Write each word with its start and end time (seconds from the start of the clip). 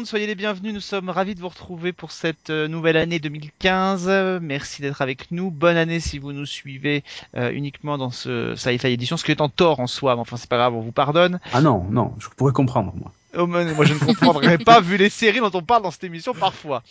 Monde, 0.00 0.06
soyez 0.06 0.26
les 0.26 0.34
bienvenus. 0.34 0.72
Nous 0.72 0.80
sommes 0.80 1.10
ravis 1.10 1.34
de 1.34 1.40
vous 1.40 1.50
retrouver 1.50 1.92
pour 1.92 2.10
cette 2.10 2.48
euh, 2.48 2.68
nouvelle 2.68 2.96
année 2.96 3.18
2015. 3.18 4.40
Merci 4.40 4.80
d'être 4.80 5.02
avec 5.02 5.30
nous. 5.30 5.50
Bonne 5.50 5.76
année 5.76 6.00
si 6.00 6.18
vous 6.18 6.32
nous 6.32 6.46
suivez 6.46 7.04
euh, 7.36 7.52
uniquement 7.52 7.98
dans 7.98 8.10
ce 8.10 8.54
Sci-Fi 8.56 8.86
Edition, 8.86 9.18
ce 9.18 9.26
qui 9.26 9.30
est 9.30 9.42
en 9.42 9.50
tort 9.50 9.78
en 9.78 9.86
soi. 9.86 10.14
Mais 10.14 10.22
enfin, 10.22 10.38
c'est 10.38 10.48
pas 10.48 10.56
grave, 10.56 10.74
on 10.74 10.80
vous 10.80 10.90
pardonne. 10.90 11.38
Ah 11.52 11.60
non, 11.60 11.84
non, 11.90 12.14
je 12.18 12.28
pourrais 12.30 12.54
comprendre 12.54 12.94
moi. 12.96 13.12
Oh, 13.36 13.46
moi 13.46 13.62
je 13.84 13.92
ne 13.92 13.98
comprendrais 13.98 14.56
pas 14.56 14.80
vu 14.80 14.96
les 14.96 15.10
séries 15.10 15.40
dont 15.40 15.50
on 15.52 15.62
parle 15.62 15.82
dans 15.82 15.90
cette 15.90 16.04
émission 16.04 16.32
parfois. 16.32 16.82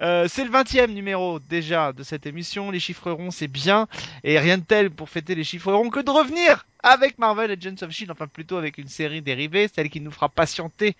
Euh, 0.00 0.26
c'est 0.28 0.44
le 0.44 0.50
20 0.50 0.88
numéro 0.88 1.38
déjà 1.38 1.92
de 1.92 2.02
cette 2.02 2.24
émission. 2.24 2.70
Les 2.70 2.80
chiffres 2.80 3.10
ronds 3.10 3.30
c'est 3.30 3.46
bien 3.46 3.88
et 4.24 4.38
rien 4.38 4.56
de 4.56 4.64
tel 4.64 4.90
pour 4.90 5.10
fêter 5.10 5.34
les 5.34 5.44
chiffres 5.44 5.72
ronds 5.72 5.90
que 5.90 6.00
de 6.00 6.10
revenir 6.10 6.66
avec 6.82 7.18
Marvel 7.18 7.50
Agents 7.50 7.82
of 7.82 7.90
Shield, 7.90 8.10
enfin 8.10 8.26
plutôt 8.26 8.56
avec 8.56 8.78
une 8.78 8.88
série 8.88 9.22
dérivée, 9.22 9.70
celle 9.72 9.88
qui 9.88 10.00
nous 10.00 10.10
fera 10.10 10.28
patienter. 10.28 10.96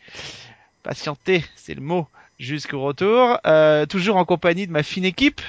Patienter, 0.84 1.42
c'est 1.56 1.74
le 1.74 1.80
mot, 1.80 2.06
jusqu'au 2.38 2.82
retour. 2.82 3.38
Euh, 3.46 3.86
toujours 3.86 4.16
en 4.16 4.24
compagnie 4.26 4.66
de 4.66 4.72
ma 4.72 4.82
fine 4.82 5.06
équipe, 5.06 5.40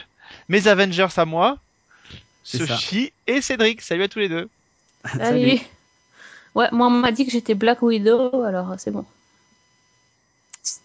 mes 0.47 0.67
Avengers 0.67 1.09
à 1.17 1.25
moi, 1.25 1.57
Sophie 2.43 3.11
et 3.27 3.41
Cédric. 3.41 3.81
Salut 3.81 4.03
à 4.03 4.07
tous 4.07 4.19
les 4.19 4.29
deux. 4.29 4.49
Salut. 5.05 5.59
Ouais, 6.55 6.69
moi 6.71 6.87
on 6.87 6.89
m'a 6.89 7.11
dit 7.11 7.25
que 7.25 7.31
j'étais 7.31 7.53
Black 7.53 7.81
Widow, 7.81 8.43
alors 8.43 8.75
c'est 8.77 8.91
bon. 8.91 9.05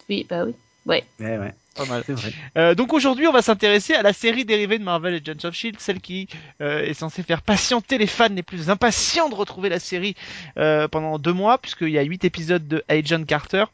Oui, 0.08 0.26
bah 0.28 0.44
oui. 0.44 0.54
Ouais. 0.84 1.04
Ouais, 1.20 1.38
ouais. 1.38 1.54
Pas 1.76 1.84
mal. 1.84 2.02
C'est 2.04 2.14
vrai. 2.14 2.32
Euh, 2.58 2.74
donc 2.74 2.92
aujourd'hui, 2.92 3.28
on 3.28 3.32
va 3.32 3.42
s'intéresser 3.42 3.94
à 3.94 4.02
la 4.02 4.12
série 4.12 4.44
dérivée 4.44 4.78
de 4.80 4.84
Marvel 4.84 5.14
Agents 5.14 5.48
of 5.48 5.54
Shield, 5.54 5.78
celle 5.78 6.00
qui 6.00 6.26
euh, 6.60 6.82
est 6.82 6.94
censée 6.94 7.22
faire 7.22 7.42
patienter 7.42 7.98
les 7.98 8.08
fans 8.08 8.28
les 8.28 8.42
plus 8.42 8.68
impatients 8.68 9.28
de 9.28 9.36
retrouver 9.36 9.68
la 9.68 9.78
série 9.78 10.16
euh, 10.56 10.88
pendant 10.88 11.20
deux 11.20 11.32
mois, 11.32 11.58
puisqu'il 11.58 11.90
y 11.90 11.98
a 11.98 12.02
huit 12.02 12.24
épisodes 12.24 12.66
de 12.66 12.82
Agent 12.88 13.24
Carter. 13.24 13.66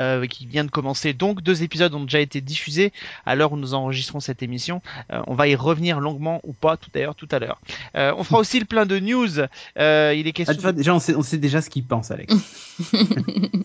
Euh, 0.00 0.26
qui 0.26 0.46
vient 0.46 0.64
de 0.64 0.70
commencer 0.70 1.12
donc 1.12 1.42
deux 1.42 1.62
épisodes 1.62 1.92
ont 1.94 2.04
déjà 2.04 2.20
été 2.20 2.40
diffusés 2.40 2.92
à 3.24 3.34
l'heure 3.34 3.52
où 3.52 3.56
nous 3.56 3.74
enregistrons 3.74 4.20
cette 4.20 4.42
émission 4.42 4.82
Euh, 5.12 5.22
on 5.26 5.34
va 5.34 5.48
y 5.48 5.54
revenir 5.54 6.00
longuement 6.00 6.40
ou 6.44 6.52
pas 6.52 6.76
tout 6.76 6.90
d'ailleurs 6.92 7.14
tout 7.14 7.28
à 7.30 7.38
l'heure 7.38 7.60
Euh, 7.96 8.12
on 8.16 8.24
fera 8.24 8.38
aussi 8.40 8.58
le 8.60 8.66
plein 8.66 8.86
de 8.86 8.98
news 8.98 9.38
Euh, 9.78 10.14
il 10.16 10.26
est 10.26 10.30
Ah, 10.30 10.32
question 10.32 10.54
vois, 10.60 10.72
déjà, 10.72 10.94
on 10.94 10.98
sait, 11.00 11.14
on 11.14 11.22
sait 11.22 11.38
déjà 11.38 11.60
ce 11.62 11.70
qu'il 11.70 11.84
pense, 11.84 12.10
Alex. 12.10 12.34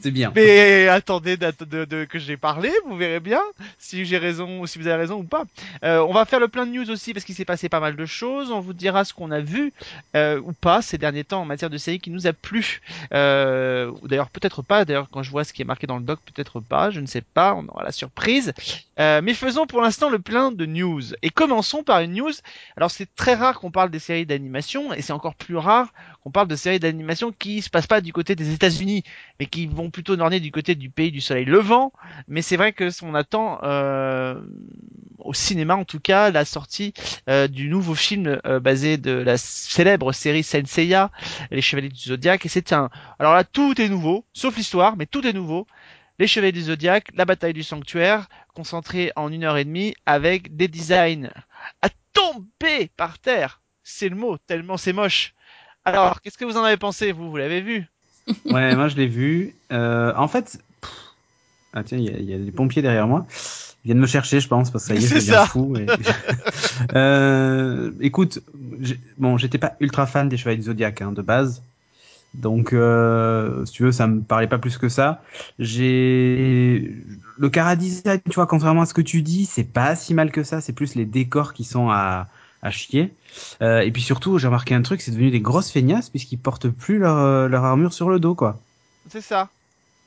c'est 0.02 0.12
bien. 0.12 0.32
Mais 0.36 0.88
attendez 0.88 1.38
d'att- 1.38 1.64
de, 1.64 1.86
de- 1.86 2.06
que 2.06 2.18
j'ai 2.20 2.38
parlé, 2.38 2.72
vous 2.88 2.96
verrez 2.96 3.20
bien 3.20 3.42
si 3.78 4.06
j'ai 4.06 4.18
raison 4.18 4.62
ou 4.62 4.68
si 4.68 4.80
vous 4.80 4.88
avez 4.88 4.98
raison 5.02 5.16
ou 5.20 5.24
pas. 5.24 5.44
Euh, 5.84 6.00
on 6.08 6.14
va 6.14 6.26
faire 6.26 6.40
le 6.40 6.48
plein 6.48 6.66
de 6.66 6.72
news 6.72 6.90
aussi 6.90 7.14
parce 7.14 7.26
qu'il 7.26 7.36
s'est 7.36 7.46
passé 7.46 7.68
pas 7.70 7.80
mal 7.80 7.96
de 7.96 8.06
choses. 8.06 8.52
On 8.52 8.60
vous 8.62 8.74
dira 8.74 9.04
ce 9.06 9.14
qu'on 9.14 9.32
a 9.32 9.40
vu 9.42 9.74
euh, 10.16 10.40
ou 10.42 10.54
pas 10.54 10.82
ces 10.82 10.98
derniers 10.98 11.24
temps 11.26 11.42
en 11.42 11.46
matière 11.46 11.70
de 11.70 11.78
série 11.78 12.00
qui 12.00 12.10
nous 12.10 12.26
a 12.28 12.34
plu. 12.34 12.82
Euh, 13.14 13.92
ou 14.02 14.08
d'ailleurs 14.08 14.30
peut-être 14.30 14.62
pas. 14.62 14.86
D'ailleurs 14.86 15.10
quand 15.12 15.24
je 15.24 15.32
vois 15.32 15.44
ce 15.44 15.52
qui 15.54 15.62
est 15.62 15.66
marqué 15.66 15.88
dans 15.88 15.98
le 15.98 16.04
doc, 16.04 16.20
peut-être 16.26 16.60
pas. 16.60 16.90
Je 16.90 17.00
ne 17.00 17.06
sais 17.06 17.22
pas. 17.22 17.56
On 17.56 17.68
aura 17.68 17.84
la 17.84 17.92
surprise. 17.92 18.54
Euh, 19.00 19.22
mais 19.24 19.34
faisons 19.34 19.66
pour 19.66 19.82
l'instant 19.82 20.10
le 20.10 20.20
plein 20.20 20.52
de 20.52 20.66
news 20.66 21.02
et 21.22 21.30
commençons 21.30 21.84
par 21.84 22.02
une 22.02 22.14
news. 22.14 22.32
Alors 22.78 22.92
c'est 22.92 23.14
très 23.16 23.34
rare 23.34 23.60
qu'on 23.60 23.72
parle 23.72 23.90
des 23.90 24.00
séries 24.00 24.26
d'animation 24.26 24.94
et 24.94 25.02
c'est 25.02 25.14
encore 25.14 25.36
plus 25.36 25.58
rare 25.58 25.94
qu'on 26.24 26.32
parle 26.32 26.48
de 26.48 26.56
séries 26.56 26.80
d'animation 26.80 27.32
qui 27.32 27.62
se 27.62 27.70
passent 27.70 27.88
pas 27.88 28.02
du 28.02 28.14
côté 28.14 28.36
des 28.36 28.54
États-Unis 28.54 29.04
mais 29.40 29.48
qui 29.48 29.66
vont 29.68 29.90
plutôt 29.90 30.16
norner 30.16 30.40
du 30.40 30.52
côté 30.52 30.76
du 30.76 30.90
pays 30.90 31.12
du 31.12 31.22
soleil 31.22 31.46
levant. 31.46 31.94
Mais 32.28 32.42
c'est 32.42 32.58
vrai 32.58 32.74
que 32.74 32.90
on 33.04 33.16
attend 33.16 33.60
euh, 33.64 34.40
au 35.20 35.34
cinéma 35.34 35.76
en 35.76 35.86
tout 35.86 36.00
cas 36.00 36.30
la 36.30 36.46
sortie 36.46 36.94
euh, 37.30 37.48
du 37.48 37.70
nouveau 37.70 37.96
film 37.96 38.40
euh, 38.46 38.60
basé 38.60 38.98
de 38.98 39.12
la 39.12 39.38
célèbre 39.38 40.12
série 40.12 40.44
Saint 40.44 40.66
Seiya, 40.66 41.12
Les 41.52 41.62
Chevaliers 41.62 41.90
du 41.90 42.00
Zodiaque. 42.00 42.46
Et 42.46 42.50
c'est 42.50 42.74
un. 42.74 42.90
Alors 43.20 43.34
là, 43.34 43.44
tout 43.44 43.80
est 43.82 43.90
nouveau, 43.90 44.26
sauf 44.34 44.56
l'histoire, 44.58 44.96
mais 44.98 45.06
tout 45.06 45.26
est 45.26 45.34
nouveau. 45.34 45.68
Les 46.20 46.28
Chevaliers 46.28 46.52
du 46.52 46.62
Zodiaque, 46.62 47.10
la 47.16 47.26
bataille 47.26 47.54
du 47.54 47.64
sanctuaire, 47.64 48.28
concentré 48.54 49.12
en 49.16 49.32
une 49.32 49.44
heure 49.44 49.58
et 49.58 49.66
demie 49.66 49.96
avec 50.06 50.56
des 50.56 50.68
designs 50.68 51.30
à 51.82 51.90
tomber 52.14 52.90
par 52.98 53.18
terre. 53.20 53.62
C'est 53.84 54.10
le 54.10 54.16
mot, 54.16 54.38
tellement 54.38 54.78
c'est 54.78 54.94
moche. 54.94 55.34
Alors, 55.86 56.22
qu'est-ce 56.22 56.38
que 56.38 56.46
vous 56.46 56.58
en 56.58 56.64
avez 56.64 56.78
pensé, 56.78 57.12
vous? 57.12 57.30
Vous 57.32 57.38
l'avez 57.38 57.62
vu? 57.62 57.88
Ouais, 58.46 58.76
moi 58.76 58.88
je 58.88 58.96
l'ai 58.98 59.08
vu. 59.08 59.56
Euh, 59.72 60.14
en 60.16 60.28
fait, 60.28 60.60
pff, 60.82 60.92
ah 61.74 61.84
tiens, 61.84 61.98
il 61.98 62.04
y, 62.04 62.10
a- 62.10 62.18
il 62.20 62.26
y 62.30 62.34
a 62.34 62.38
des 62.38 62.52
pompiers 62.52 62.84
derrière 62.84 63.08
moi. 63.08 63.26
Ils 63.84 63.88
viennent 63.88 63.98
me 64.00 64.06
chercher, 64.06 64.40
je 64.40 64.48
pense, 64.48 64.70
parce 64.70 64.84
que 64.88 64.94
ça 64.94 65.00
y 65.00 65.04
est, 65.04 65.08
je 65.08 65.16
deviens 65.16 65.46
fou. 65.48 65.76
et- 65.76 65.88
euh, 66.96 67.92
écoute, 68.00 68.40
bon, 69.18 69.38
j'étais 69.38 69.58
pas 69.58 69.76
ultra 69.80 70.06
fan 70.06 70.30
des 70.30 70.38
Chevaliers 70.38 70.58
du 70.58 70.64
Zodiac 70.64 71.02
hein, 71.02 71.12
de 71.12 71.22
base. 71.24 71.64
Donc, 72.34 72.72
euh, 72.74 73.66
si 73.66 73.74
tu 73.74 73.84
veux, 73.84 73.92
ça 73.92 74.08
me 74.08 74.22
parlait 74.22 74.48
pas 74.48 74.58
plus 74.58 74.78
que 74.78 74.88
ça. 74.90 75.22
J'ai 75.60 76.96
le 77.38 77.50
cara 77.50 77.76
design, 77.76 78.20
tu 78.26 78.36
vois, 78.36 78.48
contrairement 78.48 78.82
à 78.84 78.86
ce 78.86 78.94
que 78.94 79.02
tu 79.02 79.22
dis, 79.22 79.46
c'est 79.46 79.64
pas 79.66 79.96
si 79.96 80.14
mal 80.14 80.32
que 80.32 80.44
ça. 80.44 80.62
C'est 80.62 80.74
plus 80.74 80.96
les 80.96 81.06
décors 81.06 81.54
qui 81.54 81.64
sont 81.64 81.90
à, 81.90 82.28
à 82.62 82.72
chier. 82.72 83.14
Euh, 83.62 83.82
et 83.82 83.92
puis 83.92 84.02
surtout, 84.02 84.38
j'ai 84.38 84.48
remarqué 84.48 84.76
un 84.76 84.82
truc, 84.82 85.02
c'est 85.02 85.12
devenu 85.12 85.32
des 85.32 85.42
grosses 85.42 85.72
feignasses 85.72 86.10
puisqu'ils 86.10 86.38
portent 86.38 86.70
plus 86.70 87.00
leur, 87.00 87.18
euh, 87.18 87.48
leur 87.48 87.66
armure 87.66 87.94
sur 87.94 88.10
le 88.10 88.20
dos, 88.20 88.36
quoi. 88.36 88.60
C'est 89.10 89.22
ça. 89.22 89.50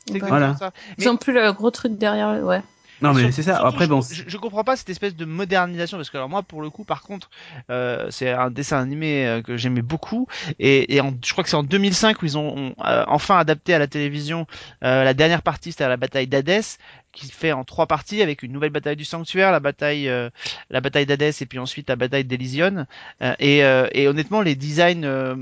C'est 0.06 0.18
Voilà. 0.18 0.56
ça. 0.56 0.72
Ils 0.98 1.08
ont 1.08 1.16
plus 1.16 1.32
le 1.32 1.52
gros 1.52 1.70
truc 1.70 1.98
derrière 1.98 2.30
eux, 2.34 2.42
ouais. 2.44 2.62
Non, 3.04 3.14
mais 3.14 3.30
c'est 3.32 3.42
ça. 3.42 3.54
surtout, 3.56 3.68
Après, 3.68 3.86
bon, 3.86 4.00
je, 4.00 4.22
je 4.26 4.36
comprends 4.36 4.64
pas 4.64 4.76
cette 4.76 4.90
espèce 4.90 5.14
de 5.16 5.24
modernisation 5.24 5.96
parce 5.98 6.10
que 6.10 6.16
alors 6.16 6.28
moi 6.28 6.42
pour 6.42 6.62
le 6.62 6.70
coup 6.70 6.84
par 6.84 7.02
contre 7.02 7.30
euh, 7.70 8.06
c'est 8.10 8.30
un 8.30 8.50
dessin 8.50 8.78
animé 8.80 9.26
euh, 9.26 9.42
que 9.42 9.56
j'aimais 9.56 9.82
beaucoup 9.82 10.26
et, 10.58 10.94
et 10.94 11.00
en- 11.00 11.14
je 11.24 11.32
crois 11.32 11.44
que 11.44 11.50
c'est 11.50 11.56
en 11.56 11.62
2005 11.62 12.22
où 12.22 12.26
ils 12.26 12.38
ont, 12.38 12.74
euh, 12.84 13.04
enfin 13.08 13.38
adapté 13.38 13.74
à 13.74 13.78
la 13.78 13.86
télévision 13.86 14.46
euh, 14.82 15.04
la 15.04 15.14
dernière 15.14 15.42
partie 15.42 15.72
c'était 15.72 15.88
la 15.88 15.96
bataille 15.96 16.26
d'Hadès 16.26 16.78
qui 17.12 17.26
se 17.28 17.32
fait 17.32 17.52
en 17.52 17.62
trois 17.64 17.86
parties 17.86 18.22
avec 18.22 18.42
une 18.42 18.52
nouvelle 18.52 18.70
bataille 18.70 18.96
du 18.96 19.04
sanctuaire 19.04 19.52
la 19.52 19.60
bataille 19.60 20.08
euh, 20.08 20.30
la 20.70 20.80
bataille 20.80 21.06
d'Hadès 21.06 21.32
et 21.40 21.46
puis 21.46 21.58
ensuite 21.58 21.88
la 21.88 21.96
bataille 21.96 22.24
d'Elysion 22.24 22.86
Euh, 23.22 23.34
et, 23.38 23.64
euh, 23.64 23.86
et 23.92 24.08
honnêtement 24.08 24.40
les 24.42 24.54
designs 24.56 25.04
euh, 25.04 25.36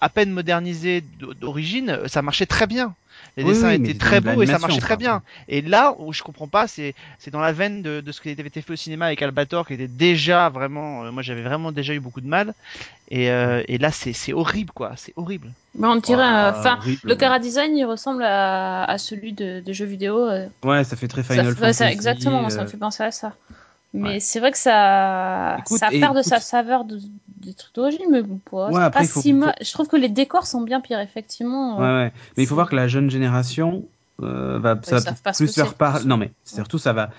à 0.00 0.08
peine 0.08 0.30
modernisés 0.30 1.02
d'origine 1.40 1.98
ça 2.06 2.22
marchait 2.22 2.46
très 2.46 2.66
bien 2.66 2.94
les 3.36 3.42
Oui, 3.44 3.50
dessins 3.50 3.68
oui, 3.68 3.74
étaient 3.74 3.94
très 3.94 4.20
beaux 4.20 4.42
et 4.42 4.46
ça 4.46 4.58
marchait 4.58 4.80
très 4.80 4.96
bien 4.96 5.22
et 5.48 5.60
là 5.62 5.94
où 5.98 6.12
je 6.12 6.22
comprends 6.22 6.48
pas 6.48 6.66
c'est 6.66 6.94
c'est 7.18 7.30
dans 7.30 7.40
la 7.40 7.52
veine 7.52 7.82
de, 7.82 8.00
de 8.00 8.12
ce 8.12 8.20
qui 8.20 8.30
avait 8.30 8.46
été 8.46 8.62
fait 8.62 8.72
au 8.72 8.76
cinéma 8.76 9.06
avec 9.06 9.22
Albator 9.22 9.66
qui 9.66 9.74
était 9.74 9.88
déjà 9.88 10.48
vraiment 10.48 11.04
euh, 11.04 11.10
moi 11.12 11.22
j'avais 11.22 11.42
vraiment 11.42 11.72
déjà 11.72 11.94
eu 11.94 12.00
beaucoup 12.00 12.20
de 12.20 12.28
mal 12.28 12.54
et, 13.08 13.30
euh, 13.30 13.62
et 13.68 13.78
là 13.78 13.90
c'est 13.90 14.12
c'est 14.12 14.32
horrible 14.32 14.72
quoi 14.72 14.92
c'est 14.96 15.12
horrible 15.16 15.50
Mais 15.74 15.88
on 15.88 15.96
dirait, 15.96 16.22
enfin, 16.48 16.78
le 17.02 17.14
cara 17.16 17.38
design, 17.40 17.76
il 17.76 17.84
ressemble 17.84 18.22
à, 18.22 18.84
à 18.84 18.98
celui 18.98 19.32
de, 19.32 19.60
de 19.60 19.72
jeux 19.72 19.86
vidéo. 19.86 20.28
euh. 20.28 20.46
Ouais, 20.64 20.84
ça 20.84 20.96
fait 20.96 21.08
très 21.08 21.22
Final 21.22 21.46
ça- 21.46 21.72
Fantasy. 21.72 21.84
exactement, 21.84 22.48
ça 22.50 22.62
me 22.62 22.68
fait 22.68 22.76
penser 22.76 23.02
à 23.02 23.10
ça. 23.10 23.32
Mais 23.94 24.14
ouais. 24.14 24.20
c'est 24.20 24.40
vrai 24.40 24.50
que 24.50 24.58
ça, 24.58 25.56
Écoute, 25.60 25.78
ça 25.78 25.88
perd 25.88 26.16
de 26.16 26.22
sa 26.22 26.40
saveur 26.40 26.84
de, 26.84 26.98
des 27.38 27.54
trucs 27.54 27.74
d'origine, 27.76 28.06
mais 28.10 28.22
bon, 28.22 28.40
Ouais, 28.52 28.82
après, 28.82 29.02
pas 29.02 29.08
faut- 29.08 29.20
si 29.20 29.32
faut- 29.32 29.46
Je 29.60 29.72
trouve 29.72 29.86
que 29.86 29.96
les 29.96 30.08
décors 30.08 30.46
sont 30.46 30.62
bien 30.62 30.80
pires, 30.80 30.98
effectivement. 30.98 31.78
Ouais, 31.78 31.84
euh, 31.84 32.04
ouais. 32.04 32.12
Mais 32.36 32.42
il 32.42 32.46
faut 32.46 32.56
voir 32.56 32.68
que 32.68 32.74
la 32.74 32.88
jeune 32.88 33.08
génération 33.08 33.84
euh, 34.22 34.58
va, 34.58 34.80
ça 34.82 35.00
plus 35.32 35.56
leur 35.56 35.74
parler. 35.74 36.06
Non, 36.06 36.16
mais 36.16 36.32
surtout, 36.44 36.78
ça 36.78 36.92
va. 36.92 37.10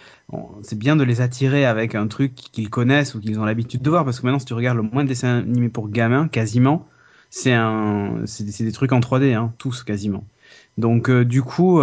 C'est 0.64 0.78
bien 0.78 0.98
de 0.98 1.04
les 1.04 1.22
attirer 1.22 1.66
avec 1.66 1.96
un 1.96 2.08
truc 2.08 2.36
qu'ils 2.36 2.70
connaissent 2.70 3.16
ou 3.16 3.22
qu'ils 3.22 3.40
ont 3.40 3.46
l'habitude 3.46 3.82
de 3.82 3.90
voir, 3.90 4.04
parce 4.04 4.20
que 4.20 4.26
maintenant, 4.26 4.40
si 4.40 4.46
tu 4.46 4.54
regardes 4.54 4.78
le 4.78 4.84
moins 4.84 5.04
de 5.04 5.10
dessins 5.10 5.40
animés 5.40 5.70
pour 5.70 5.90
gamins, 5.90 6.28
quasiment, 6.28 6.88
c'est 7.30 7.54
un, 7.54 8.22
c'est 8.26 8.64
des, 8.64 8.72
trucs 8.74 8.92
en 8.92 9.00
3D, 9.00 9.34
hein, 9.34 9.54
tous 9.58 9.84
quasiment. 9.84 10.26
Donc, 10.78 11.10
euh, 11.10 11.24
du 11.24 11.42
coup, 11.42 11.80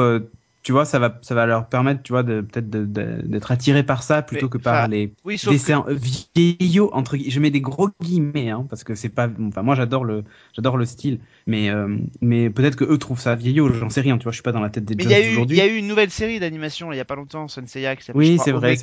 tu 0.62 0.72
vois, 0.72 0.84
ça 0.84 0.98
va, 0.98 1.18
ça 1.22 1.34
va 1.34 1.46
leur 1.46 1.68
permettre, 1.68 2.02
tu 2.02 2.12
vois, 2.12 2.22
de 2.22 2.40
peut-être 2.40 2.70
d'être 2.70 3.50
attirés 3.50 3.82
par 3.82 4.02
ça 4.02 4.22
plutôt 4.22 4.46
Mais, 4.46 4.50
que 4.50 4.58
par 4.58 4.88
les 4.88 5.12
oui 5.24 5.38
sauf 5.38 5.50
que, 5.50 5.52
dessins 5.54 5.84
vieillots 5.88 6.90
entre 6.92 7.16
je 7.16 7.40
mets 7.40 7.50
des 7.50 7.60
gros 7.60 7.88
guillemets 8.00 8.50
hein, 8.50 8.66
parce 8.68 8.84
que 8.84 8.94
c'est 8.94 9.08
pas 9.08 9.28
enfin 9.40 9.62
moi 9.62 9.74
j'adore 9.74 10.04
le 10.04 10.24
j'adore 10.54 10.76
le 10.76 10.84
style 10.84 11.18
mais 11.46 11.70
euh, 11.70 11.96
mais 12.20 12.50
peut-être 12.50 12.76
que 12.76 12.84
eux 12.84 12.98
trouvent 12.98 13.20
ça 13.20 13.34
vieillot 13.34 13.72
j'en 13.72 13.90
sais 13.90 14.00
rien 14.00 14.18
tu 14.18 14.24
vois 14.24 14.32
je 14.32 14.36
suis 14.36 14.42
pas 14.42 14.52
dans 14.52 14.60
la 14.60 14.70
tête 14.70 14.84
des 14.84 14.94
mais 14.94 15.02
jeunes 15.02 15.46
il 15.48 15.56
y 15.56 15.60
a 15.60 15.66
eu 15.66 15.76
une 15.76 15.86
nouvelle 15.86 16.10
série 16.10 16.38
d'animation 16.40 16.92
il 16.92 16.96
y 16.96 17.00
a 17.00 17.04
pas 17.04 17.16
longtemps 17.16 17.48
Senseiya 17.48 17.96
qui 17.96 18.04
s'appelle 18.04 18.20
Oui, 18.20 18.38
c'est 18.42 18.52
vrai, 18.52 18.76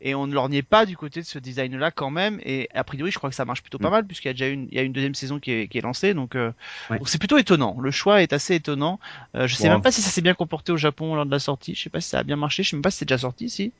et 0.00 0.14
on 0.14 0.26
ne 0.26 0.34
lorgnait 0.34 0.62
pas 0.62 0.86
du 0.86 0.96
côté 0.96 1.20
de 1.20 1.26
ce 1.26 1.38
design 1.38 1.76
là 1.76 1.90
quand 1.90 2.10
même 2.10 2.40
et 2.44 2.68
a 2.74 2.84
priori 2.84 3.10
je 3.10 3.18
crois 3.18 3.30
que 3.30 3.36
ça 3.36 3.44
marche 3.44 3.62
plutôt 3.62 3.78
pas 3.78 3.88
Mm. 3.88 3.92
mal 3.92 4.06
puisqu'il 4.06 4.28
y 4.28 4.30
a 4.30 4.34
déjà 4.34 4.48
une 4.48 4.68
il 4.70 4.76
y 4.76 4.78
a 4.78 4.82
une 4.82 4.92
deuxième 4.92 5.14
saison 5.14 5.38
qui 5.38 5.50
est, 5.52 5.68
qui 5.68 5.78
est 5.78 5.82
lancée 5.82 6.14
donc 6.14 6.34
euh, 6.36 6.52
Ouais. 6.90 6.98
donc 6.98 7.08
c'est 7.08 7.18
plutôt 7.18 7.38
étonnant. 7.38 7.76
Le 7.80 7.90
choix 7.90 8.22
est 8.22 8.32
assez 8.32 8.54
étonnant. 8.54 9.00
Euh, 9.34 9.46
je 9.48 9.54
sais 9.54 9.68
même 9.68 9.82
pas 9.82 9.90
si 9.90 10.02
ça 10.02 10.10
s'est 10.10 10.20
bien 10.20 10.34
comporté 10.34 10.72
au 10.72 10.76
Japon 10.76 11.15
lors 11.16 11.26
de 11.26 11.30
la 11.30 11.38
sortie. 11.38 11.74
Je 11.74 11.82
sais 11.82 11.90
pas 11.90 12.00
si 12.00 12.10
ça 12.10 12.20
a 12.20 12.22
bien 12.24 12.36
marché 12.36 12.62
je 12.62 12.70
sais 12.70 12.76
même 12.76 12.82
pas 12.82 12.90
si 12.90 12.98
c'est 12.98 13.04
déjà 13.06 13.18
sorti 13.18 13.50
si 13.50 13.72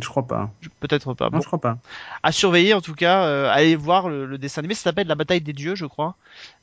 Je 0.00 0.08
crois 0.08 0.26
pas. 0.26 0.50
Peut-être 0.80 1.14
pas. 1.14 1.26
Non, 1.26 1.32
Bon, 1.32 1.40
je 1.40 1.46
crois 1.46 1.60
pas. 1.60 1.78
à 2.22 2.32
surveiller 2.32 2.72
en 2.74 2.80
tout 2.80 2.94
cas. 2.94 3.24
euh, 3.24 3.50
allez 3.52 3.76
voir 3.76 4.08
le, 4.08 4.24
le 4.26 4.38
dessin 4.38 4.60
animé. 4.60 4.74
Ça 4.74 4.84
s'appelle 4.84 5.06
La 5.06 5.14
Bataille 5.14 5.42
des 5.42 5.52
Dieux, 5.52 5.74
je 5.74 5.84
crois. 5.86 6.16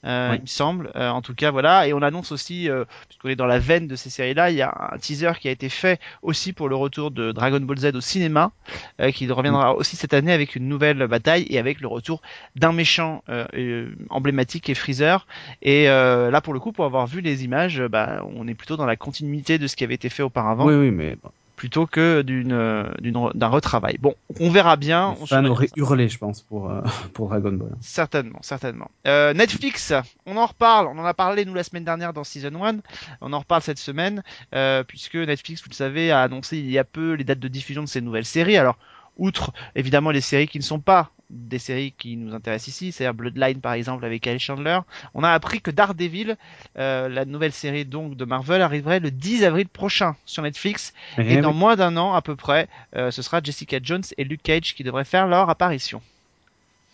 Euh, 0.04 0.32
Oui. 0.32 0.38
Il 0.38 0.42
me 0.42 0.48
semble. 0.48 0.92
Euh, 0.96 1.10
en 1.10 1.22
tout 1.22 1.36
cas, 1.36 1.52
voilà. 1.52 1.88
Et 1.88 1.94
on 1.94 2.02
annonce 2.02 2.32
aussi, 2.32 2.70
euh, 2.70 2.86
puisqu'on 3.08 3.30
est 3.30 3.36
dans 3.36 3.46
la 3.46 3.60
veine 3.60 3.88
de 3.88 3.96
ces 3.96 4.10
séries-là, 4.10 4.50
il 4.50 4.58
y 4.58 4.62
a 4.62 4.90
un 4.94 4.98
teaser 4.98 5.34
qui 5.40 5.48
a 5.48 5.52
été 5.52 5.70
fait 5.70 6.00
aussi 6.24 6.54
pour 6.54 6.68
le 6.70 6.76
retour 6.76 7.12
de 7.12 7.32
Dragon 7.32 7.60
Ball 7.60 7.78
Z 7.78 7.92
au 7.96 8.02
cinéma, 8.02 8.52
euh, 9.00 9.12
qui 9.12 9.30
reviendra 9.32 9.76
aussi 9.76 9.96
cette 9.96 10.14
année 10.16 10.34
avec 10.34 10.56
une 10.56 10.68
nouvelle 10.68 11.06
bataille 11.08 11.46
et 11.50 11.60
avec 11.60 11.82
le 11.82 11.88
retour 11.88 12.22
d'un 12.56 12.72
méchant 12.74 13.24
euh, 13.30 13.46
euh, 13.54 13.94
emblématique 14.10 14.70
est 14.70 14.76
Freezer. 14.76 15.28
Et 15.62 15.88
euh, 15.90 16.32
là, 16.32 16.42
pour 16.42 16.54
le 16.54 16.60
coup, 16.60 16.72
pour 16.72 16.86
avoir 16.86 17.06
vu 17.08 17.22
les 17.22 17.44
images, 17.46 17.80
bah, 17.82 18.22
on 18.36 18.48
est 18.48 18.56
plutôt 18.56 18.76
dans 18.76 18.88
la 18.88 18.96
continuité 18.96 19.60
de 19.60 19.68
ce 19.68 19.76
qui 19.76 19.84
avait 19.84 19.96
été 19.96 20.10
fait 20.10 20.24
auparavant, 20.24 20.66
Oui, 20.66 20.74
oui, 20.74 20.92
mais 20.92 21.16
bon, 21.22 21.30
plutôt 21.60 21.86
que 21.88 22.22
d'une 22.22 22.54
euh, 22.54 22.86
d'un 23.34 23.48
retravail. 23.48 23.98
Bon, 24.00 24.16
on 24.40 24.50
verra 24.50 24.78
bien. 24.78 25.10
les 25.12 25.22
On 25.24 25.26
fans 25.26 25.56
ça. 25.56 25.66
hurlé, 25.76 26.08
je 26.08 26.18
pense, 26.18 26.42
pour, 26.42 26.72
euh, 26.72 26.82
pour 27.14 27.28
Dragon 27.28 27.52
Ball. 27.52 27.76
Certainement, 27.82 28.40
certainement. 28.42 28.90
Euh, 29.06 29.34
Netflix, 29.34 29.92
on 30.26 30.38
en 30.38 30.46
reparle. 30.46 30.88
On 30.88 30.98
en 30.98 31.04
a 31.04 31.14
parlé 31.14 31.44
nous 31.44 31.54
la 31.54 31.64
semaine 31.64 31.84
dernière 31.84 32.14
dans 32.14 32.24
Season 32.24 32.64
1. 32.64 32.78
On 33.20 33.34
en 33.34 33.40
reparle 33.40 33.62
cette 33.62 33.78
semaine 33.78 34.24
euh, 34.56 34.86
puisque 34.86 35.16
Netflix, 35.16 35.62
vous 35.62 35.70
le 35.70 35.76
savez, 35.76 36.12
a 36.12 36.22
annoncé 36.22 36.58
il 36.58 36.72
y 36.72 36.78
a 36.78 36.86
peu 36.86 37.12
les 37.12 37.26
dates 37.26 37.40
de 37.40 37.50
diffusion 37.50 37.84
de 37.84 37.90
ses 37.90 38.00
nouvelles 38.00 38.24
séries. 38.24 38.56
Alors, 38.56 38.78
outre 39.20 39.52
évidemment 39.76 40.12
les 40.12 40.22
séries 40.22 40.48
qui 40.48 40.58
ne 40.58 40.64
sont 40.64 40.80
pas 40.80 41.12
des 41.30 41.60
séries 41.60 41.94
qui 41.96 42.18
nous 42.18 42.34
intéressent 42.34 42.70
ici, 42.70 42.92
c'est-à-dire 42.92 43.14
Bloodline 43.14 43.62
par 43.62 43.74
exemple 43.74 44.04
avec 44.04 44.24
Kyle 44.24 44.40
Chandler, 44.40 44.80
on 45.14 45.24
a 45.24 45.30
appris 45.32 45.62
que 45.62 45.70
Daredevil, 45.70 46.38
euh, 46.80 47.08
la 47.08 47.26
nouvelle 47.26 47.52
série 47.52 47.86
donc 47.86 48.18
de 48.18 48.26
Marvel, 48.26 48.64
arriverait 48.64 49.00
le 49.00 49.12
10 49.12 49.44
avril 49.44 49.68
prochain 49.68 50.16
sur 50.26 50.42
Netflix 50.42 50.92
et 51.20 51.34
Eh 51.36 51.38
dans 51.42 51.52
oui. 51.52 51.58
moins 51.58 51.76
d'un 51.76 51.98
an 51.98 52.14
à 52.16 52.24
peu 52.24 52.36
près, 52.36 52.68
euh, 52.96 53.12
ce 53.12 53.22
sera 53.22 53.42
Jessica 53.44 53.78
Jones 53.84 54.02
et 54.18 54.24
Luke 54.24 54.42
Cage 54.42 54.74
qui 54.74 54.84
devraient 54.84 55.06
faire 55.06 55.28
leur 55.28 55.52
apparition. 55.52 56.02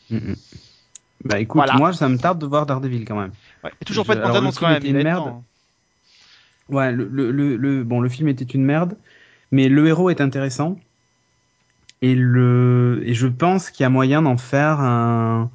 Mm, 0.10 0.18
mm. 0.18 0.36
Bah 1.24 1.40
écoute, 1.40 1.56
Voilà. 1.60 1.76
moi, 1.76 1.94
ça 1.94 2.10
me 2.10 2.18
tarde 2.18 2.38
de 2.40 2.46
voir 2.46 2.66
Daredevil 2.66 3.06
quand 3.06 3.16
même. 3.20 3.32
Ouais, 3.64 3.72
et 3.82 3.86
toujours 3.86 4.04
Je- 4.04 4.10
pas 4.10 4.16
de 4.18 4.22
bande-annonce 4.22 4.60
quand 4.60 4.68
même. 4.68 4.84
une 4.86 5.02
merde. 5.02 5.24
temps. 5.24 5.44
Ouais, 6.70 6.92
le, 6.92 7.08
le, 7.08 7.32
le, 7.32 7.56
le- 7.56 7.84
bon, 7.84 8.02
le 8.02 8.10
film 8.10 8.28
était 8.28 8.44
une 8.44 8.64
merde, 8.66 8.98
mais 9.52 9.70
le 9.70 9.88
héros 9.88 10.10
est 10.10 10.20
intéressant. 10.22 10.78
Et 12.06 12.14
le, 12.14 13.02
et 13.04 13.16
je 13.16 13.26
pense 13.26 13.72
qu'il 13.72 13.84
y 13.84 13.88
a 13.88 13.90
moyen 13.90 14.22
d'en 14.22 14.38
faire 14.38 14.80
un, 14.80 15.50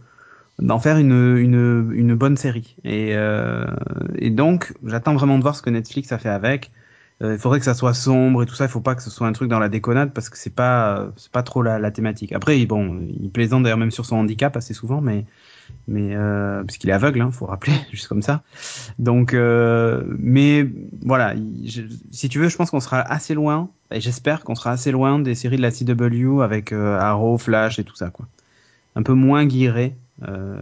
d'en 0.58 0.81
faire 0.81 0.97
une, 0.97 1.38
une, 1.38 2.14
bonne 2.17 2.37
série. 2.37 2.75
Et, 2.82 3.11
euh, 3.14 3.64
et 4.17 4.31
donc, 4.31 4.73
j'attends 4.85 5.14
vraiment 5.14 5.38
de 5.38 5.43
voir 5.43 5.55
ce 5.55 5.62
que 5.62 5.70
Netflix 5.70 6.11
a 6.11 6.19
fait 6.19 6.29
avec. 6.29 6.73
Euh, 7.22 7.34
Il 7.34 7.38
faudrait 7.38 7.58
que 7.58 7.64
ça 7.67 7.75
soit 7.75 7.93
sombre 7.94 8.43
et 8.43 8.46
tout 8.46 8.55
ça. 8.55 8.64
Il 8.64 8.70
faut 8.70 8.81
pas 8.81 8.94
que 8.94 9.02
ce 9.02 9.11
soit 9.11 9.26
un 9.26 9.32
truc 9.32 9.49
dans 9.50 9.58
la 9.58 9.69
déconnade 9.69 10.12
parce 10.12 10.31
que 10.31 10.38
c'est 10.38 10.55
pas, 10.55 11.08
c'est 11.17 11.31
pas 11.31 11.43
trop 11.43 11.62
la, 11.62 11.78
la 11.78 11.90
thématique. 11.90 12.32
Après, 12.32 12.64
bon, 12.67 13.00
il 13.20 13.31
plaisante 13.31 13.62
d'ailleurs 13.62 13.78
même 13.78 13.90
sur 13.90 14.06
son 14.06 14.17
handicap 14.17 14.56
assez 14.56 14.72
souvent, 14.72 15.00
mais, 15.02 15.26
mais 15.87 16.14
euh, 16.17 16.62
parce 16.64 16.78
qu'il 16.78 16.88
est 16.88 16.94
aveugle, 16.94 17.20
hein, 17.20 17.31
faut 17.31 17.44
rappeler, 17.46 17.75
juste 17.93 18.08
comme 18.08 18.22
ça. 18.22 18.43
Donc, 18.99 19.34
euh, 19.34 20.02
mais 20.19 20.67
voilà, 21.02 21.34
je- 21.64 21.82
si 22.11 22.28
tu 22.31 22.38
veux, 22.38 22.49
je 22.49 22.56
pense 22.56 22.70
qu'on 22.70 22.81
sera 22.81 23.00
assez 23.00 23.34
loin, 23.34 23.69
et 23.90 24.00
j'espère 24.00 24.43
qu'on 24.43 24.55
sera 24.55 24.70
assez 24.72 24.90
loin 24.90 25.19
des 25.19 25.34
séries 25.34 25.56
de 25.58 25.62
la 25.62 25.70
CW 25.70 26.43
avec 26.43 26.72
euh, 26.72 26.99
Arrow, 26.99 27.37
Flash 27.37 27.78
et 27.78 27.84
tout 27.84 27.96
ça, 27.96 28.08
quoi. 28.11 28.26
Un 28.96 29.02
peu 29.02 29.12
moins 29.12 29.44
guiré, 29.44 29.94
euh, 30.26 30.56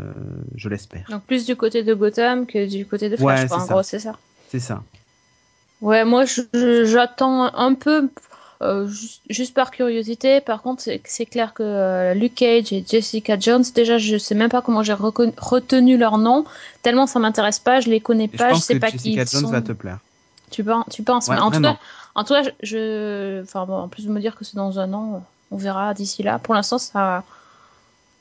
je 0.57 0.69
l'espère. 0.69 1.07
Donc 1.11 1.23
plus 1.23 1.47
du 1.47 1.55
côté 1.57 1.85
de 1.85 1.95
Gotham 1.95 2.47
que 2.47 2.69
du 2.69 2.85
côté 2.85 3.09
de 3.09 3.17
Flash, 3.17 3.43
Ouais, 3.43 3.47
quoi, 3.49 3.57
en 3.59 3.67
ça. 3.67 3.73
gros, 3.75 3.83
c'est 3.85 3.99
ça. 4.01 4.13
C'est 4.49 4.61
ça. 4.61 4.83
Ouais, 5.81 6.05
moi 6.05 6.25
j'attends 6.85 7.55
un 7.55 7.75
peu, 7.75 8.11
euh, 8.63 8.89
juste, 9.31 9.55
par 9.55 9.71
curiosité. 9.71 10.41
Par 10.41 10.63
contre, 10.63 10.83
c'est 11.05 11.27
clair 11.27 11.55
que 11.55 11.63
euh, 11.63 12.15
Luke 12.15 12.35
Cage 12.35 12.73
et 12.73 12.85
Jessica 12.87 13.39
Jones, 13.39 13.63
déjà, 13.75 13.97
je 13.99 14.19
sais 14.19 14.35
même 14.35 14.49
pas 14.51 14.61
comment 14.63 14.83
j'ai 14.83 14.93
retenu 14.95 15.97
leur 15.97 16.19
nom, 16.19 16.45
tellement 16.83 17.07
ça 17.07 17.21
m'intéresse 17.21 17.61
pas, 17.61 17.81
je 17.81 17.91
les 17.91 18.01
connais 18.01 18.29
Et 18.33 18.37
pas, 18.37 18.49
je 18.55 18.61
pense 18.61 18.67
sais 18.67 18.75
que 18.75 18.81
pas 18.81 18.91
Jessica 18.91 19.23
qui 19.23 19.23
ils 19.23 19.27
Jones 19.29 19.43
sont. 19.43 19.53
va 19.53 19.63
te 19.63 19.73
plaire. 19.73 19.99
Tu 20.51 20.65
penses, 20.65 20.85
tu 20.91 21.03
penses 21.05 21.29
Ouais, 21.29 21.35
mais 21.37 21.41
en 21.41 21.51
tout 21.53 21.61
cas, 21.63 21.77
en 22.15 22.25
tout 22.25 22.35
cas, 22.35 22.43
je- 22.43 22.51
je, 22.63 23.43
enfin 23.43 23.67
bon, 23.67 23.77
en 23.79 23.89
plus 23.89 24.07
de 24.07 24.11
me 24.11 24.21
dire 24.21 24.37
que 24.37 24.45
c'est 24.45 24.57
dans 24.57 24.79
un 24.81 24.93
an, 24.95 25.25
on 25.51 25.57
verra 25.59 25.95
d'ici 25.95 26.23
là. 26.23 26.39
Pour 26.39 26.55
l'instant, 26.55 26.79
ça, 26.79 27.25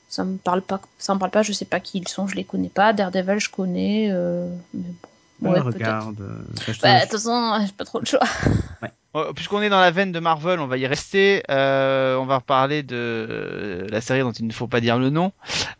ça 0.08 0.24
me 0.24 0.38
parle 0.38 0.62
pas, 0.62 0.80
ça 0.98 1.14
me 1.14 1.18
parle 1.18 1.30
pas. 1.30 1.42
Je 1.42 1.52
sais 1.52 1.64
pas 1.64 1.80
qui 1.80 1.98
ils 1.98 2.08
sont, 2.08 2.26
je 2.26 2.36
les 2.36 2.44
connais 2.44 2.68
pas. 2.70 2.92
Daredevil, 2.92 3.38
je 3.40 3.50
connais, 3.50 4.08
euh, 4.10 4.48
mais 4.74 4.82
bon, 5.02 5.08
ouais, 5.42 5.50
Ouais, 5.50 5.60
regarde. 5.60 6.20
euh, 6.20 6.38
Bah, 6.82 6.96
de 6.96 7.00
toute 7.02 7.10
façon, 7.12 7.58
j'ai 7.66 7.72
pas 7.72 7.84
trop 7.84 8.00
le 8.00 8.06
choix. 8.06 8.20
Euh, 9.16 9.32
Puisqu'on 9.32 9.62
est 9.62 9.70
dans 9.70 9.80
la 9.80 9.90
veine 9.90 10.12
de 10.12 10.20
Marvel, 10.20 10.60
on 10.60 10.66
va 10.66 10.76
y 10.76 10.86
rester. 10.86 11.42
Euh, 11.50 12.16
on 12.18 12.26
va 12.26 12.36
reparler 12.36 12.82
de 12.82 13.86
la 13.90 14.02
série 14.02 14.20
dont 14.20 14.32
il 14.32 14.46
ne 14.46 14.52
faut 14.52 14.68
pas 14.68 14.82
dire 14.82 14.98
le 14.98 15.08
nom. 15.08 15.32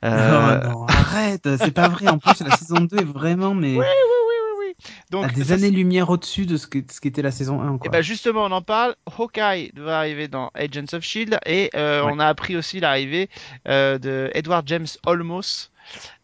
Euh, 0.02 0.60
Oh 0.64 0.68
non, 0.70 0.86
arrête, 0.86 1.46
c'est 1.58 1.70
pas 1.72 1.88
vrai. 1.88 2.08
En 2.08 2.16
plus, 2.18 2.40
la 2.40 2.56
saison 2.56 2.80
2 2.80 2.96
est 2.96 3.04
vraiment, 3.04 3.54
mais 3.54 3.76
Oui, 3.76 3.84
oui, 3.84 3.84
oui, 3.84 4.66
oui. 4.78 4.84
Donc, 5.10 5.26
à 5.26 5.28
des 5.28 5.52
années-lumière 5.52 6.08
au-dessus 6.08 6.46
de 6.46 6.56
ce 6.56 6.66
qu'était 6.66 7.20
la 7.20 7.30
saison 7.30 7.60
1. 7.60 7.74
Et 7.74 7.78
Quoi. 7.80 7.90
ben 7.90 8.02
justement, 8.02 8.44
on 8.46 8.50
en 8.50 8.62
parle. 8.62 8.96
Hawkeye 9.18 9.72
devrait 9.74 9.92
arriver 9.92 10.26
dans 10.26 10.50
Agents 10.54 10.94
of 10.94 11.02
Shield 11.04 11.38
et 11.44 11.68
euh, 11.76 12.02
Ouais. 12.04 12.10
on 12.14 12.18
a 12.20 12.26
appris 12.26 12.56
aussi 12.56 12.80
l'arrivée 12.80 13.28
de 13.66 14.30
Edward 14.32 14.66
James 14.66 14.86
Olmos, 15.04 15.70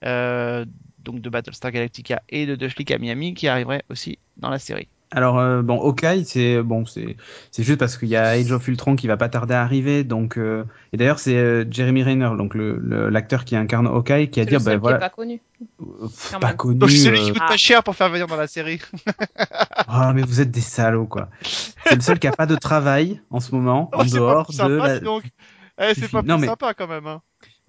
euh, 0.07 0.65
donc 1.05 1.21
de 1.21 1.29
Battlestar 1.29 1.71
Galactica 1.71 2.23
et 2.29 2.47
de 2.47 2.67
League 2.79 2.93
à 2.93 2.99
Miami, 2.99 3.35
qui 3.35 3.47
arriverait 3.49 3.85
aussi 3.91 4.19
dans 4.37 4.51
la 4.51 4.59
série. 4.59 4.89
Alors 5.11 5.39
euh, 5.39 5.63
bon, 5.63 5.81
Hawkeye, 5.81 6.25
c'est 6.25 6.61
bon, 6.61 6.87
c'est 6.87 7.17
c'est 7.53 7.63
juste 7.63 7.79
parce 7.79 7.97
qu'il 7.97 8.09
y 8.09 8.17
a 8.17 8.31
Age 8.31 8.51
of 8.51 8.67
Ultron 8.67 8.97
qui 8.97 9.07
va 9.07 9.17
pas 9.17 9.29
tarder 9.29 9.55
à 9.55 9.63
arriver, 9.63 10.03
donc 10.03 10.37
euh, 10.39 10.65
et 10.93 10.97
d'ailleurs 10.97 11.21
c'est 11.21 11.37
euh, 11.37 11.65
Jeremy 11.71 12.03
Renner, 12.03 12.31
donc 12.37 12.55
le 12.55 12.79
l'acteur 13.11 13.45
qui 13.45 13.55
incarne 13.55 13.87
Hawkeye, 13.87 14.29
qui 14.29 14.41
a 14.41 14.45
dit 14.45 14.51
le 14.55 14.59
ben 14.59 14.65
seul 14.65 14.73
qui 14.73 14.77
est 14.77 14.79
voilà, 14.81 14.99
pas 14.99 15.11
connu. 15.11 15.41
pff, 15.79 16.33
pas 16.41 16.49
même. 16.49 16.57
connu. 16.57 16.75
Donc 16.79 16.91
celui 16.91 17.21
qui 17.21 17.29
coûte 17.33 17.43
Ah. 17.45 17.49
pas 17.49 17.57
cher 17.57 17.85
pour 17.85 17.95
faire 17.95 18.09
venir 18.09 18.27
dans 18.27 18.37
la 18.37 18.49
série. 18.49 18.81
Ah 19.87 20.13
mais 20.15 20.23
vous 20.23 20.41
êtes 20.41 20.51
des 20.51 20.61
salauds 20.61 21.07
quoi. 21.07 21.29
C'est 21.43 21.95
le 21.95 22.01
seul 22.01 22.19
qui 22.19 22.27
a 22.27 22.33
pas 22.33 22.47
de 22.47 22.57
travail 22.57 23.21
en 23.31 23.39
ce 23.39 23.55
moment 23.55 23.91
en 23.93 23.99
Oh, 24.01 24.05
dehors 24.05 24.47
de 24.49 24.53
sympa, 24.53 24.89
la. 24.89 24.99
donc. 25.01 25.23
Eh, 25.81 25.93
c'est 25.95 26.11
pas 26.11 26.23
plus 26.23 26.29
Non, 26.29 26.39
mais- 26.39 26.47
sympa 26.49 26.75
quand 26.75 26.89
même. 26.89 27.07
Hein. 27.07 27.21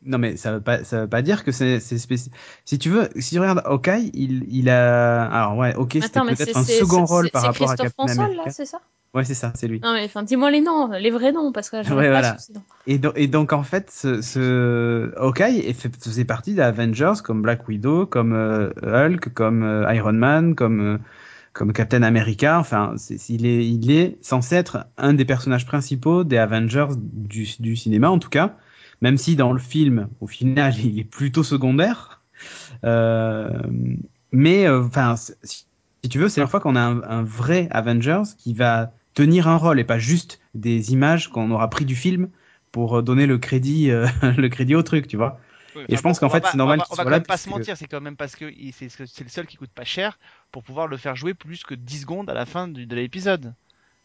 Non 0.05 0.17
mais 0.17 0.37
ça 0.37 0.53
veut 0.53 0.61
pas 0.61 0.83
ça 0.83 1.01
veut 1.01 1.07
pas 1.09 1.21
dire 1.21 1.43
que 1.43 1.51
c'est 1.51 1.79
c'est 1.79 1.97
spécial. 1.97 2.35
Si 2.63 2.77
tu 2.77 2.89
veux, 2.89 3.09
si 3.17 3.35
tu 3.35 3.39
regardes 3.39 3.61
Hawkeye, 3.65 4.11
il 4.13 4.45
il 4.49 4.69
a 4.69 5.25
alors 5.25 5.57
ouais, 5.57 5.75
ok, 5.75 5.93
c'était 5.93 6.21
peut-être 6.21 6.57
un 6.57 6.63
second 6.63 7.05
rôle 7.05 7.29
par 7.29 7.43
rapport 7.43 7.69
à 7.69 7.75
Christophe 7.75 7.95
Captain 7.97 8.03
François, 8.05 8.23
America. 8.25 8.45
là, 8.45 8.51
c'est 8.51 8.65
ça? 8.65 8.81
Ouais, 9.13 9.23
c'est 9.23 9.33
ça, 9.33 9.53
c'est 9.55 9.67
lui. 9.67 9.79
Non, 9.79 9.93
mais 9.93 10.03
enfin, 10.05 10.23
dis-moi 10.23 10.51
les 10.51 10.59
noms, 10.61 10.91
les 10.91 11.09
vrais 11.09 11.31
noms, 11.31 11.51
parce 11.53 11.69
que 11.69 11.81
j'arrive 11.81 11.97
Ouais, 11.97 12.09
pas 12.09 12.19
voilà. 12.19 12.37
noms. 12.53 12.61
Et, 12.85 12.97
do- 12.99 13.13
et 13.15 13.27
donc 13.27 13.53
en 13.53 13.63
fait, 13.63 13.89
ce, 13.89 14.21
ce 14.21 15.11
Hawkeye 15.17 15.73
faisait 15.73 16.25
partie 16.25 16.53
des 16.53 16.61
Avengers 16.61 17.13
comme 17.23 17.41
Black 17.41 17.67
Widow, 17.67 18.05
comme 18.05 18.33
euh, 18.33 18.69
Hulk, 18.83 19.33
comme 19.33 19.63
euh, 19.63 19.91
Iron 19.93 20.13
Man, 20.13 20.53
comme 20.53 20.81
euh, 20.81 20.97
comme 21.53 21.71
Captain 21.73 22.03
America. 22.03 22.59
Enfin, 22.59 22.95
il 23.29 23.45
est 23.45 23.65
il 23.65 23.89
est 23.91 24.17
censé 24.21 24.55
être 24.55 24.85
un 24.97 25.13
des 25.13 25.25
personnages 25.25 25.65
principaux 25.65 26.23
des 26.23 26.37
Avengers 26.37 26.87
du, 26.97 27.47
du 27.59 27.75
cinéma 27.75 28.09
en 28.09 28.19
tout 28.19 28.29
cas, 28.29 28.57
même 29.01 29.17
si 29.17 29.35
dans 29.35 29.53
le 29.53 29.59
film, 29.59 30.09
au 30.21 30.27
final, 30.27 30.73
il 30.83 30.99
est 30.99 31.03
plutôt 31.03 31.43
secondaire. 31.43 32.21
Euh, 32.83 33.49
mais 34.31 34.65
euh, 34.67 34.83
enfin, 34.83 35.15
si, 35.15 35.65
si 36.03 36.09
tu 36.09 36.19
veux, 36.19 36.29
c'est 36.29 36.41
la 36.41 36.47
fois 36.47 36.59
qu'on 36.59 36.75
a 36.75 36.81
un, 36.81 37.01
un 37.03 37.23
vrai 37.23 37.67
Avengers 37.71 38.23
qui 38.37 38.53
va 38.53 38.91
tenir 39.13 39.47
un 39.47 39.57
rôle 39.57 39.79
et 39.79 39.83
pas 39.83 39.99
juste 39.99 40.41
des 40.53 40.91
images 40.93 41.29
qu'on 41.29 41.51
aura 41.51 41.69
pris 41.69 41.85
du 41.85 41.95
film 41.95 42.29
pour 42.71 42.97
euh, 42.97 43.01
donner 43.01 43.25
le 43.25 43.37
crédit, 43.37 43.91
euh, 43.91 44.07
le 44.37 44.49
crédit 44.49 44.75
au 44.75 44.83
truc, 44.83 45.07
tu 45.07 45.17
vois. 45.17 45.39
Et 45.89 45.95
je 45.95 46.01
pense 46.01 46.19
qu'en 46.19 46.29
fait, 46.29 46.45
c'est 46.45 46.57
normal 46.57 46.79
On 46.79 46.83
va, 46.83 46.87
on 46.91 46.95
va 46.95 47.03
quand 47.05 47.11
même 47.11 47.23
pas 47.25 47.37
se 47.37 47.49
mentir, 47.49 47.77
c'est 47.77 47.87
quand 47.87 48.01
même 48.01 48.15
parce 48.15 48.35
que 48.35 48.51
c'est 48.71 48.89
c'est 48.89 49.23
le 49.23 49.29
seul 49.29 49.45
qui 49.45 49.57
coûte 49.57 49.71
pas 49.71 49.83
cher 49.83 50.19
pour 50.51 50.63
pouvoir 50.63 50.87
le 50.87 50.97
faire 50.97 51.15
jouer 51.15 51.33
plus 51.33 51.63
que 51.63 51.75
10 51.75 52.01
secondes 52.01 52.29
à 52.29 52.33
la 52.33 52.45
fin 52.45 52.67
du- 52.67 52.85
de 52.85 52.95
l'épisode. 52.95 53.53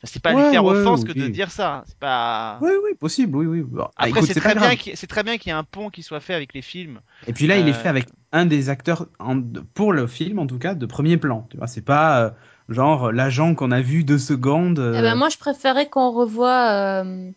C'est 0.02 0.23
pas 0.23 0.33
lui 0.33 0.38
Ouais, 0.38 0.50
faire 0.50 0.64
ouais, 0.64 0.71
offense 0.71 1.04
que 1.04 1.12
de 1.12 1.28
dire 1.28 1.50
ça. 1.50 1.85
C'est 1.87 1.99
pas. 1.99 2.59
Oui, 2.62 2.71
oui, 2.85 2.95
possible, 2.99 3.37
oui, 3.37 3.47
oui. 3.47 3.62
Bon, 3.62 3.87
ah, 3.97 4.04
Après, 4.04 4.23
c'est 4.23 4.35
très, 4.35 4.54
bien 4.54 4.75
qu'il- 4.76 4.97
c'est 4.97 5.07
très 5.07 5.23
bien 5.23 5.37
qu'il 5.37 5.50
y 5.50 5.54
ait 5.54 5.59
un 5.59 5.64
pont 5.64 5.90
qui 5.90 6.02
soit 6.02 6.21
fait 6.21 6.35
avec 6.35 6.54
les 6.54 6.62
films. 6.62 7.00
Et 7.26 7.33
puis 7.33 7.47
là, 7.47 7.59
il 7.59 7.69
est 7.69 7.73
Euh, 7.73 7.75
fait 7.75 7.88
avec 7.88 8.07
un 8.33 8.47
des 8.47 8.71
acteurs 8.71 9.07
en- 9.19 9.42
pour 9.75 9.92
le 9.92 10.07
film, 10.07 10.38
en 10.38 10.47
tout 10.47 10.59
cas, 10.59 10.75
de 10.75 10.87
premier 10.87 11.16
plan. 11.19 11.47
Tu 11.50 11.59
vois, 11.59 11.66
c'est 11.66 11.85
pas 11.85 12.23
euh, 12.23 12.30
genre 12.71 13.12
l'agent 13.12 13.54
qu'on 13.54 13.73
a 13.73 13.80
vu 13.83 14.04
deux 14.04 14.19
secondes. 14.19 14.78
euh, 14.78 14.95
Eh 14.99 15.02
ben, 15.02 15.16
moi, 15.16 15.28
je 15.28 15.37
préférais 15.37 15.88
qu'on 15.88 16.11
revoie. 16.11 16.71
euh, 16.71 17.30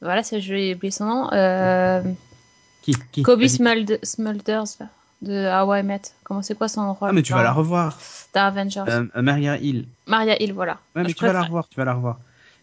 Voilà, 0.00 0.24
c'est- 0.24 0.40
je 0.40 0.52
vais 0.54 0.74
oublier 0.74 0.90
son 0.90 1.04
nom. 1.06 1.32
euh, 1.32 2.02
qui, 2.82 2.96
qui? 3.12 3.22
Kobe 3.22 3.46
Smulders, 3.46 4.64
là, 4.80 4.88
de 5.22 5.46
How 5.48 5.74
I 5.76 5.82
Met. 5.82 6.02
Comment 6.24 6.42
c'est 6.42 6.56
quoi 6.56 6.68
son 6.68 6.92
rôle 6.92 7.08
Ah, 7.08 7.12
mais 7.12 7.22
tu 7.22 7.32
vas 7.32 7.42
la 7.42 7.52
revoir. 7.52 7.98
dans 8.34 8.40
Avengers. 8.42 8.84
Euh, 8.88 9.04
Maria 9.22 9.56
Hill. 9.58 9.86
Maria 10.06 10.40
Hill, 10.42 10.52
voilà. 10.52 10.78
Ouais, 10.94 11.02
mais 11.02 11.08
Je 11.10 11.14
tu 11.14 11.24
vas 11.24 11.32
la 11.32 11.42
revoir, 11.42 11.68
tu 11.68 11.76
vas 11.76 11.84
la 11.84 11.94
revoir. 11.94 12.18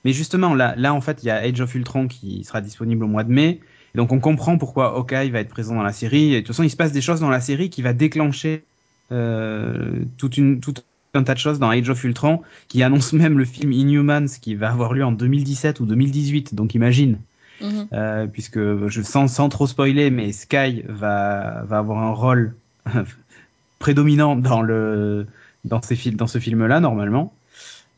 Mais 0.06 0.14
justement, 0.14 0.54
là, 0.54 0.76
là, 0.78 0.94
en 0.94 1.02
fait, 1.02 1.24
il 1.24 1.28
y 1.28 1.30
a 1.30 1.38
Age 1.38 1.60
of 1.62 1.74
Ultron 1.76 2.08
qui 2.08 2.44
sera 2.44 2.62
disponible 2.62 3.04
au 3.04 3.08
mois 3.08 3.24
de 3.24 3.32
mai. 3.32 3.60
Et 3.96 3.98
donc, 3.98 4.12
on 4.12 4.20
comprend 4.20 4.58
pourquoi 4.58 4.96
Hawkeye 4.96 5.30
va 5.30 5.40
être 5.40 5.50
présent 5.50 5.76
dans 5.76 5.84
la 5.84 5.92
série. 5.94 6.34
Et 6.34 6.36
de 6.36 6.40
toute 6.40 6.48
façon, 6.56 6.64
il 6.64 6.70
se 6.70 6.78
passe 6.78 6.92
des 6.92 7.02
choses 7.02 7.20
dans 7.20 7.30
la 7.30 7.42
série 7.42 7.70
qui 7.70 7.82
va 7.82 7.92
déclencher 7.94 8.64
euh, 9.12 10.04
toute 10.18 10.38
une, 10.38 10.60
tout 10.60 10.74
un 11.16 11.24
tas 11.24 11.34
de 11.34 11.40
choses 11.40 11.60
dans 11.60 11.70
Age 11.70 11.90
of 11.90 12.04
Ultron, 12.04 12.42
qui 12.68 12.84
annonce 12.84 13.14
même 13.14 13.38
le 13.38 13.46
film 13.46 13.72
Inhumans 13.72 14.28
qui 14.42 14.56
va 14.56 14.70
avoir 14.70 14.94
lieu 14.94 15.04
en 15.04 15.12
2017 15.12 15.80
ou 15.80 15.86
2018. 15.86 16.56
Donc, 16.56 16.76
imagine. 16.76 17.18
Mhm. 17.62 17.88
euh, 17.94 18.28
puisque 18.28 18.60
je 18.88 19.02
sens 19.02 19.34
sans 19.34 19.50
trop 19.50 19.68
spoiler, 19.68 20.12
mais 20.12 20.32
Sky 20.32 20.84
va 20.88 21.64
va 21.64 21.78
avoir 21.80 22.00
un 22.00 22.12
rôle 22.14 22.56
prédominant 23.80 24.36
dans 24.36 24.62
le 24.62 25.28
dans 25.66 25.82
ces 25.82 25.96
fil- 25.96 26.16
dans 26.16 26.28
ce 26.28 26.40
film-là 26.40 26.80
normalement. 26.80 27.34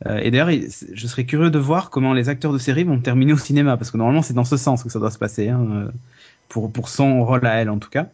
Euh, 0.07 0.17
et 0.17 0.31
d'ailleurs, 0.31 0.49
il- 0.51 0.67
je 0.93 1.07
serais 1.07 1.25
curieux 1.25 1.51
de 1.51 1.59
voir 1.59 1.89
comment 1.91 2.13
les 2.13 2.27
acteurs 2.29 2.53
de 2.53 2.57
série 2.57 2.83
vont 2.83 2.99
terminer 2.99 3.33
au 3.33 3.37
cinéma, 3.37 3.77
parce 3.77 3.91
que 3.91 3.97
normalement 3.97 4.23
c'est 4.23 4.33
dans 4.33 4.45
ce 4.45 4.57
sens 4.57 4.83
que 4.83 4.89
ça 4.89 4.99
doit 4.99 5.11
se 5.11 5.19
passer, 5.19 5.49
hein, 5.49 5.61
euh, 5.71 5.91
pour 6.49 6.71
pour 6.71 6.89
son 6.89 7.23
rôle 7.25 7.45
à 7.45 7.53
elle 7.61 7.69
en 7.69 7.77
tout 7.79 7.89
cas, 7.89 8.07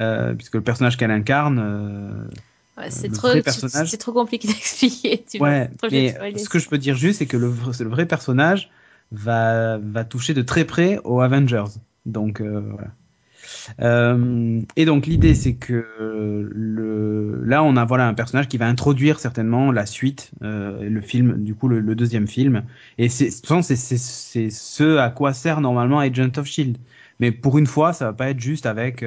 Euh, 0.00 0.34
puisque 0.34 0.54
le 0.54 0.62
personnage 0.62 0.96
qu'elle 0.96 1.10
incarne. 1.10 1.58
euh, 1.58 2.24
Ouais, 2.78 2.90
c'est 2.90 3.10
trop, 3.10 3.28
personnage- 3.42 3.98
trop 3.98 4.12
compliqué 4.12 4.48
d'expliquer. 4.48 5.24
Ouais, 5.38 5.68
mais 5.92 6.14
ce 6.38 6.48
que 6.48 6.58
je 6.58 6.68
peux 6.68 6.78
dire 6.78 6.96
juste, 6.96 7.18
c'est 7.18 7.26
que 7.26 7.36
le, 7.36 7.48
le 7.80 7.88
vrai 7.90 8.06
personnage 8.06 8.70
va, 9.12 9.78
va 9.78 10.04
toucher 10.04 10.34
de 10.34 10.42
très 10.42 10.64
près 10.64 10.98
aux 11.04 11.20
Avengers. 11.20 11.64
Donc 12.06 12.40
euh, 12.40 12.60
voilà. 12.60 12.88
Euh, 13.80 14.62
et 14.76 14.84
donc 14.84 15.06
l'idée, 15.06 15.34
c'est 15.34 15.54
que 15.54 15.84
là, 17.44 17.62
on 17.62 17.76
a 17.76 17.84
voilà 17.84 18.06
un 18.06 18.14
personnage 18.14 18.48
qui 18.48 18.58
va 18.58 18.66
introduire 18.66 19.18
certainement 19.18 19.72
la 19.72 19.86
suite, 19.86 20.30
euh, 20.42 20.88
le 20.88 21.00
film, 21.00 21.42
du 21.42 21.54
coup 21.54 21.68
le, 21.68 21.94
deuxième 21.94 22.28
film. 22.28 22.64
Et 22.98 23.08
c'est, 23.08 23.30
c'est, 23.30 24.50
ce 24.50 24.96
à 24.98 25.10
quoi 25.10 25.32
sert 25.32 25.60
normalement 25.60 25.98
Agent 25.98 26.38
of 26.38 26.46
Shield. 26.46 26.78
Mais 27.18 27.32
pour 27.32 27.58
une 27.58 27.66
fois, 27.66 27.92
ça 27.92 28.06
va 28.06 28.12
pas 28.12 28.30
être 28.30 28.40
juste 28.40 28.66
avec 28.66 29.04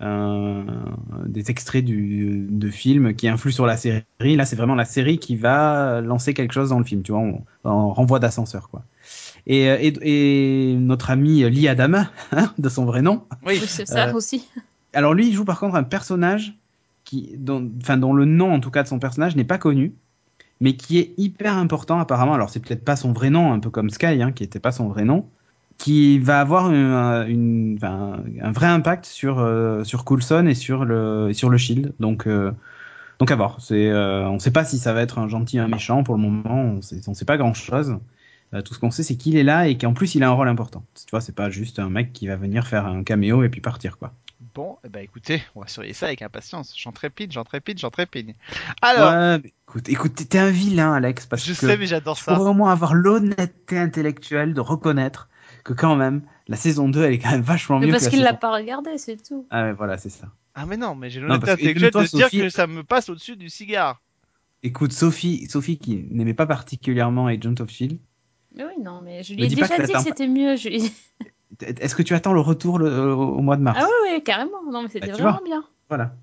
des 0.00 1.50
extraits 1.50 1.84
de 1.84 2.70
films 2.70 3.14
qui 3.14 3.28
influent 3.28 3.52
sur 3.52 3.66
la 3.66 3.76
série. 3.76 4.04
Là, 4.20 4.44
c'est 4.44 4.56
vraiment 4.56 4.74
la 4.74 4.84
série 4.84 5.18
qui 5.18 5.36
va 5.36 6.00
lancer 6.00 6.32
quelque 6.32 6.52
chose 6.52 6.70
dans 6.70 6.78
le 6.78 6.84
film, 6.84 7.02
tu 7.02 7.12
vois, 7.12 7.20
on, 7.20 7.44
en 7.64 7.92
renvoi 7.92 8.18
d'ascenseur, 8.18 8.70
quoi. 8.70 8.84
Et, 9.46 9.68
euh, 9.68 9.76
et, 9.80 10.72
et 10.72 10.76
notre 10.76 11.10
ami 11.10 11.48
Lee 11.50 11.68
Adama, 11.68 12.10
hein, 12.32 12.52
de 12.58 12.68
son 12.68 12.84
vrai 12.86 13.02
nom, 13.02 13.24
Oui. 13.46 13.58
C'est 13.66 13.86
ça 13.86 14.08
euh, 14.08 14.12
aussi. 14.14 14.48
alors 14.92 15.14
lui, 15.14 15.28
il 15.28 15.34
joue 15.34 15.44
par 15.44 15.60
contre 15.60 15.74
un 15.76 15.82
personnage 15.82 16.54
qui, 17.04 17.34
dont, 17.36 17.70
enfin, 17.82 17.96
dont 17.98 18.14
le 18.14 18.24
nom 18.24 18.52
en 18.52 18.60
tout 18.60 18.70
cas 18.70 18.82
de 18.82 18.88
son 18.88 18.98
personnage 18.98 19.36
n'est 19.36 19.44
pas 19.44 19.58
connu, 19.58 19.94
mais 20.60 20.76
qui 20.76 20.98
est 20.98 21.14
hyper 21.18 21.56
important 21.58 21.98
apparemment. 22.00 22.34
Alors 22.34 22.50
c'est 22.50 22.60
peut-être 22.60 22.84
pas 22.84 22.96
son 22.96 23.12
vrai 23.12 23.30
nom, 23.30 23.52
un 23.52 23.60
peu 23.60 23.70
comme 23.70 23.90
Sky, 23.90 24.22
hein, 24.22 24.32
qui 24.32 24.44
était 24.44 24.60
pas 24.60 24.72
son 24.72 24.88
vrai 24.88 25.04
nom, 25.04 25.28
qui 25.78 26.18
va 26.18 26.40
avoir 26.40 26.70
une, 26.70 26.76
une- 27.28 27.74
enfin, 27.76 28.22
un 28.42 28.52
vrai 28.52 28.66
impact 28.66 29.04
sur 29.06 29.40
euh, 29.40 29.84
sur 29.84 30.04
Coulson 30.04 30.46
et 30.46 30.54
sur 30.54 30.84
le 30.84 31.32
sur 31.34 31.50
le 31.50 31.58
Shield. 31.58 31.92
Donc 32.00 32.26
euh, 32.26 32.52
donc 33.20 33.30
à 33.30 33.36
voir. 33.36 33.60
C'est, 33.60 33.90
euh, 33.90 34.28
on 34.28 34.38
sait 34.38 34.50
pas 34.52 34.64
si 34.64 34.78
ça 34.78 34.92
va 34.92 35.02
être 35.02 35.18
un 35.18 35.28
gentil, 35.28 35.58
un 35.58 35.68
méchant. 35.68 36.02
Pour 36.04 36.14
le 36.16 36.20
moment, 36.22 36.44
on 36.78 36.82
sait, 36.82 37.00
on 37.08 37.14
sait 37.14 37.24
pas 37.24 37.36
grand 37.36 37.54
chose. 37.54 37.96
Tout 38.62 38.74
ce 38.74 38.78
qu'on 38.78 38.90
sait, 38.90 39.02
c'est 39.02 39.16
qu'il 39.16 39.36
est 39.36 39.42
là 39.42 39.68
et 39.68 39.76
qu'en 39.78 39.94
plus 39.94 40.14
il 40.14 40.22
a 40.22 40.28
un 40.28 40.32
rôle 40.32 40.48
important. 40.48 40.84
Tu 40.94 41.10
vois, 41.10 41.20
c'est 41.20 41.34
pas 41.34 41.50
juste 41.50 41.78
un 41.78 41.90
mec 41.90 42.12
qui 42.12 42.26
va 42.26 42.36
venir 42.36 42.66
faire 42.66 42.86
un 42.86 43.02
caméo 43.02 43.42
et 43.42 43.48
puis 43.48 43.60
partir 43.60 43.98
quoi. 43.98 44.12
Bon, 44.54 44.76
eh 44.84 44.88
ben 44.88 45.00
écoutez, 45.00 45.42
on 45.54 45.60
va 45.62 45.66
surveiller 45.68 45.94
ça 45.94 46.06
avec 46.06 46.22
impatience. 46.22 46.74
J'en 46.76 46.92
trépide, 46.92 47.32
j'en 47.32 47.44
trépide, 47.44 47.78
j'en 47.78 47.90
trépide. 47.90 48.34
Alors, 48.82 49.10
Ouais, 49.10 49.38
mais 49.42 49.52
écoute, 49.66 49.88
écoute, 49.88 50.14
t'es 50.28 50.38
un 50.38 50.50
vilain, 50.50 50.92
Alex, 50.92 51.26
parce 51.26 51.44
je 51.44 51.52
que 51.52 51.66
sais, 51.66 51.76
mais 51.76 51.86
j'adore 51.86 52.16
ça. 52.18 52.34
pourrais 52.36 52.50
au 52.50 52.54
moins 52.54 52.70
avoir 52.70 52.94
l'honnêteté 52.94 53.78
intellectuelle 53.78 54.52
de 54.54 54.60
reconnaître 54.60 55.28
que 55.64 55.72
quand 55.72 55.96
même, 55.96 56.22
la 56.46 56.56
saison 56.56 56.88
2, 56.88 57.02
elle 57.02 57.14
est 57.14 57.18
quand 57.18 57.30
même 57.30 57.40
vachement 57.40 57.80
Mais 57.80 57.86
mieux 57.86 57.92
parce 57.92 58.08
qu'il 58.08 58.22
l'a 58.22 58.34
pas 58.34 58.52
regardé, 58.52 58.98
c'est 58.98 59.16
tout. 59.22 59.46
Ah 59.50 59.64
ouais, 59.64 59.72
voilà, 59.72 59.96
c'est 59.98 60.10
ça. 60.10 60.28
Ah 60.54 60.66
mais 60.66 60.76
non, 60.76 60.94
mais 60.94 61.10
j'ai 61.10 61.20
l'honnêteté 61.20 61.50
intellectuelle 61.50 61.92
de 61.92 61.98
dire 62.02 62.28
Sophie- 62.28 62.38
que 62.38 62.50
ça 62.50 62.66
me 62.66 62.84
passe 62.84 63.08
au-dessus 63.08 63.36
du 63.36 63.48
cigare. 63.48 64.00
Écoute, 64.62 64.92
Sophie, 64.92 65.46
Sophie 65.48 65.78
qui 65.78 66.06
n'aimait 66.10 66.34
pas 66.34 66.46
particulièrement 66.46 67.26
Agent 67.26 67.54
of 67.60 67.70
Shield, 67.70 67.98
Mais 68.54 68.64
oui, 68.64 68.80
non, 68.82 69.00
mais 69.02 69.22
je 69.22 69.34
lui 69.34 69.44
ai 69.44 69.48
déjà 69.48 69.68
que 69.68 69.82
dit 69.82 69.92
que 69.92 70.00
c'était 70.00 70.28
mieux. 70.28 70.56
Je 70.56 70.68
est-ce 71.60 71.94
que 71.94 72.02
tu 72.02 72.14
attends 72.14 72.32
le 72.32 72.40
retour 72.40 72.78
le- 72.78 73.12
au 73.14 73.40
mois 73.40 73.56
de 73.56 73.62
mars? 73.62 73.78
Ah 73.80 73.86
oui, 73.86 74.10
oui, 74.14 74.22
carrément. 74.24 74.62
Non, 74.70 74.82
mais 74.82 74.88
c'était 74.88 75.06
Bah, 75.08 75.12
vraiment 75.12 75.32
vois. 75.32 75.44
bien. 75.44 75.64
Voilà. 75.88 76.14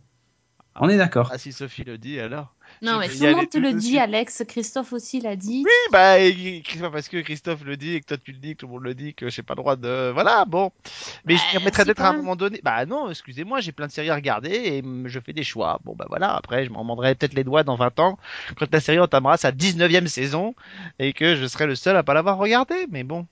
On 0.79 0.89
est 0.89 0.97
d'accord. 0.97 1.29
Ah 1.33 1.38
si 1.38 1.51
Sophie 1.51 1.83
le 1.83 1.97
dit 1.97 2.19
alors? 2.19 2.55
Non, 2.81 2.97
mais 2.97 3.09
tout 3.09 3.23
le 3.23 3.35
monde 3.35 3.50
te 3.50 3.57
le 3.57 3.73
dit. 3.73 4.00
Alex. 4.00 4.43
Christophe 4.47 4.93
aussi 4.93 5.21
l'a 5.21 5.35
dit. 5.35 5.63
Oui, 5.65 5.91
bah 5.91 6.17
parce 6.91 7.09
que 7.09 7.21
Christophe 7.21 7.63
le 7.63 7.77
dit 7.77 7.95
et 7.95 8.01
que 8.01 8.07
toi 8.07 8.17
tu 8.17 8.31
le 8.31 8.39
dis, 8.39 8.55
que 8.55 8.61
tout 8.61 8.67
le 8.67 8.73
monde 8.73 8.83
le 8.83 8.95
dit, 8.95 9.13
que 9.13 9.29
j'ai 9.29 9.43
pas 9.43 9.53
le 9.53 9.61
droit 9.61 9.75
de. 9.75 10.11
Voilà, 10.11 10.45
bon. 10.45 10.71
Mais 11.25 11.35
je 11.35 11.41
Bah, 11.41 11.71
si, 11.71 11.83
peut-être 11.83 11.97
quand 11.97 12.05
à 12.05 12.09
un 12.09 12.13
moment 12.17 12.35
donné. 12.35 12.59
Bah 12.63 12.85
non, 12.85 13.09
excusez-moi, 13.09 13.59
j'ai 13.61 13.71
plein 13.71 13.88
de 13.88 13.91
séries 13.91 14.09
à 14.09 14.15
regarder 14.15 14.50
et 14.50 14.83
je 15.05 15.19
fais 15.19 15.33
des 15.33 15.43
choix. 15.43 15.79
Bon 15.83 15.93
bah 15.95 16.05
voilà, 16.09 16.35
après 16.35 16.65
je 16.65 16.71
m'en 16.71 16.83
mordrai 16.83 17.13
peut-être 17.15 17.33
les 17.33 17.43
doigts 17.43 17.63
dans 17.63 17.75
20 17.75 18.00
ans 18.00 18.17
quand 18.57 18.71
la 18.71 18.79
série 18.79 19.00
entamera 19.00 19.38
sa 19.38 19.51
19e 19.51 20.07
saison 20.07 20.55
et 20.97 21.13
que 21.13 21.35
je 21.35 21.45
serai 21.45 21.67
le 21.67 21.75
seul 21.75 21.95
à 21.95 22.03
pas 22.03 22.13
l'avoir 22.13 22.38
regardé. 22.38 22.88
Mais 22.89 23.03
bon. 23.03 23.27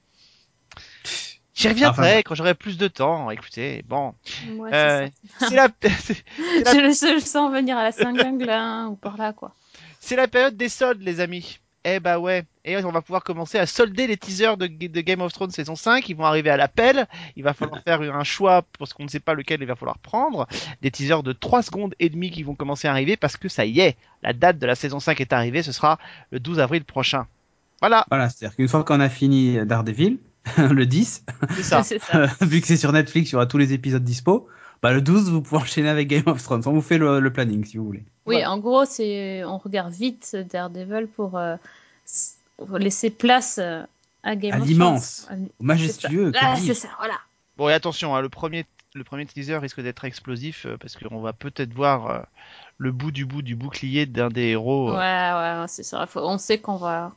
J'y 1.60 1.68
reviendrai 1.68 2.12
Enfin, 2.12 2.22
quand 2.26 2.36
j'aurai 2.36 2.54
plus 2.56 2.78
de 2.78 2.88
temps. 2.88 3.30
Écoutez, 3.32 3.84
bon. 3.88 4.14
Ouais, 4.56 4.70
Euh, 4.74 5.08
c'est 5.40 5.50
c'est 5.50 5.56
la. 5.56 5.68
Je 5.84 7.14
le 7.16 7.20
sens 7.20 7.52
venir 7.52 7.78
à 7.78 7.84
la 7.84 7.92
Saint-Gangle 7.92 8.50
hein, 8.50 8.88
ou 8.92 8.96
par 8.96 9.18
là, 9.18 9.34
quoi. 9.34 9.54
c'est 10.00 10.16
la 10.16 10.28
période 10.28 10.56
des 10.56 10.70
soldes, 10.70 11.02
les 11.02 11.20
amis. 11.20 11.60
Eh 11.86 12.00
bah 12.00 12.20
ouais. 12.20 12.44
Et 12.66 12.78
on 12.84 12.92
va 12.92 13.02
pouvoir 13.02 13.24
commencer 13.24 13.58
à 13.58 13.66
solder 13.66 14.06
les 14.06 14.18
teasers 14.18 14.58
de, 14.58 14.68
de 14.68 15.02
Game 15.02 15.22
of 15.22 15.32
Thrones 15.32 15.50
saison 15.52 15.76
5. 15.76 16.08
Ils 16.10 16.16
vont 16.16 16.26
arriver 16.26 16.50
à 16.50 16.58
l'appel. 16.58 17.08
Il 17.38 17.44
va 17.44 17.54
falloir 17.54 17.82
faire 17.84 18.02
un 18.02 18.24
choix 18.26 18.64
parce 18.78 18.94
qu'on 18.94 19.04
ne 19.04 19.10
sait 19.10 19.22
pas 19.22 19.34
lequel 19.34 19.62
il 19.62 19.66
va 19.66 19.76
falloir 19.76 19.98
prendre. 19.98 20.46
Des 20.82 20.92
teasers 20.92 21.24
de 21.24 21.32
3 21.32 21.62
secondes 21.64 21.96
et 22.00 22.10
demie 22.10 22.32
qui 22.32 22.44
vont 22.44 22.54
commencer 22.56 22.88
à 22.88 22.92
arriver 22.92 23.16
parce 23.18 23.38
que 23.38 23.48
ça 23.48 23.66
y 23.66 23.80
est. 23.80 23.96
La 24.24 24.34
date 24.34 24.60
de 24.60 24.66
la 24.68 24.76
saison 24.76 25.00
5 25.00 25.20
est 25.22 25.32
arrivée. 25.34 25.64
Ce 25.64 25.72
sera 25.72 26.00
le 26.32 26.40
12 26.40 26.60
avril 26.60 26.84
prochain. 26.84 27.28
Voilà. 27.82 28.06
Voilà, 28.10 28.30
c'est-à-dire 28.30 28.56
qu'une 28.58 28.68
fois 28.68 28.84
qu'on 28.84 29.00
a 29.00 29.10
fini 29.10 29.66
Daredevil, 29.66 30.18
le 30.58 30.86
10, 30.86 31.26
C'est 31.56 31.64
ça. 31.64 31.84
c'est 31.84 32.00
ça. 32.00 32.26
vu 32.42 32.62
que 32.62 32.68
c'est 32.68 32.78
sur 32.78 32.92
Netflix, 32.92 33.30
il 33.30 33.34
y 33.34 33.36
aura 33.36 33.46
tous 33.46 33.58
les 33.58 33.74
épisodes 33.74 34.04
dispo. 34.04 34.48
Bah, 34.82 34.94
le 34.94 35.02
12, 35.02 35.30
vous 35.30 35.42
pouvez 35.42 35.62
enchaîner 35.62 35.90
avec 35.90 36.08
Game 36.08 36.24
of 36.28 36.42
Thrones. 36.42 36.64
On 36.66 36.72
vous 36.72 36.82
fait 36.82 36.98
le, 36.98 37.20
le 37.20 37.34
planning 37.34 37.66
si 37.66 37.78
vous 37.78 37.86
voulez. 37.86 38.04
Oui, 38.26 38.36
Voilà. 38.36 38.52
en 38.52 38.58
gros, 38.60 38.86
c'est 38.86 39.44
on 39.44 39.58
regarde 39.58 39.92
vite 39.94 40.38
Daredevil 40.52 41.08
pour, 41.08 41.38
euh, 41.38 41.58
pour 42.58 42.78
laisser 42.78 43.10
place 43.10 43.60
euh, 43.62 43.84
à 44.24 44.36
Game 44.36 44.54
À 44.54 44.62
of 44.62 44.68
l'immense. 44.68 45.24
Thrones. 45.26 45.50
Au 45.60 45.64
majestueux. 45.64 46.32
C'est 46.34 46.40
ça. 46.40 46.46
que 46.46 46.52
Ah, 46.52 46.56
c'est 46.66 46.74
ça, 46.74 46.88
voilà. 46.98 47.16
Bon 47.58 47.68
et 47.70 47.74
attention, 47.74 48.16
hein, 48.16 48.22
le 48.22 48.30
premier 48.30 48.66
le 48.96 49.04
premier 49.04 49.26
teaser 49.26 49.58
risque 49.58 49.82
d'être 49.82 50.04
explosif 50.06 50.66
euh, 50.66 50.76
parce 50.78 50.96
qu'on 50.98 51.20
va 51.22 51.32
peut-être 51.34 51.74
voir 51.74 52.10
euh, 52.10 52.20
le 52.80 52.92
bout 52.92 53.12
du 53.12 53.26
bout 53.26 53.42
du 53.44 53.56
bouclier 53.56 54.06
d'un 54.08 54.30
des 54.30 54.48
héros. 54.48 54.90
euh, 54.90 54.98
Ouais, 54.98 55.60
ouais, 55.62 55.66
c'est 55.68 55.84
ça. 55.84 56.06
Faut- 56.08 56.22
on 56.22 56.38
sait 56.40 56.58
qu'on 56.60 56.78
va 56.78 57.12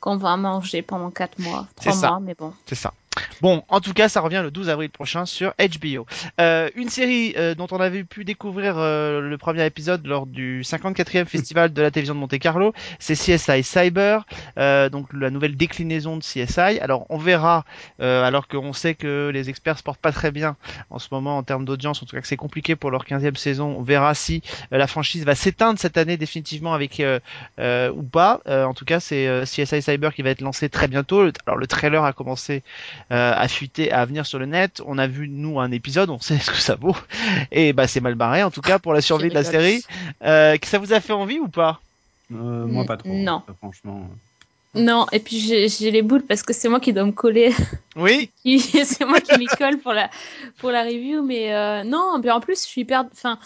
qu'on 0.00 0.16
va 0.18 0.36
manger 0.36 0.82
pendant 0.82 1.10
4 1.10 1.38
mois, 1.40 1.66
C'est 1.70 1.90
3 1.90 1.92
ça. 1.94 2.08
mois, 2.10 2.20
mais 2.20 2.34
bon. 2.38 2.52
C'est 2.66 2.74
ça. 2.76 2.92
Bon, 3.40 3.62
en 3.68 3.80
tout 3.80 3.92
cas, 3.92 4.08
ça 4.08 4.20
revient 4.20 4.40
le 4.42 4.50
12 4.50 4.68
avril 4.68 4.90
prochain 4.90 5.26
sur 5.26 5.54
HBO. 5.58 6.06
Euh, 6.40 6.70
une 6.74 6.88
série 6.88 7.34
euh, 7.36 7.54
dont 7.54 7.66
on 7.70 7.80
avait 7.80 8.04
pu 8.04 8.24
découvrir 8.24 8.78
euh, 8.78 9.20
le 9.20 9.38
premier 9.38 9.64
épisode 9.66 10.06
lors 10.06 10.26
du 10.26 10.62
54e 10.62 11.26
festival 11.26 11.72
de 11.72 11.82
la 11.82 11.90
télévision 11.90 12.14
de 12.14 12.20
Monte 12.20 12.38
Carlo, 12.38 12.72
c'est 12.98 13.14
CSI 13.14 13.62
Cyber, 13.62 14.24
euh, 14.58 14.88
donc 14.88 15.08
la 15.12 15.30
nouvelle 15.30 15.56
déclinaison 15.56 16.16
de 16.16 16.22
CSI. 16.22 16.80
Alors, 16.80 17.06
on 17.08 17.18
verra, 17.18 17.64
euh, 18.00 18.24
alors 18.24 18.48
qu'on 18.48 18.72
sait 18.72 18.94
que 18.94 19.30
les 19.32 19.48
experts 19.50 19.78
se 19.78 19.82
portent 19.82 20.00
pas 20.00 20.12
très 20.12 20.30
bien 20.30 20.56
en 20.90 20.98
ce 20.98 21.08
moment 21.10 21.36
en 21.38 21.42
termes 21.42 21.64
d'audience, 21.64 22.02
en 22.02 22.06
tout 22.06 22.16
cas 22.16 22.22
que 22.22 22.28
c'est 22.28 22.36
compliqué 22.36 22.76
pour 22.76 22.90
leur 22.90 23.04
15e 23.04 23.36
saison. 23.36 23.74
On 23.78 23.82
verra 23.82 24.14
si 24.14 24.42
euh, 24.72 24.78
la 24.78 24.86
franchise 24.86 25.24
va 25.24 25.34
s'éteindre 25.34 25.78
cette 25.78 25.96
année 25.96 26.16
définitivement 26.16 26.74
avec 26.74 27.02
ou 27.58 28.02
pas. 28.02 28.40
En 28.46 28.74
tout 28.74 28.84
cas, 28.84 29.00
c'est 29.00 29.42
CSI 29.44 29.82
Cyber 29.82 30.14
qui 30.14 30.22
va 30.22 30.30
être 30.30 30.40
lancé 30.40 30.68
très 30.68 30.88
bientôt. 30.88 31.28
Alors, 31.46 31.58
le 31.58 31.66
trailer 31.66 32.04
a 32.04 32.12
commencé 32.12 32.62
euh, 33.12 33.32
à 33.34 33.48
fuiter, 33.48 33.92
à 33.92 34.04
venir 34.04 34.26
sur 34.26 34.38
le 34.38 34.46
net. 34.46 34.82
On 34.86 34.98
a 34.98 35.06
vu 35.06 35.28
nous 35.28 35.60
un 35.60 35.70
épisode, 35.70 36.10
on 36.10 36.20
sait 36.20 36.38
ce 36.40 36.50
que 36.50 36.56
ça 36.56 36.74
vaut. 36.74 36.96
Et 37.52 37.72
bah 37.72 37.86
c'est 37.86 38.00
mal 38.00 38.14
barré 38.14 38.42
en 38.42 38.50
tout 38.50 38.62
cas 38.62 38.78
pour 38.78 38.92
la 38.92 39.00
survie 39.02 39.28
de 39.28 39.34
la 39.34 39.44
série. 39.44 39.82
Euh, 40.22 40.56
que 40.56 40.66
ça 40.66 40.78
vous 40.78 40.92
a 40.92 41.00
fait 41.00 41.12
envie 41.12 41.38
ou 41.38 41.48
pas? 41.48 41.80
Euh, 42.32 42.66
moi, 42.66 42.84
pas 42.84 42.96
trop. 42.96 43.12
Non. 43.12 43.42
Franchement. 43.58 44.08
Non, 44.74 45.06
et 45.10 45.20
puis 45.20 45.38
j'ai 45.38 45.90
les 45.90 46.02
boules 46.02 46.22
parce 46.22 46.42
que 46.42 46.52
c'est 46.52 46.68
moi 46.68 46.80
qui 46.80 46.92
dois 46.92 47.04
me 47.04 47.12
coller. 47.12 47.54
Oui. 47.96 48.30
c'est 48.44 49.06
moi 49.06 49.22
qui 49.22 49.38
m'y 49.38 49.46
colle 49.46 49.78
pour 49.78 49.94
la 49.94 50.10
pour 50.58 50.70
la 50.70 50.82
review, 50.82 51.22
mais 51.22 51.54
euh, 51.54 51.82
non. 51.82 52.20
Puis 52.20 52.30
en 52.30 52.40
plus, 52.40 52.60
je 52.60 52.66
suis 52.66 52.82
hyper. 52.82 53.06
Enfin, 53.10 53.38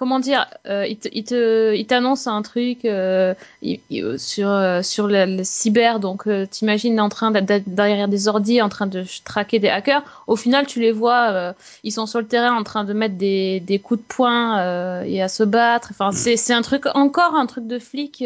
comment 0.00 0.18
dire 0.18 0.46
euh, 0.66 0.86
Il 0.86 1.24
te 1.24 1.74
il 1.74 1.86
t'annonce 1.86 2.26
un 2.26 2.40
truc 2.40 2.86
euh, 2.86 3.34
euh, 3.62 4.16
sur 4.16 4.48
euh, 4.48 4.80
sur 4.80 5.06
le, 5.06 5.36
le 5.36 5.44
cyber, 5.44 6.00
donc 6.00 6.26
euh, 6.26 6.46
t'imagines 6.46 6.98
en 7.02 7.10
train 7.10 7.30
d'être 7.30 7.68
derrière 7.68 8.08
des 8.08 8.26
ordis, 8.26 8.62
en 8.62 8.70
train 8.70 8.86
de 8.86 9.04
traquer 9.24 9.58
des 9.58 9.68
hackers. 9.68 10.02
Au 10.26 10.36
final, 10.36 10.66
tu 10.66 10.80
les 10.80 10.90
vois, 10.90 11.54
ils 11.84 11.92
sont 11.92 12.06
sur 12.06 12.18
le 12.18 12.26
terrain 12.26 12.56
en 12.56 12.64
train 12.64 12.84
de 12.84 12.94
mettre 12.94 13.16
des 13.16 13.60
des 13.60 13.78
coups 13.78 14.00
de 14.00 14.06
poing 14.06 15.02
et 15.04 15.20
à 15.20 15.28
se 15.28 15.42
battre. 15.42 15.88
Enfin, 15.90 16.12
c'est 16.12 16.38
c'est 16.38 16.54
un 16.54 16.62
truc 16.62 16.86
encore 16.94 17.34
un 17.34 17.44
truc 17.44 17.66
de 17.66 17.78
flic. 17.78 18.24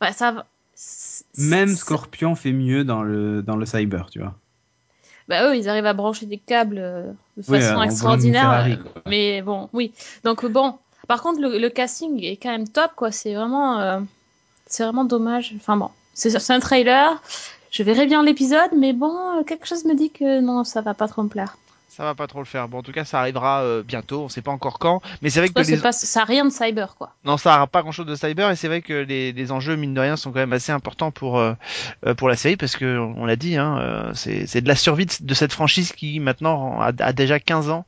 enfin, 0.00 0.12
ça. 0.12 0.44
Même 1.38 1.76
Scorpion 1.76 2.34
fait 2.34 2.52
mieux 2.52 2.82
dans 2.82 3.02
le, 3.02 3.42
dans 3.42 3.56
le 3.56 3.66
cyber, 3.66 4.08
tu 4.10 4.18
vois. 4.18 4.34
Bah 5.28 5.48
eux, 5.48 5.56
ils 5.56 5.68
arrivent 5.68 5.86
à 5.86 5.92
brancher 5.92 6.26
des 6.26 6.38
câbles 6.38 7.14
de 7.36 7.42
façon 7.42 7.82
extraordinaire. 7.82 8.42
Ferrari, 8.42 8.78
mais 9.06 9.42
bon, 9.42 9.68
oui. 9.72 9.92
Donc 10.24 10.46
bon, 10.46 10.78
par 11.06 11.22
contre, 11.22 11.40
le, 11.40 11.68
casting 11.68 12.22
est 12.22 12.36
quand 12.36 12.50
même 12.50 12.68
top, 12.68 12.92
quoi. 12.96 13.12
C'est 13.12 13.34
vraiment, 13.34 13.80
euh, 13.80 14.00
c'est 14.66 14.84
vraiment 14.84 15.04
dommage. 15.04 15.54
Enfin 15.56 15.76
bon, 15.76 15.90
c'est 16.14 16.50
un 16.50 16.60
trailer. 16.60 17.22
je 17.70 17.82
verrai 17.82 18.06
bien 18.06 18.22
l'épisode, 18.22 18.70
mais 18.76 18.92
bon, 18.92 19.44
quelque 19.44 19.66
chose 19.66 19.84
me 19.84 19.94
dit 19.94 20.10
que 20.10 20.40
non, 20.40 20.64
ça 20.64 20.80
va 20.80 20.94
pas 20.94 21.08
trop 21.08 21.22
me 21.22 21.28
plaire 21.28 21.56
ça 21.96 22.04
va 22.04 22.14
pas 22.14 22.26
trop 22.26 22.40
le 22.40 22.44
faire. 22.44 22.68
Bon, 22.68 22.78
en 22.78 22.82
tout 22.82 22.92
cas, 22.92 23.06
ça 23.06 23.20
arrivera 23.20 23.62
euh, 23.62 23.82
bientôt. 23.82 24.24
On 24.24 24.28
sait 24.28 24.42
pas 24.42 24.50
encore 24.50 24.78
quand, 24.78 25.00
mais 25.22 25.30
c'est 25.30 25.40
vrai 25.40 25.48
que 25.48 25.58
les... 25.58 25.78
pas, 25.78 25.92
ça 25.92 26.20
a 26.20 26.24
rien 26.24 26.44
de 26.44 26.50
cyber, 26.50 26.94
quoi. 26.94 27.14
Non, 27.24 27.38
ça 27.38 27.62
a 27.62 27.66
pas 27.66 27.80
grand 27.80 27.90
chose 27.90 28.04
de 28.04 28.14
cyber, 28.14 28.50
et 28.50 28.56
c'est 28.56 28.68
vrai 28.68 28.82
que 28.82 28.92
les, 28.92 29.32
les, 29.32 29.50
enjeux 29.50 29.76
mine 29.76 29.94
de 29.94 30.00
rien 30.00 30.16
sont 30.16 30.30
quand 30.30 30.40
même 30.40 30.52
assez 30.52 30.72
importants 30.72 31.10
pour 31.10 31.38
euh, 31.38 31.54
euh, 32.04 32.14
pour 32.14 32.28
la 32.28 32.36
série 32.36 32.58
parce 32.58 32.76
que 32.76 32.98
on 32.98 33.24
l'a 33.24 33.36
dit, 33.36 33.56
hein, 33.56 34.10
c'est 34.14 34.60
de 34.60 34.68
la 34.68 34.76
survie 34.76 35.06
de 35.06 35.34
cette 35.34 35.54
franchise 35.54 35.92
qui 35.92 36.20
maintenant 36.20 36.78
a, 36.82 36.92
a 36.98 37.12
déjà 37.14 37.40
15 37.40 37.70
ans 37.70 37.86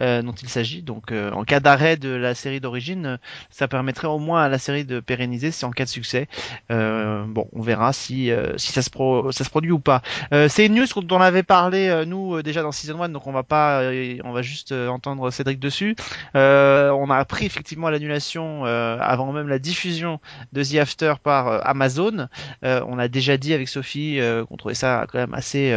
euh, 0.00 0.22
dont 0.22 0.32
il 0.32 0.48
s'agit. 0.48 0.82
Donc 0.82 1.12
euh, 1.12 1.30
en 1.32 1.44
cas 1.44 1.60
d'arrêt 1.60 1.96
de 1.96 2.08
la 2.08 2.34
série 2.34 2.60
d'origine, 2.60 3.06
euh, 3.06 3.16
ça 3.50 3.68
permettrait 3.68 4.06
au 4.06 4.18
moins 4.18 4.42
à 4.42 4.48
la 4.48 4.58
série 4.58 4.84
de 4.86 4.98
pérenniser 5.00 5.50
si 5.50 5.64
en 5.66 5.70
cas 5.70 5.84
de 5.84 5.90
succès. 5.90 6.26
bon, 6.70 7.48
on 7.52 7.60
verra 7.60 7.92
si 7.92 8.30
si 8.56 8.72
ça 8.72 8.82
se 8.82 8.90
pro 8.90 9.30
ça 9.32 9.44
se 9.44 9.50
produit 9.50 9.72
ou 9.72 9.78
pas. 9.78 10.02
c'est 10.48 10.66
une 10.66 10.74
news 10.74 10.86
dont 11.02 11.16
on 11.16 11.20
avait 11.20 11.42
parlé 11.42 12.04
nous 12.06 12.42
déjà 12.42 12.62
dans 12.62 12.72
Season 12.72 13.02
1, 13.02 13.10
donc 13.10 13.26
on 13.26 13.32
va 13.32 13.42
pas 13.50 13.82
on 14.24 14.32
va 14.32 14.42
juste 14.42 14.72
entendre 14.72 15.30
Cédric 15.30 15.60
dessus. 15.60 15.94
on 16.34 17.10
a 17.10 17.16
appris 17.16 17.44
effectivement 17.44 17.90
l'annulation 17.90 18.64
avant 18.64 19.32
même 19.32 19.48
la 19.48 19.58
diffusion 19.58 20.20
de 20.52 20.62
The 20.64 20.76
After 20.76 21.14
par 21.22 21.66
Amazon. 21.66 22.28
on 22.62 22.98
a 22.98 23.08
déjà 23.08 23.36
dit 23.36 23.52
avec 23.52 23.68
Sophie 23.68 24.18
qu'on 24.48 24.56
trouvait 24.56 24.74
ça 24.74 25.06
quand 25.10 25.18
même 25.18 25.34
assez 25.34 25.74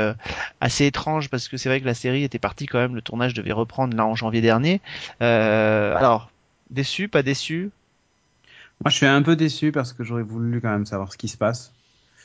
assez 0.62 0.86
étrange 0.86 1.30
parce 1.30 1.48
que 1.48 1.58
c'est 1.58 1.70
vrai 1.70 1.82
que 1.82 1.86
la 1.86 1.94
série 1.94 2.24
était 2.24 2.40
partie 2.40 2.66
quand 2.66 2.80
même, 2.80 2.96
le 2.96 3.02
tournage 3.02 3.34
devait 3.34 3.52
reprendre 3.52 3.96
là 3.96 4.06
en 4.06 4.16
janvier 4.16 4.42
dernier. 4.42 4.82
Euh, 5.22 5.96
alors, 5.96 6.32
déçu, 6.70 7.08
pas 7.08 7.24
déçu? 7.24 7.72
Moi, 8.84 8.90
je 8.90 8.98
suis 8.98 9.06
un 9.06 9.22
peu 9.22 9.36
déçu 9.36 9.72
parce 9.72 9.94
que 9.94 10.04
j'aurais 10.04 10.24
voulu 10.24 10.62
quand 10.62 10.72
même 10.72 10.86
savoir 10.86 11.12
ce 11.12 11.18
qui 11.18 11.28
se 11.28 11.38
passe. 11.38 11.74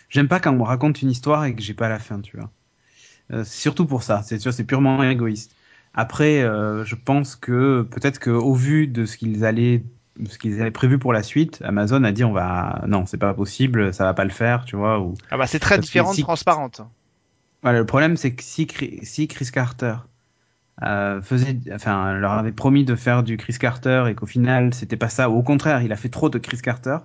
J'aime 0.08 0.28
pas 0.28 0.40
quand 0.40 0.52
on 0.52 0.58
me 0.58 0.62
raconte 0.62 1.02
une 1.02 1.10
histoire 1.10 1.44
et 1.44 1.54
que 1.54 1.62
j'ai 1.62 1.74
pas 1.74 1.88
la 1.88 1.98
fin, 1.98 2.20
tu 2.20 2.36
vois. 2.36 2.50
Euh, 3.32 3.44
surtout 3.44 3.86
pour 3.86 4.02
ça, 4.02 4.22
c'est 4.22 4.38
sûr, 4.38 4.52
c'est 4.52 4.64
purement 4.64 5.02
égoïste. 5.02 5.54
Après, 5.94 6.42
euh, 6.42 6.84
je 6.84 6.94
pense 6.94 7.36
que 7.36 7.82
peut-être 7.82 8.20
qu'au 8.20 8.54
vu 8.54 8.86
de 8.86 9.04
ce 9.04 9.16
qu'ils 9.16 9.44
allaient 9.44 9.82
ce 10.28 10.38
qu'ils 10.38 10.60
avaient 10.60 10.72
prévu 10.72 10.98
pour 10.98 11.12
la 11.12 11.22
suite, 11.22 11.60
Amazon 11.64 12.02
a 12.02 12.12
dit 12.12 12.24
on 12.24 12.32
va 12.32 12.82
non, 12.88 13.06
c'est 13.06 13.18
pas 13.18 13.34
possible, 13.34 13.94
ça 13.94 14.04
va 14.04 14.14
pas 14.14 14.24
le 14.24 14.30
faire, 14.30 14.64
tu 14.64 14.76
vois. 14.76 15.00
Ou... 15.00 15.14
Ah 15.30 15.36
bah 15.36 15.46
c'est 15.46 15.60
très 15.60 15.78
différent 15.78 16.14
de 16.14 16.20
transparente. 16.20 16.80
Voilà, 17.62 17.78
le 17.78 17.86
problème 17.86 18.16
c'est 18.16 18.32
que 18.34 18.42
si, 18.42 18.66
si 19.02 19.28
Chris 19.28 19.48
Carter 19.52 19.96
euh, 20.82 21.20
faisait, 21.22 21.58
enfin, 21.72 22.14
leur 22.14 22.32
avait 22.32 22.52
promis 22.52 22.84
de 22.84 22.94
faire 22.94 23.22
du 23.22 23.36
Chris 23.36 23.56
Carter 23.58 24.04
et 24.08 24.14
qu'au 24.14 24.26
final 24.26 24.74
c'était 24.74 24.96
pas 24.96 25.08
ça, 25.08 25.30
ou 25.30 25.36
au 25.36 25.42
contraire, 25.42 25.82
il 25.82 25.92
a 25.92 25.96
fait 25.96 26.08
trop 26.08 26.28
de 26.28 26.38
Chris 26.38 26.58
Carter, 26.58 26.98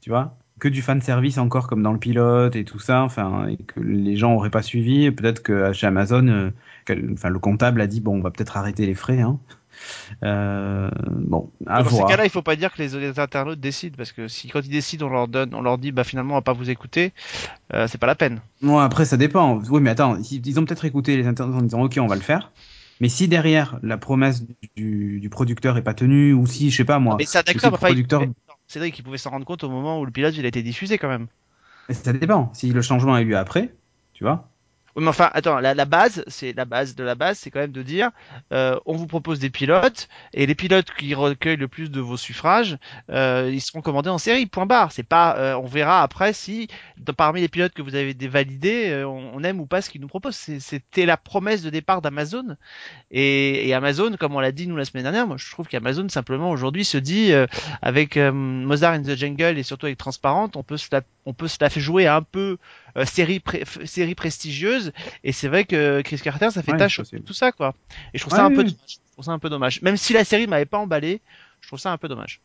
tu 0.00 0.10
vois, 0.10 0.36
que 0.58 0.68
du 0.68 0.82
fan 0.82 1.02
service 1.02 1.38
encore 1.38 1.66
comme 1.66 1.82
dans 1.82 1.92
le 1.92 1.98
pilote 1.98 2.56
et 2.56 2.64
tout 2.64 2.78
ça, 2.78 3.02
enfin, 3.02 3.46
et 3.48 3.56
que 3.56 3.80
les 3.80 4.16
gens 4.16 4.34
auraient 4.34 4.50
pas 4.50 4.62
suivi. 4.62 5.10
Peut-être 5.10 5.42
que 5.42 5.72
chez 5.72 5.86
Amazon, 5.86 6.26
euh, 6.28 6.50
enfin, 7.12 7.28
le 7.28 7.38
comptable 7.38 7.80
a 7.80 7.86
dit 7.86 8.00
bon, 8.00 8.16
on 8.16 8.20
va 8.20 8.30
peut-être 8.30 8.56
arrêter 8.56 8.86
les 8.86 8.94
frais, 8.94 9.20
hein. 9.20 9.38
Euh, 10.24 10.88
bon, 11.10 11.50
à 11.66 11.82
dans 11.82 11.90
voir. 11.90 12.08
ces 12.08 12.10
cas-là, 12.10 12.24
il 12.24 12.30
faut 12.30 12.42
pas 12.42 12.56
dire 12.56 12.72
que 12.72 12.82
les, 12.82 13.18
internautes 13.18 13.60
décident, 13.60 13.94
parce 13.96 14.12
que 14.12 14.26
si 14.26 14.48
quand 14.48 14.60
ils 14.64 14.70
décident, 14.70 15.06
on 15.06 15.10
leur 15.10 15.28
donne, 15.28 15.54
on 15.54 15.60
leur 15.60 15.76
dit, 15.76 15.92
bah 15.92 16.04
finalement, 16.04 16.34
on 16.34 16.38
va 16.38 16.42
pas 16.42 16.54
vous 16.54 16.70
écouter, 16.70 17.12
euh, 17.74 17.86
c'est 17.86 17.98
pas 17.98 18.06
la 18.06 18.14
peine. 18.14 18.40
Bon, 18.62 18.78
après, 18.78 19.04
ça 19.04 19.18
dépend. 19.18 19.60
Oui, 19.70 19.80
mais 19.82 19.90
attends, 19.90 20.16
ils 20.30 20.58
ont 20.58 20.64
peut-être 20.64 20.86
écouté 20.86 21.16
les 21.18 21.26
internautes 21.26 21.60
en 21.60 21.62
disant, 21.62 21.82
ok, 21.82 21.98
on 22.00 22.06
va 22.06 22.16
le 22.16 22.22
faire. 22.22 22.52
Mais 23.00 23.10
si 23.10 23.28
derrière 23.28 23.78
la 23.82 23.98
promesse 23.98 24.42
du, 24.74 25.20
du 25.20 25.28
producteur 25.28 25.76
est 25.76 25.82
pas 25.82 25.92
tenue, 25.92 26.32
ou 26.32 26.46
si, 26.46 26.70
je 26.70 26.76
sais 26.76 26.84
pas 26.84 26.98
moi, 26.98 27.16
mais 27.18 27.26
ça 27.26 27.42
d'accord, 27.42 27.72
le 27.72 27.76
producteur... 27.76 28.22
Cédric, 28.66 28.94
qu'il 28.94 29.04
pouvait 29.04 29.18
s'en 29.18 29.30
rendre 29.30 29.46
compte 29.46 29.64
au 29.64 29.70
moment 29.70 30.00
où 30.00 30.04
le 30.04 30.10
pilote 30.10 30.36
il 30.36 30.44
a 30.44 30.48
été 30.48 30.62
diffusé 30.62 30.98
quand 30.98 31.08
même. 31.08 31.28
Mais 31.88 31.94
ça 31.94 32.12
dépend. 32.12 32.52
Si 32.52 32.72
le 32.72 32.82
changement 32.82 33.14
a 33.14 33.22
eu 33.22 33.26
lieu 33.26 33.36
après, 33.36 33.74
tu 34.12 34.24
vois, 34.24 34.48
mais 34.96 35.08
enfin, 35.08 35.30
attends, 35.34 35.60
la, 35.60 35.84
base, 35.84 36.24
c'est 36.26 36.56
la 36.56 36.64
base 36.64 36.94
de 36.94 37.04
la 37.04 37.14
base, 37.14 37.38
c'est 37.38 37.50
quand 37.50 37.60
même 37.60 37.72
de 37.72 37.82
dire, 37.82 38.10
euh, 38.52 38.78
on 38.86 38.94
vous 38.94 39.06
propose 39.06 39.38
des 39.38 39.50
pilotes 39.50 40.08
et 40.32 40.46
les 40.46 40.54
pilotes 40.54 40.90
qui 40.96 41.14
recueillent 41.14 41.58
le 41.58 41.68
plus 41.68 41.90
de 41.90 42.00
vos 42.00 42.16
suffrages, 42.16 42.78
euh, 43.10 43.50
ils 43.52 43.60
seront 43.60 43.82
commandés 43.82 44.08
en 44.08 44.16
série. 44.16 44.46
Point 44.46 44.64
barre. 44.64 44.92
C'est 44.92 45.02
pas, 45.02 45.36
euh, 45.36 45.54
on 45.56 45.66
verra 45.66 46.02
après 46.02 46.32
si 46.32 46.68
parmi 47.16 47.42
les 47.42 47.48
pilotes 47.48 47.74
que 47.74 47.82
vous 47.82 47.94
avez 47.94 48.14
validés, 48.26 49.04
on, 49.06 49.42
aime 49.44 49.60
ou 49.60 49.66
pas 49.66 49.82
ce 49.82 49.90
qu'ils 49.90 50.00
nous 50.00 50.08
proposent. 50.08 50.36
C'était 50.36 51.06
la 51.06 51.16
promesse 51.16 51.62
de 51.62 51.70
départ 51.70 52.00
d'Amazon 52.00 52.56
et, 53.10 53.74
Amazon, 53.74 54.16
comme 54.18 54.34
on 54.34 54.40
l'a 54.40 54.52
dit 54.52 54.66
nous 54.66 54.76
la 54.76 54.84
semaine 54.84 55.02
dernière, 55.02 55.26
moi 55.26 55.36
je 55.36 55.50
trouve 55.50 55.68
qu'Amazon 55.68 56.08
simplement 56.08 56.50
aujourd'hui 56.50 56.84
se 56.84 56.96
dit 56.96 57.32
avec 57.82 58.16
Mozart 58.16 58.94
in 58.94 59.02
the 59.02 59.14
Jungle 59.14 59.58
et 59.58 59.62
surtout 59.62 59.86
avec 59.86 59.98
Transparent, 59.98 60.50
on 60.54 60.62
peut 60.62 60.78
se 60.78 60.88
la, 60.90 61.02
on 61.26 61.34
peut 61.34 61.48
se 61.48 61.58
la 61.60 61.70
faire 61.70 61.82
jouer 61.82 62.06
un 62.06 62.22
peu 62.22 62.56
série 63.04 63.42
série 63.84 64.14
prestigieuse 64.14 64.92
et 65.24 65.32
c'est 65.32 65.48
vrai 65.48 65.64
que 65.64 66.00
Chris 66.02 66.18
Carter, 66.18 66.50
ça 66.50 66.62
fait 66.62 66.76
tâche 66.76 67.00
tout 67.24 67.34
ça, 67.34 67.52
quoi. 67.52 67.74
Et 68.14 68.18
je 68.18 68.22
trouve 68.22 68.34
ça 68.34 68.44
un 68.44 68.50
peu 68.50 68.64
dommage. 68.64 68.76
Je 68.86 69.12
trouve 69.12 69.24
ça 69.24 69.32
un 69.32 69.38
peu 69.38 69.50
dommage. 69.50 69.82
Même 69.82 69.96
si 69.96 70.12
la 70.12 70.24
série 70.24 70.46
m'avait 70.46 70.66
pas 70.66 70.78
emballé, 70.78 71.20
je 71.60 71.68
trouve 71.68 71.78
ça 71.78 71.92
un 71.92 71.98
peu 71.98 72.08
dommage. 72.08 72.40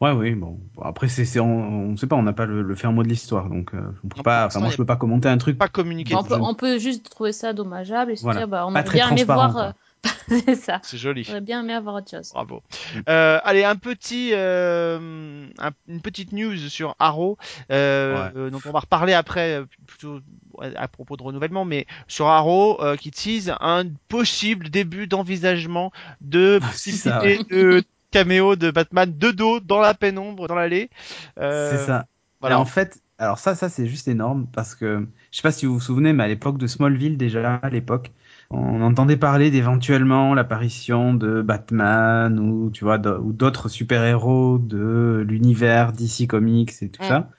Ouais, 0.00 0.12
oui, 0.12 0.34
bon. 0.34 0.60
Après, 0.82 1.08
c'est, 1.08 1.40
on, 1.40 1.96
sait 1.96 2.06
pas, 2.06 2.14
on 2.14 2.22
n'a 2.22 2.32
pas 2.32 2.46
le, 2.46 2.62
le 2.62 2.74
fin 2.76 2.92
mot 2.92 3.02
de 3.02 3.08
l'histoire, 3.08 3.48
donc 3.48 3.74
euh, 3.74 3.80
on 4.04 4.08
peut 4.08 4.22
pas. 4.22 4.46
Enfin, 4.46 4.60
moi, 4.60 4.70
je 4.70 4.76
peux 4.76 4.84
pas 4.84 4.96
commenter 4.96 5.28
un 5.28 5.38
truc. 5.38 5.58
Pas 5.58 5.68
communiquer. 5.68 6.14
On 6.14 6.54
peut, 6.54 6.78
juste 6.78 7.10
trouver 7.10 7.32
ça 7.32 7.52
dommageable 7.52 8.12
et 8.12 8.16
se 8.16 8.28
dire, 8.30 8.46
bah, 8.46 8.64
on 8.66 8.74
a 8.74 8.82
bien 8.82 9.10
aimé 9.10 9.24
voir. 9.24 9.74
c'est 10.28 10.54
ça. 10.54 10.80
C'est 10.82 10.98
joli. 10.98 11.24
J'aurais 11.24 11.40
bien 11.40 11.60
aimé 11.60 11.72
avoir 11.72 11.96
autre 11.96 12.10
chose. 12.10 12.30
Bravo. 12.32 12.62
Euh, 13.08 13.38
allez, 13.42 13.64
un 13.64 13.76
petit, 13.76 14.30
euh, 14.32 15.46
une 15.88 16.00
petite 16.00 16.32
news 16.32 16.56
sur 16.56 16.94
Arrow. 16.98 17.38
Euh, 17.70 18.30
euh, 18.36 18.50
donc 18.50 18.62
on 18.66 18.70
va 18.70 18.80
reparler 18.80 19.14
après, 19.14 19.62
plutôt 19.86 20.20
à 20.60 20.88
propos 20.88 21.16
de 21.16 21.22
renouvellement, 21.22 21.64
mais 21.64 21.86
sur 22.06 22.26
Arrow 22.26 22.80
qui 22.98 23.10
tease 23.10 23.52
un 23.60 23.84
possible 24.08 24.70
début 24.70 25.06
d'envisagement 25.06 25.92
de 26.20 26.58
ah, 26.62 26.66
possibilité 26.70 27.44
de 27.50 27.82
caméo 28.10 28.56
de 28.56 28.70
Batman 28.70 29.12
de 29.16 29.30
dos 29.30 29.60
dans 29.60 29.80
la 29.80 29.94
pénombre, 29.94 30.48
dans 30.48 30.54
l'allée. 30.54 30.90
c'est 31.36 31.86
ça. 31.86 32.06
Voilà. 32.40 32.60
en 32.60 32.64
fait, 32.64 33.02
alors 33.18 33.38
ça, 33.38 33.56
ça 33.56 33.68
c'est 33.68 33.88
juste 33.88 34.06
énorme 34.06 34.46
parce 34.52 34.76
que 34.76 35.06
je 35.32 35.36
sais 35.36 35.42
pas 35.42 35.50
si 35.50 35.66
vous 35.66 35.74
vous 35.74 35.80
souvenez, 35.80 36.12
mais 36.12 36.22
à 36.22 36.28
l'époque 36.28 36.56
de 36.56 36.68
Smallville 36.68 37.16
déjà, 37.16 37.56
à 37.56 37.68
l'époque, 37.68 38.12
on 38.50 38.80
entendait 38.80 39.18
parler 39.18 39.50
d'éventuellement 39.50 40.32
l'apparition 40.32 41.12
de 41.12 41.42
Batman 41.42 42.38
ou 42.38 42.70
tu 42.70 42.84
vois 42.84 42.98
ou 43.20 43.32
d'autres 43.32 43.68
super-héros 43.68 44.58
de 44.58 45.24
l'univers 45.28 45.92
DC 45.92 46.26
Comics 46.26 46.72
et 46.82 46.88
tout 46.88 47.04
ça 47.04 47.30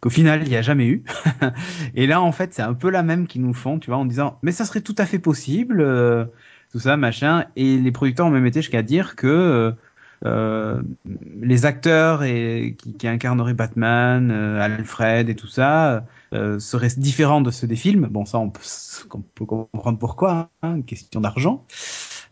qu'au 0.00 0.08
final 0.08 0.42
il 0.42 0.48
n'y 0.48 0.56
a 0.56 0.62
jamais 0.62 0.86
eu. 0.86 1.04
Et 1.94 2.06
là 2.06 2.22
en 2.22 2.32
fait 2.32 2.54
c'est 2.54 2.62
un 2.62 2.72
peu 2.72 2.90
la 2.90 3.02
même 3.02 3.26
qu'ils 3.26 3.42
nous 3.42 3.52
font 3.52 3.78
tu 3.78 3.90
vois 3.90 3.98
en 3.98 4.06
disant 4.06 4.38
mais 4.42 4.52
ça 4.52 4.64
serait 4.64 4.80
tout 4.80 4.94
à 4.96 5.04
fait 5.04 5.18
possible 5.18 5.82
euh, 5.82 6.24
tout 6.72 6.78
ça 6.78 6.96
machin. 6.96 7.44
Et 7.56 7.76
les 7.76 7.92
producteurs 7.92 8.26
ont 8.26 8.30
même 8.30 8.46
été 8.46 8.62
jusqu'à 8.62 8.82
dire 8.82 9.14
que 9.14 9.26
euh, 9.26 9.72
euh, 10.24 10.82
les 11.38 11.66
acteurs 11.66 12.22
et, 12.22 12.76
qui, 12.78 12.94
qui 12.94 13.06
incarneraient 13.06 13.52
Batman, 13.52 14.30
Alfred 14.30 15.28
et 15.28 15.36
tout 15.36 15.48
ça 15.48 16.06
euh, 16.36 16.58
seraient 16.58 16.90
différents 16.96 17.40
de 17.40 17.50
ceux 17.50 17.66
des 17.66 17.76
films. 17.76 18.08
Bon, 18.10 18.24
ça 18.24 18.38
on 18.38 18.50
peut, 18.50 18.60
on 19.12 19.20
peut 19.20 19.44
comprendre 19.44 19.98
pourquoi, 19.98 20.50
hein, 20.62 20.76
une 20.76 20.84
question 20.84 21.20
d'argent. 21.20 21.64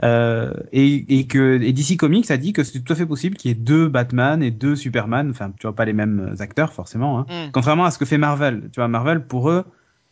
Euh, 0.02 0.52
et, 0.72 1.18
et, 1.20 1.26
que 1.26 1.60
et 1.62 1.72
DC 1.72 1.96
Comics 1.96 2.30
a 2.30 2.36
dit 2.36 2.52
que 2.52 2.64
c'est 2.64 2.80
tout 2.80 2.92
à 2.92 2.96
fait 2.96 3.06
possible 3.06 3.36
qu'il 3.36 3.50
y 3.50 3.52
ait 3.52 3.54
deux 3.54 3.88
Batman 3.88 4.42
et 4.42 4.50
deux 4.50 4.74
Superman, 4.74 5.30
enfin 5.30 5.52
tu 5.58 5.66
vois 5.66 5.74
pas 5.76 5.84
les 5.84 5.92
mêmes 5.92 6.34
acteurs 6.40 6.72
forcément, 6.72 7.20
hein. 7.20 7.26
Mm. 7.28 7.52
contrairement 7.52 7.84
à 7.84 7.90
ce 7.90 7.98
que 7.98 8.04
fait 8.04 8.18
Marvel. 8.18 8.70
Tu 8.72 8.80
vois 8.80 8.88
Marvel 8.88 9.26
pour 9.26 9.50
eux 9.50 9.64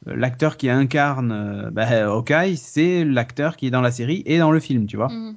l'acteur 0.07 0.57
qui 0.57 0.68
incarne 0.68 1.33
euh, 1.33 1.70
bah, 1.70 1.87
Hawkeye 2.09 2.57
c'est 2.57 3.05
l'acteur 3.05 3.57
qui 3.57 3.66
est 3.66 3.70
dans 3.70 3.81
la 3.81 3.90
série 3.90 4.22
et 4.26 4.38
dans 4.38 4.50
le 4.52 4.61
film, 4.61 4.87
tu 4.87 4.96
vois. 4.96 5.09
Mm. 5.09 5.37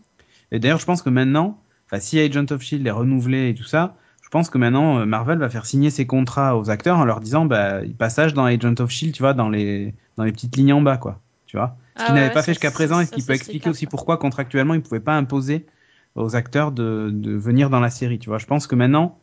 Et 0.52 0.60
d'ailleurs 0.60 0.80
je 0.80 0.86
pense 0.86 1.02
que 1.02 1.10
maintenant, 1.10 1.60
enfin 1.88 2.00
si 2.00 2.20
Agent 2.20 2.52
of 2.52 2.62
Shield 2.62 2.86
est 2.86 2.92
renouvelé 2.92 3.50
et 3.50 3.56
tout 3.56 3.64
ça, 3.64 3.96
je 4.26 4.30
pense 4.32 4.50
que 4.50 4.58
maintenant 4.58 4.98
euh, 4.98 5.06
Marvel 5.06 5.38
va 5.38 5.52
faire 5.52 5.68
signer 5.68 5.92
ses 5.92 6.08
contrats 6.08 6.58
aux 6.58 6.72
acteurs 6.72 6.98
en 6.98 7.06
leur 7.06 7.20
disant 7.20 7.46
bah 7.46 7.82
passage 8.00 8.34
dans 8.34 8.46
Agent 8.46 8.74
of 8.80 8.90
Shield, 8.90 9.14
tu 9.14 9.22
vois, 9.22 9.36
dans 9.36 9.50
les 9.50 9.94
dans 10.18 10.24
les 10.24 10.32
petites 10.32 10.56
lignes 10.58 10.74
en 10.74 10.82
bas 10.82 10.98
quoi, 10.98 11.20
tu 11.46 11.58
vois. 11.58 11.78
Ce 11.96 12.02
ah 12.02 12.06
qu'ils 12.08 12.16
n'avaient 12.16 12.34
pas 12.34 12.42
fait 12.42 12.54
jusqu'à 12.54 12.72
présent 12.72 13.00
et 13.00 13.06
ce 13.06 13.12
qui 13.12 13.22
peut 13.22 13.34
expliquer 13.34 13.70
aussi 13.70 13.86
pourquoi 13.86 14.18
contractuellement 14.18 14.74
ils 14.74 14.82
pouvaient 14.82 15.00
pas 15.00 15.16
imposer 15.16 15.68
aux 16.16 16.36
acteurs 16.36 16.72
de, 16.72 17.12
de 17.14 17.34
venir 17.34 17.70
dans 17.70 17.80
la 17.80 17.92
série, 17.92 18.18
tu 18.18 18.30
vois. 18.30 18.40
Je 18.40 18.48
pense 18.48 18.66
que 18.66 18.74
maintenant 18.74 19.20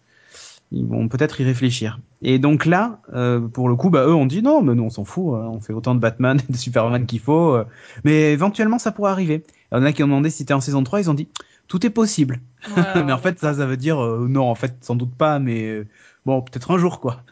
ils 0.70 0.86
vont 0.86 1.08
peut-être 1.08 1.40
y 1.40 1.44
réfléchir. 1.44 1.98
Et 2.22 2.38
donc 2.38 2.64
là, 2.64 3.00
euh, 3.12 3.40
pour 3.40 3.68
le 3.68 3.74
coup, 3.74 3.90
bah 3.90 4.06
eux 4.06 4.14
ont 4.14 4.24
dit 4.24 4.40
non, 4.40 4.62
mais 4.62 4.74
nous 4.76 4.84
on 4.84 4.90
s'en 4.90 5.04
fout, 5.04 5.34
hein. 5.34 5.48
on 5.50 5.60
fait 5.60 5.72
autant 5.72 5.96
de 5.96 6.00
Batman 6.00 6.40
et 6.48 6.52
de 6.52 6.56
Superman 6.56 7.06
qu'il 7.06 7.20
faut, 7.20 7.54
euh. 7.56 7.64
mais 8.04 8.32
éventuellement 8.32 8.78
ça 8.78 8.92
pourrait 8.92 9.10
arriver. 9.10 9.42
Il 9.72 9.78
y 9.78 9.80
en 9.80 9.84
a 9.84 9.92
qui 9.92 10.04
ont 10.04 10.06
demandé 10.06 10.30
si 10.30 10.38
c'était 10.38 10.54
en 10.54 10.60
saison 10.60 10.84
3, 10.84 11.00
ils 11.00 11.10
ont 11.10 11.14
dit 11.14 11.28
tout 11.68 11.84
est 11.86 11.90
possible. 11.90 12.40
mais 13.04 13.12
en 13.12 13.18
fait, 13.18 13.38
ça, 13.38 13.54
ça 13.54 13.66
veut 13.66 13.76
dire 13.76 14.02
euh, 14.02 14.26
non, 14.28 14.48
en 14.48 14.54
fait, 14.54 14.74
sans 14.82 14.94
doute 14.94 15.14
pas, 15.14 15.38
mais 15.38 15.62
euh, 15.68 15.86
bon, 16.26 16.42
peut-être 16.42 16.70
un 16.70 16.78
jour, 16.78 17.00
quoi. 17.00 17.22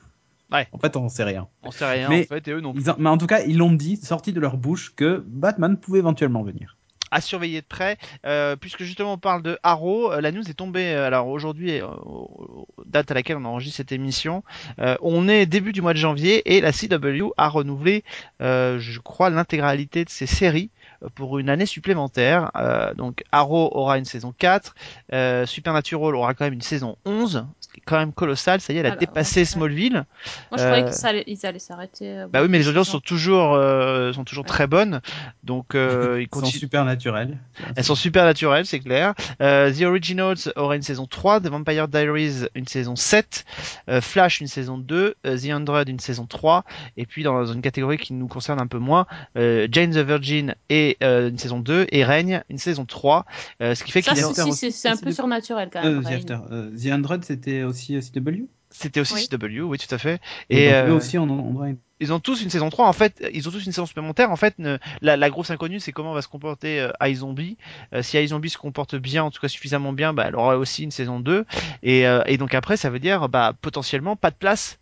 Ouais. 0.52 0.66
En 0.72 0.78
fait, 0.78 0.96
on 0.96 1.08
sait 1.08 1.22
rien. 1.24 1.46
On 1.62 1.70
sait 1.70 1.88
rien, 1.88 2.08
mais, 2.08 2.22
en 2.22 2.34
fait, 2.34 2.48
et 2.48 2.50
eux 2.50 2.60
non. 2.60 2.74
mais 2.98 3.08
en 3.08 3.18
tout 3.18 3.28
cas, 3.28 3.40
ils 3.42 3.56
l'ont 3.56 3.72
dit, 3.72 3.96
sorti 3.96 4.32
de 4.32 4.40
leur 4.40 4.56
bouche, 4.56 4.92
que 4.96 5.22
Batman 5.26 5.76
pouvait 5.76 6.00
éventuellement 6.00 6.42
venir. 6.42 6.76
à 7.12 7.20
surveiller 7.20 7.60
de 7.60 7.66
près, 7.66 7.98
euh, 8.24 8.54
puisque 8.56 8.84
justement 8.84 9.14
on 9.14 9.18
parle 9.18 9.42
de 9.42 9.58
Arrow, 9.64 10.12
la 10.20 10.30
news 10.30 10.48
est 10.48 10.54
tombée, 10.54 10.92
alors 10.94 11.26
aujourd'hui, 11.28 11.80
euh, 11.80 11.86
au- 11.86 12.66
au- 12.78 12.84
date 12.84 13.10
à 13.10 13.14
laquelle 13.14 13.36
on 13.36 13.44
enregistre 13.44 13.78
cette 13.78 13.90
émission, 13.92 14.44
euh, 14.80 14.96
on 15.02 15.28
est 15.28 15.44
début 15.46 15.72
du 15.72 15.82
mois 15.82 15.92
de 15.92 15.98
janvier 15.98 16.54
et 16.56 16.60
la 16.60 16.70
CW 16.72 17.32
a 17.36 17.48
renouvelé, 17.48 18.04
je 18.40 18.98
crois, 19.00 19.28
l'intégralité 19.30 20.04
de 20.04 20.10
ses 20.10 20.26
séries 20.26 20.70
pour 21.14 21.38
une 21.38 21.48
année 21.48 21.66
supplémentaire. 21.66 22.50
Euh, 22.56 22.94
donc 22.94 23.22
Arrow 23.32 23.70
aura 23.74 23.98
une 23.98 24.04
saison 24.04 24.34
4, 24.36 24.74
euh, 25.12 25.46
Supernatural 25.46 26.14
aura 26.14 26.34
quand 26.34 26.44
même 26.44 26.52
une 26.54 26.60
saison 26.60 26.96
11, 27.04 27.46
ce 27.60 27.68
qui 27.68 27.78
est 27.78 27.82
quand 27.84 27.98
même 27.98 28.12
colossal, 28.12 28.60
ça 28.60 28.72
y 28.72 28.76
est, 28.76 28.80
elle 28.80 28.86
a 28.86 28.90
Alors, 28.90 29.00
dépassé 29.00 29.40
ouais. 29.40 29.44
Smallville. 29.44 29.92
Moi, 29.94 30.04
je 30.52 30.56
croyais 30.64 30.84
Euh, 30.84 31.22
qu'ils 31.24 31.46
allaient, 31.46 31.58
s'arrêter. 31.58 32.08
euh, 32.18 32.26
Bah 32.32 32.42
oui, 32.42 32.48
mais 32.48 32.58
les 32.58 32.68
audiences 32.68 32.88
sont 32.90 33.00
toujours, 33.00 33.54
euh, 33.54 34.12
sont 34.12 34.24
toujours 34.24 34.44
très 34.44 34.66
bonnes, 34.66 35.00
donc 35.44 35.74
euh, 35.74 36.16
ils 36.18 36.22
Ils 36.22 36.24
sont 36.26 36.40
continuent. 36.40 36.58
super 36.60 36.84
naturels. 36.84 37.38
Elles 37.76 37.84
sont 37.84 37.94
super 37.94 38.24
naturelles, 38.24 38.66
c'est 38.66 38.80
clair. 38.80 39.14
Euh, 39.40 39.72
The 39.72 39.82
Originals 39.82 40.52
aura 40.56 40.76
une 40.76 40.82
saison 40.82 41.06
3, 41.06 41.40
The 41.40 41.46
Vampire 41.48 41.88
Diaries 41.88 42.46
une 42.54 42.66
saison 42.66 42.96
7, 42.96 43.44
euh, 43.88 44.00
Flash 44.00 44.40
une 44.40 44.46
saison 44.46 44.78
2, 44.78 45.14
euh, 45.26 45.38
The 45.38 45.46
Hundred 45.50 45.88
une 45.88 46.00
saison 46.00 46.26
3, 46.26 46.64
et 46.96 47.06
puis 47.06 47.22
dans 47.22 47.46
une 47.46 47.62
catégorie 47.62 47.98
qui 47.98 48.12
nous 48.12 48.28
concerne 48.28 48.60
un 48.60 48.66
peu 48.66 48.78
moins, 48.78 49.06
euh, 49.36 49.66
Jane 49.70 49.90
the 49.92 49.98
Virgin 49.98 50.54
et 50.68 50.89
euh, 51.02 51.30
une 51.30 51.38
saison 51.38 51.60
2 51.60 51.86
et 51.90 52.04
Règne 52.04 52.42
une 52.50 52.58
saison 52.58 52.84
3, 52.84 53.24
euh, 53.62 53.74
ce 53.74 53.84
qui 53.84 53.92
fait 53.92 54.02
qu'il 54.02 54.18
est... 54.18 54.24
Aussi, 54.24 54.72
c'est 54.72 54.88
un 54.88 54.96
peu 54.96 55.12
surnaturel 55.12 55.70
quand 55.72 55.84
Euh, 55.84 56.00
même. 56.00 56.02
The 56.02 56.06
Rain. 56.06 56.16
After. 56.16 56.38
Euh, 56.52 56.70
The 56.76 56.86
Hundred, 56.92 57.24
c'était 57.24 57.62
aussi 57.62 57.98
CW 58.00 58.44
C'était 58.70 59.00
aussi 59.00 59.14
Oui. 59.14 59.28
CW, 59.28 59.60
oui 59.62 59.78
tout 59.78 59.92
à 59.94 59.98
fait. 59.98 60.20
Et, 60.48 60.66
Et, 60.66 60.70
donc, 60.70 60.88
eux 60.88 60.92
aussi, 60.92 61.16
doit... 61.16 61.68
ils 62.00 62.12
ont 62.12 62.20
tous 62.20 62.42
une 62.42 62.50
saison 62.50 62.70
3 62.70 62.86
en 62.88 62.92
fait 62.94 63.22
ils 63.34 63.46
ont 63.48 63.50
tous 63.52 63.66
une 63.66 63.72
saison 63.72 63.84
supplémentaire 63.86 64.30
en 64.30 64.36
fait 64.36 64.58
ne- 64.58 64.78
la, 65.02 65.16
la 65.18 65.28
grosse 65.30 65.50
inconnue 65.50 65.80
c'est 65.80 65.92
comment 65.92 66.12
va 66.14 66.22
se 66.22 66.28
comporter 66.28 66.80
euh, 66.80 66.90
iZombie 67.06 67.58
Euh, 67.92 68.00
si 68.02 68.16
iZombie 68.18 68.48
se 68.48 68.56
comporte 68.58 68.96
bien 68.96 69.22
en 69.24 69.30
tout 69.30 69.40
cas 69.40 69.48
suffisamment 69.48 69.92
bien 69.92 70.14
bah, 70.14 70.24
elle 70.28 70.36
aura 70.36 70.56
aussi 70.56 70.82
une 70.84 70.90
saison 70.92 71.20
2 71.20 71.44
et, 71.82 72.06
euh, 72.06 72.22
et 72.26 72.38
donc 72.38 72.54
après 72.54 72.76
ça 72.78 72.88
veut 72.90 73.00
dire 73.00 73.28
bah 73.28 73.52
potentiellement 73.60 74.16
pas 74.16 74.30
de 74.30 74.36
place 74.36 74.78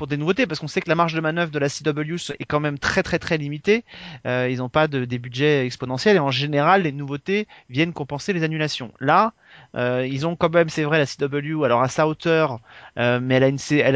pour 0.00 0.06
des 0.06 0.16
nouveautés 0.16 0.46
parce 0.46 0.58
qu'on 0.60 0.66
sait 0.66 0.80
que 0.80 0.88
la 0.88 0.94
marge 0.94 1.12
de 1.12 1.20
manœuvre 1.20 1.50
de 1.50 1.58
la 1.58 1.68
CW 1.68 2.32
est 2.38 2.46
quand 2.46 2.58
même 2.58 2.78
très 2.78 3.02
très 3.02 3.18
très 3.18 3.36
limitée. 3.36 3.84
Euh, 4.26 4.48
ils 4.50 4.56
n'ont 4.56 4.70
pas 4.70 4.88
de, 4.88 5.04
des 5.04 5.18
budgets 5.18 5.66
exponentiels 5.66 6.16
et 6.16 6.20
en 6.20 6.30
général 6.30 6.84
les 6.84 6.92
nouveautés 6.92 7.46
viennent 7.68 7.92
compenser 7.92 8.32
les 8.32 8.42
annulations. 8.42 8.92
Là 8.98 9.34
euh, 9.76 10.06
ils 10.10 10.26
ont 10.26 10.36
quand 10.36 10.52
même 10.52 10.68
c'est 10.68 10.82
vrai 10.82 10.98
la 10.98 11.06
CW 11.06 11.64
alors 11.64 11.82
à 11.82 11.88
sa 11.88 12.06
hauteur 12.08 12.60
euh, 12.98 13.20
mais 13.22 13.36
elle 13.36 13.44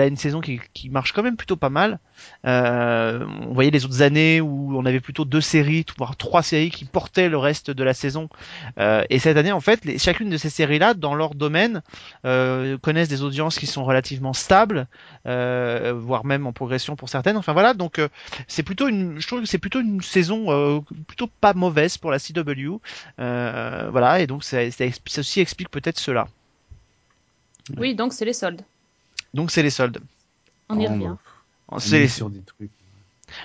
a 0.01 0.07
une 0.07 0.17
saison 0.17 0.41
qui, 0.41 0.61
marche 0.91 1.13
quand 1.13 1.23
même 1.23 1.37
plutôt 1.37 1.57
pas 1.57 1.71
mal 1.71 1.99
euh, 2.47 3.25
on 3.43 3.55
voyait 3.55 3.71
les 3.71 3.85
autres 3.85 4.03
années 4.03 4.41
où 4.41 4.77
on 4.77 4.85
avait 4.85 5.01
plutôt 5.01 5.25
deux 5.25 5.41
séries, 5.41 5.85
voire 5.97 6.17
trois 6.17 6.43
séries 6.43 6.71
qui 6.71 6.85
portaient 6.85 7.29
le 7.29 7.39
reste 7.39 7.71
de 7.71 7.85
la 7.85 7.95
saison. 7.95 8.29
Euh, 8.79 9.03
et 9.11 9.19
cette 9.19 9.37
année, 9.37 9.53
en 9.53 9.61
fait, 9.61 9.99
chacune 9.99 10.31
de 10.31 10.37
ces 10.37 10.51
séries-là, 10.51 10.95
dans 10.95 11.15
leur 11.15 11.35
domaine, 11.35 11.83
connaissent 12.23 13.09
des 13.09 13.23
audiences 13.23 13.59
qui 13.59 13.67
sont 13.67 13.85
relativement 13.85 14.33
stables, 14.33 14.87
voire 15.25 16.25
même 16.25 16.47
en 16.47 16.53
progression 16.53 16.97
pour 16.97 17.09
certaines. 17.09 17.37
Enfin 17.37 17.53
voilà, 17.53 17.75
donc 17.75 18.01
c'est 18.47 18.63
plutôt 18.63 18.89
une, 18.89 19.21
je 19.21 19.27
trouve 19.27 19.41
que 19.41 19.47
c'est 19.47 19.59
plutôt 19.59 19.81
une 19.81 20.01
saison 20.01 20.85
plutôt 21.07 21.29
pas 21.41 21.55
mauvaise 21.55 21.99
pour 21.99 22.11
la 22.11 22.19
CW. 22.19 22.79
Voilà, 23.19 24.21
et 24.21 24.27
donc 24.27 24.43
expli- 24.43 25.01
ceci 25.07 25.41
explique 25.45 25.71
peut-être 25.71 25.99
cela. 26.01 26.29
Oui, 27.77 27.95
donc 27.95 28.13
c'est 28.13 28.25
les 28.25 28.33
soldes. 28.33 28.63
Donc 29.33 29.51
c'est 29.51 29.63
les 29.63 29.71
soldes. 29.71 30.01
On 30.69 30.79
y 30.81 30.87
Oh, 30.87 30.93
revient. 30.93 31.15
On 31.69 31.79
C'est 31.79 32.03
est 32.05 32.09
sur 32.09 32.31
des 32.31 32.41
trucs. 32.43 32.71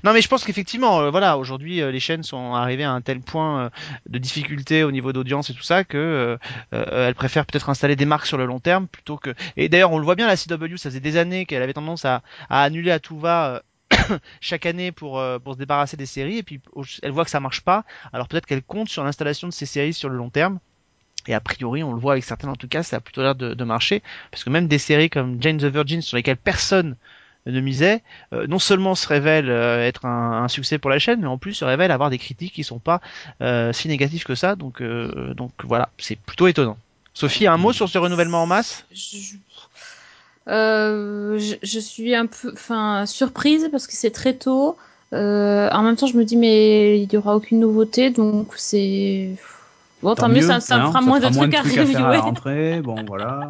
Non 0.04 0.14
mais 0.14 0.22
je 0.22 0.28
pense 0.28 0.44
qu'effectivement, 0.44 1.00
euh, 1.00 1.10
voilà, 1.10 1.38
aujourd'hui 1.38 1.82
euh, 1.82 1.90
les 1.90 2.02
chaînes 2.02 2.22
sont 2.24 2.54
arrivées 2.54 2.84
à 2.84 2.92
un 2.92 3.02
tel 3.02 3.22
point 3.22 3.66
euh, 3.66 3.70
de 4.10 4.20
difficulté 4.20 4.84
au 4.84 4.92
niveau 4.92 5.14
d'audience 5.14 5.50
et 5.50 5.54
tout 5.54 5.64
ça 5.64 5.84
que 5.86 5.98
euh, 5.98 6.38
euh, 6.74 7.08
elles 7.08 7.16
préfèrent 7.16 7.46
peut-être 7.46 7.70
installer 7.70 7.96
des 7.96 8.06
marques 8.06 8.26
sur 8.28 8.38
le 8.38 8.46
long 8.46 8.60
terme 8.60 8.88
plutôt 8.88 9.18
que. 9.18 9.34
Et 9.58 9.70
d'ailleurs, 9.70 9.92
on 9.94 9.98
le 9.98 10.04
voit 10.04 10.16
bien, 10.16 10.28
la 10.28 10.36
CW, 10.36 10.76
ça 10.78 10.90
faisait 10.90 11.00
des 11.00 11.18
années 11.18 11.46
qu'elle 11.46 11.64
avait 11.64 11.74
tendance 11.74 12.04
à, 12.06 12.22
à 12.50 12.62
annuler 12.64 12.92
à 12.92 13.00
tout 13.00 13.18
va. 13.18 13.56
euh, 13.56 14.18
chaque 14.42 14.66
année 14.68 14.92
pour 14.92 15.18
euh, 15.20 15.40
pour 15.40 15.54
se 15.54 15.60
débarrasser 15.60 15.98
des 15.98 16.06
séries 16.06 16.38
et 16.38 16.44
puis 16.44 16.62
elle 17.02 17.12
voit 17.12 17.24
que 17.26 17.32
ça 17.32 17.40
marche 17.40 17.62
pas 17.62 17.86
alors 18.14 18.28
peut-être 18.28 18.46
qu'elle 18.46 18.62
compte 18.62 18.90
sur 18.90 19.04
l'installation 19.04 19.48
de 19.48 19.54
ces 19.54 19.66
séries 19.66 19.94
sur 19.94 20.10
le 20.10 20.16
long 20.18 20.30
terme 20.30 20.60
et 21.28 21.34
a 21.34 21.40
priori 21.40 21.84
on 21.84 21.94
le 21.94 22.00
voit 22.00 22.14
avec 22.14 22.24
certaines 22.24 22.50
en 22.50 22.56
tout 22.56 22.68
cas 22.68 22.84
ça 22.84 22.98
a 22.98 23.00
plutôt 23.00 23.22
l'air 23.22 23.36
de, 23.36 23.54
de 23.54 23.64
marcher 23.64 24.02
parce 24.32 24.44
que 24.44 24.50
même 24.50 24.68
des 24.68 24.80
séries 24.80 25.10
comme 25.10 25.42
Jane 25.42 25.58
the 25.58 25.66
Virgin 25.66 26.02
sur 26.02 26.18
lesquelles 26.18 26.38
personne 26.38 26.96
ne 27.46 27.62
misait 27.62 28.04
euh, 28.34 28.48
non 28.48 28.60
seulement 28.60 28.96
se 28.96 29.08
révèle 29.08 29.50
euh, 29.50 29.86
être 29.86 30.06
un, 30.06 30.44
un 30.44 30.48
succès 30.48 30.78
pour 30.78 30.90
la 30.90 31.00
chaîne, 31.00 31.22
mais 31.22 31.28
en 31.28 31.38
plus 31.38 31.54
se 31.54 31.66
révèle 31.66 31.92
avoir 31.92 32.10
des 32.10 32.18
critiques 32.18 32.54
qui 32.54 32.64
sont 32.64 32.80
pas 32.80 33.02
euh, 33.42 33.74
si 33.74 33.88
négatives 33.88 34.24
que 34.24 34.36
ça. 34.36 34.56
Donc, 34.56 34.82
euh, 34.82 35.34
donc 35.34 35.52
voilà, 35.64 35.90
c'est 35.98 36.18
plutôt 36.18 36.48
étonnant. 36.48 36.78
Sophie, 37.14 37.48
un 37.48 37.58
mot 37.58 37.74
sur 37.74 37.90
ce 37.90 37.98
renouvellement 37.98 38.44
en 38.44 38.46
masse? 38.46 38.86
Je, 38.94 39.36
euh, 40.48 41.40
je, 41.40 41.56
je 41.62 41.80
suis 41.80 42.16
un 42.16 42.28
peu 42.28 42.52
enfin, 42.54 43.06
surprise 43.06 43.68
parce 43.72 43.88
que 43.88 43.94
c'est 43.94 44.12
très 44.12 44.36
tôt. 44.36 44.78
Euh, 45.14 45.70
en 45.72 45.82
même 45.82 45.96
temps, 45.96 46.08
je 46.08 46.18
me 46.18 46.24
dis, 46.24 46.38
mais 46.38 47.02
il 47.02 47.08
n'y 47.10 47.18
aura 47.18 47.36
aucune 47.36 47.60
nouveauté, 47.60 48.10
donc 48.10 48.54
c'est. 48.58 49.32
Bon, 50.02 50.16
tant, 50.16 50.30
mieux, 50.30 50.42
ça, 50.42 50.60
ça 50.60 50.78
me 50.78 50.84
hein, 50.84 50.88
fera 50.88 51.02
moins 51.02 51.20
de 51.20 51.26
fera 51.26 51.32
trucs 51.32 51.54
à 51.54 51.64
faire 51.64 52.06
à 52.06 52.12
reviewer. 52.12 52.18
rentrée. 52.18 52.82
Bon, 52.82 53.04
voilà. 53.08 53.50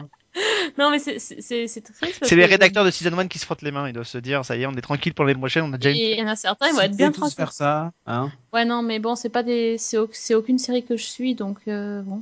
non, 0.78 0.90
mais 0.92 1.00
c'est- 1.00 1.20
c'est 1.20 1.42
c'est- 1.42 1.68
c'est 1.68 1.82
triste. 1.82 2.24
C'est 2.24 2.36
les 2.36 2.46
rédacteurs 2.46 2.86
de 2.86 2.92
Season 2.92 3.18
1 3.18 3.28
qui 3.28 3.40
se 3.40 3.46
frottent 3.46 3.62
les 3.62 3.72
mains. 3.72 3.88
Ils 3.88 3.94
doivent 3.94 4.08
se 4.08 4.18
dire, 4.18 4.46
ça 4.46 4.56
y 4.56 4.62
est, 4.64 4.68
on 4.68 4.74
est 4.74 4.82
tranquille 4.82 5.14
pour 5.14 5.26
l'année 5.26 5.40
prochaine. 5.40 5.64
On 5.64 5.74
a 5.74 5.78
déjà 5.78 5.92
une... 5.92 5.98
Et 5.98 6.14
il 6.14 6.20
y 6.20 6.24
en 6.24 6.28
a 6.28 6.36
certains, 6.36 6.68
ils 6.70 6.74
vont 6.74 6.82
être 6.82 6.96
bien 6.96 7.12
tranquilles. 7.12 7.36
faire 7.36 7.52
ça, 7.52 7.92
hein. 8.08 8.32
Ouais, 8.54 8.66
non, 8.66 8.82
mais 8.82 9.00
bon, 9.00 9.16
c'est 9.16 9.30
pas 9.30 9.44
des, 9.44 9.78
c'est 9.78 9.98
aucune 10.36 10.58
série 10.60 10.84
que 10.84 10.98
je 10.98 11.04
suis, 11.04 11.36
donc 11.36 11.58
euh, 11.68 12.02
bon. 12.02 12.22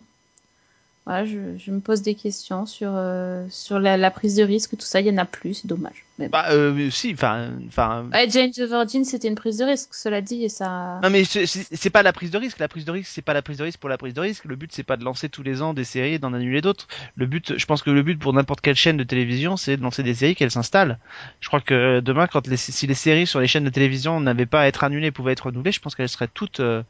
Voilà, 1.06 1.26
je, 1.26 1.58
je 1.58 1.72
me 1.72 1.80
pose 1.80 2.02
des 2.02 2.16
questions 2.16 2.66
sur 2.66 2.92
euh, 2.94 3.46
sur 3.50 3.80
la, 3.80 3.96
la 3.98 4.12
prise 4.12 4.36
de 4.36 4.44
risque, 4.44 4.72
tout 4.78 4.86
ça. 4.86 5.00
Il 5.00 5.08
y 5.08 5.12
en 5.12 5.18
a 5.18 5.26
plus, 5.26 5.54
c'est 5.54 5.68
dommage. 5.68 6.04
Mais. 6.20 6.30
Bah, 6.30 6.46
euh, 6.52 6.90
si, 6.90 7.14
enfin, 7.14 7.52
enfin. 7.68 8.06
Ouais, 8.12 8.28
the 8.28 8.60
Virgin, 8.62 9.06
c'était 9.06 9.28
une 9.28 9.36
prise 9.36 9.58
de 9.58 9.66
risque, 9.66 9.90
cela 9.94 10.22
dit, 10.22 10.44
et 10.44 10.50
ça. 10.50 11.00
Non 11.04 11.10
mais 11.10 11.24
c'est- 11.24 11.90
pas 11.92 12.04
la 12.04 12.12
prise 12.14 12.32
de 12.32 12.38
risque. 12.38 12.60
La 12.60 12.68
prise 12.68 12.86
de 12.86 12.92
risque, 12.92 13.10
c'est 13.14 13.22
pas 13.22 13.34
la 13.34 13.42
prise 13.42 13.58
de 13.58 13.64
risque 13.64 13.80
pour 13.80 13.90
la 13.90 13.98
prise 13.98 14.14
de 14.14 14.22
risque. 14.22 14.46
Le 14.46 14.56
but, 14.56 14.72
c'est 14.74 14.84
pas 14.84 14.98
de 14.98 15.04
lancer 15.04 15.30
tous 15.30 15.44
les 15.44 15.62
ans 15.62 15.74
des 15.74 15.84
séries 15.84 16.14
et 16.14 16.20
d'en 16.20 16.34
annuler 16.34 16.62
d'autres. 16.62 16.88
Le 17.16 17.26
but, 17.28 17.58
je 17.58 17.66
pense 17.66 17.82
que 17.82 17.92
le 17.92 18.02
but 18.04 18.20
pour 18.20 18.34
n'importe 18.34 18.62
quelle 18.62 18.76
chaîne 18.76 18.98
de 18.98 19.04
télévision, 19.04 19.58
c'est 19.58 19.78
de 19.78 19.82
lancer 19.82 20.04
des 20.04 20.16
séries 20.16 20.36
qu'elles 20.36 20.52
s'installent. 20.52 20.98
Je 21.40 21.48
crois 21.48 21.62
que 21.62 22.00
demain, 22.00 22.28
quand 22.28 22.48
les, 22.48 22.58
si 22.58 22.88
les 22.88 22.94
séries 22.94 23.28
sur 23.28 23.40
les 23.40 23.48
chaînes 23.48 23.64
de 23.66 23.70
télévision 23.70 24.20
n'avaient 24.20 24.46
pas 24.46 24.62
à 24.62 24.68
être 24.68 24.84
annulées, 24.84 25.12
pouvaient 25.12 25.34
être 25.34 25.46
renouvelées, 25.48 25.72
je 25.72 25.80
pense 25.80 25.96
qu'elles 25.96 26.10
seraient 26.10 26.28
toutes 26.34 26.60
euh, 26.60 26.84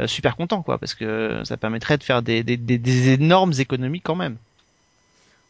euh, 0.00 0.06
super 0.06 0.36
contentes, 0.36 0.64
quoi, 0.64 0.78
parce 0.78 0.94
que 0.94 1.40
ça 1.44 1.56
permettrait 1.56 1.98
de 1.98 2.02
faire 2.04 2.22
des, 2.22 2.42
des, 2.42 2.56
des, 2.56 2.78
des 2.78 3.10
énormes 3.10 3.52
économies 3.58 4.00
quand 4.00 4.16
même. 4.16 4.36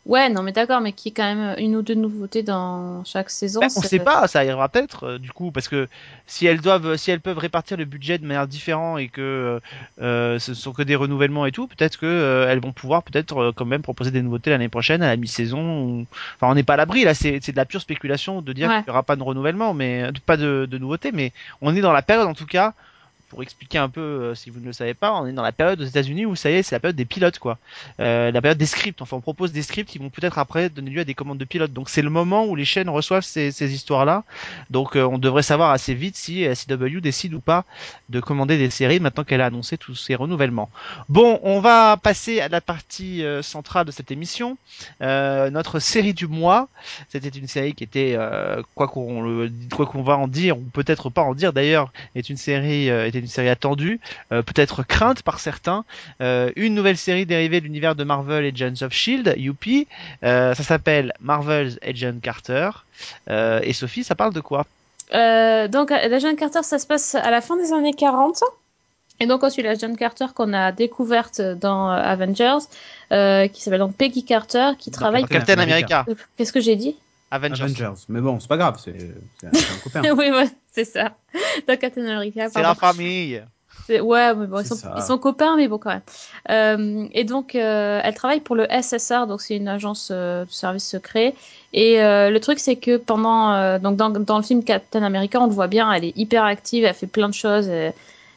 Ouais, 0.04 0.28
non, 0.28 0.42
mais 0.42 0.50
d'accord, 0.50 0.80
mais 0.80 0.92
qu'il 0.92 1.10
y 1.10 1.12
ait 1.12 1.14
quand 1.14 1.34
même 1.34 1.54
une 1.58 1.76
ou 1.76 1.82
deux 1.82 1.94
nouveautés 1.94 2.42
dans 2.42 3.04
chaque 3.04 3.30
saison. 3.30 3.60
Ben, 3.60 3.68
on 3.76 3.82
c'est- 3.82 3.88
sait 3.88 3.98
pas, 4.00 4.26
ça 4.26 4.44
ira 4.44 4.68
peut-être 4.68 5.04
euh, 5.04 5.18
du 5.18 5.30
coup 5.30 5.52
parce 5.52 5.68
que 5.68 5.88
si 6.26 6.44
elles 6.46 6.60
doivent, 6.60 6.96
si 6.96 7.12
elles 7.12 7.20
peuvent 7.20 7.38
répartir 7.38 7.76
le 7.76 7.84
budget 7.84 8.18
de 8.18 8.26
manière 8.26 8.48
différente 8.48 8.98
et 8.98 9.08
que 9.08 9.60
euh, 10.00 10.38
ce 10.40 10.54
sont 10.54 10.72
que 10.72 10.82
des 10.82 10.96
renouvellements 10.96 11.46
et 11.46 11.52
tout, 11.52 11.68
peut-être 11.68 11.98
que 11.98 12.06
euh, 12.06 12.48
elles 12.50 12.58
vont 12.60 12.72
pouvoir 12.72 13.04
peut-être 13.04 13.38
euh, 13.40 13.52
quand 13.54 13.64
même 13.64 13.82
proposer 13.82 14.10
des 14.10 14.22
nouveautés 14.22 14.50
l'année 14.50 14.68
prochaine 14.68 15.02
à 15.04 15.06
la 15.06 15.16
mi-saison. 15.16 15.84
ou- 15.84 16.06
Enfin, 16.34 16.50
on 16.50 16.54
n'est 16.56 16.64
pas 16.64 16.74
à 16.74 16.78
l'abri 16.78 17.04
là, 17.04 17.14
c'est 17.14 17.38
c'est 17.40 17.52
de 17.52 17.56
la 17.56 17.64
pure 17.66 17.80
spéculation 17.80 18.42
de 18.42 18.52
dire 18.52 18.68
Ouais. 18.68 18.78
qu'il 18.82 18.86
n'y 18.88 18.90
aura 18.90 19.04
pas 19.04 19.14
de 19.14 19.22
renouvellement, 19.22 19.72
mais 19.72 20.10
pas 20.26 20.36
de, 20.36 20.66
de 20.68 20.78
nouveautés, 20.78 21.12
mais 21.12 21.32
on 21.60 21.76
est 21.76 21.80
dans 21.80 21.92
la 21.92 22.02
période 22.02 22.26
en 22.26 22.34
tout 22.34 22.46
cas. 22.46 22.74
Pour 23.32 23.42
expliquer 23.42 23.78
un 23.78 23.88
peu, 23.88 24.02
euh, 24.02 24.34
si 24.34 24.50
vous 24.50 24.60
ne 24.60 24.66
le 24.66 24.74
savez 24.74 24.92
pas, 24.92 25.14
on 25.14 25.26
est 25.26 25.32
dans 25.32 25.42
la 25.42 25.52
période 25.52 25.80
aux 25.80 25.86
États-Unis 25.86 26.26
où 26.26 26.36
ça 26.36 26.50
y 26.50 26.56
est, 26.56 26.62
c'est 26.62 26.74
la 26.74 26.80
période 26.80 26.96
des 26.96 27.06
pilotes, 27.06 27.38
quoi. 27.38 27.56
Euh, 27.98 28.30
la 28.30 28.42
période 28.42 28.58
des 28.58 28.66
scripts. 28.66 29.00
Enfin, 29.00 29.16
on 29.16 29.22
propose 29.22 29.52
des 29.52 29.62
scripts 29.62 29.88
qui 29.88 29.96
vont 29.96 30.10
peut-être 30.10 30.36
après 30.36 30.68
donner 30.68 30.90
lieu 30.90 31.00
à 31.00 31.04
des 31.04 31.14
commandes 31.14 31.38
de 31.38 31.46
pilotes. 31.46 31.72
Donc, 31.72 31.88
c'est 31.88 32.02
le 32.02 32.10
moment 32.10 32.44
où 32.44 32.54
les 32.56 32.66
chaînes 32.66 32.90
reçoivent 32.90 33.22
ces, 33.22 33.74
histoires-là. 33.74 34.24
Donc, 34.68 34.96
euh, 34.96 35.04
on 35.04 35.16
devrait 35.16 35.42
savoir 35.42 35.70
assez 35.70 35.94
vite 35.94 36.14
si 36.14 36.44
CW 36.44 37.00
décide 37.00 37.32
ou 37.32 37.40
pas 37.40 37.64
de 38.10 38.20
commander 38.20 38.58
des 38.58 38.68
séries 38.68 39.00
maintenant 39.00 39.24
qu'elle 39.24 39.40
a 39.40 39.46
annoncé 39.46 39.78
tous 39.78 39.94
ces 39.94 40.14
renouvellements. 40.14 40.68
Bon, 41.08 41.40
on 41.42 41.60
va 41.60 41.96
passer 41.96 42.38
à 42.42 42.50
la 42.50 42.60
partie 42.60 43.24
centrale 43.40 43.86
de 43.86 43.92
cette 43.92 44.10
émission. 44.10 44.58
Notre 45.00 45.78
série 45.78 46.12
du 46.12 46.26
mois. 46.26 46.68
C'était 47.08 47.30
une 47.30 47.48
série 47.48 47.72
qui 47.72 47.82
était, 47.84 48.18
quoi 48.74 48.88
qu'on 48.88 49.22
le- 49.22 49.50
quoi 49.74 49.86
qu'on 49.86 50.02
va 50.02 50.18
en 50.18 50.28
dire 50.28 50.58
ou 50.58 50.60
peut-être 50.60 51.08
pas 51.08 51.22
en 51.22 51.34
dire 51.34 51.54
d'ailleurs, 51.54 51.92
est 52.14 52.28
une 52.28 52.36
série, 52.36 52.88
était 52.88 53.21
une 53.22 53.28
série 53.28 53.48
attendue, 53.48 54.00
euh, 54.32 54.42
peut-être 54.42 54.82
crainte 54.82 55.22
par 55.22 55.38
certains. 55.38 55.84
Euh, 56.20 56.50
une 56.56 56.74
nouvelle 56.74 56.96
série 56.96 57.24
dérivée 57.24 57.60
de 57.60 57.64
l'univers 57.64 57.94
de 57.94 58.04
Marvel 58.04 58.44
Agents 58.44 58.84
of 58.84 58.92
Shield, 58.92 59.34
Youpi. 59.36 59.86
Euh, 60.24 60.54
ça 60.54 60.62
s'appelle 60.62 61.14
Marvel's 61.20 61.78
Agent 61.82 62.20
Carter. 62.20 62.70
Euh, 63.30 63.60
et 63.62 63.72
Sophie, 63.72 64.04
ça 64.04 64.14
parle 64.14 64.34
de 64.34 64.40
quoi? 64.40 64.66
Euh, 65.14 65.68
donc, 65.68 65.90
la 65.90 66.18
jeune 66.18 66.36
Carter, 66.36 66.62
ça 66.62 66.78
se 66.78 66.86
passe 66.86 67.14
à 67.14 67.30
la 67.30 67.40
fin 67.40 67.56
des 67.56 67.72
années 67.72 67.94
40. 67.94 68.42
Et 69.20 69.26
donc, 69.26 69.42
on 69.44 69.50
suit 69.50 69.62
la 69.62 69.74
jeune 69.74 69.96
Carter 69.96 70.26
qu'on 70.34 70.52
a 70.52 70.72
découverte 70.72 71.40
dans 71.40 71.88
Avengers, 71.88 72.58
euh, 73.12 73.46
qui 73.46 73.62
s'appelle 73.62 73.80
donc 73.80 73.94
Peggy 73.94 74.24
Carter, 74.24 74.70
qui 74.78 74.90
travaille. 74.90 75.22
Dans 75.22 75.28
Captain 75.28 75.58
America. 75.58 76.04
Qu'est-ce 76.36 76.52
que 76.52 76.60
j'ai 76.60 76.76
dit? 76.76 76.96
Avengers. 77.34 77.62
Avengers. 77.62 78.02
Mais 78.08 78.20
bon, 78.20 78.38
c'est 78.40 78.48
pas 78.48 78.56
grave, 78.56 78.80
c'est 78.84 78.94
un, 79.46 79.50
copain. 79.82 80.02
Oui, 80.16 80.30
ouais, 80.30 80.48
c'est 80.70 80.84
ça. 80.84 81.12
Dans 81.66 81.76
Captain 81.78 82.02
America. 82.06 82.48
C'est 82.50 82.62
la 82.62 82.74
famille. 82.74 83.42
Ouais, 83.88 84.34
mais 84.34 84.46
bon, 84.46 84.60
ils 84.60 84.66
sont, 84.66 84.76
ça. 84.76 84.94
ils 84.96 85.02
sont 85.02 85.18
copains, 85.18 85.56
mais 85.56 85.66
bon, 85.66 85.78
quand 85.78 85.90
même. 85.90 86.02
Euh, 86.50 87.06
et 87.12 87.24
donc, 87.24 87.54
euh, 87.54 88.00
elle 88.04 88.14
travaille 88.14 88.40
pour 88.40 88.54
le 88.54 88.66
SSR, 88.70 89.26
donc 89.26 89.40
c'est 89.40 89.56
une 89.56 89.66
agence 89.66 90.10
euh, 90.12 90.44
de 90.44 90.50
service 90.50 90.86
secret. 90.88 91.34
Et 91.72 92.00
euh, 92.00 92.30
le 92.30 92.38
truc, 92.38 92.58
c'est 92.60 92.76
que 92.76 92.96
pendant, 92.96 93.52
euh, 93.54 93.78
donc 93.78 93.96
dans, 93.96 94.08
dans 94.10 94.36
le 94.36 94.42
film 94.44 94.62
Captain 94.62 95.02
America, 95.02 95.40
on 95.40 95.46
le 95.46 95.52
voit 95.52 95.66
bien, 95.66 95.90
elle 95.92 96.04
est 96.04 96.16
hyper 96.16 96.44
active, 96.44 96.84
elle 96.84 96.94
fait 96.94 97.06
plein 97.08 97.28
de 97.28 97.34
choses, 97.34 97.66
elle, 97.68 97.92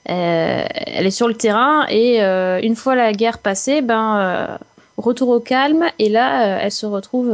elle- 0.05 0.67
elle 0.87 1.05
est 1.05 1.11
sur 1.11 1.27
le 1.27 1.35
terrain. 1.35 1.85
Et 1.89 2.23
euh, 2.23 2.59
une 2.63 2.75
fois 2.75 2.95
la 2.95 3.11
guerre 3.13 3.37
passée, 3.37 3.81
ben, 3.81 4.17
euh, 4.17 4.57
retour 4.97 5.29
au 5.29 5.39
calme. 5.39 5.85
Et 5.99 6.09
là, 6.09 6.55
euh, 6.55 6.59
elle 6.63 6.71
se 6.71 6.85
retrouve 6.87 7.31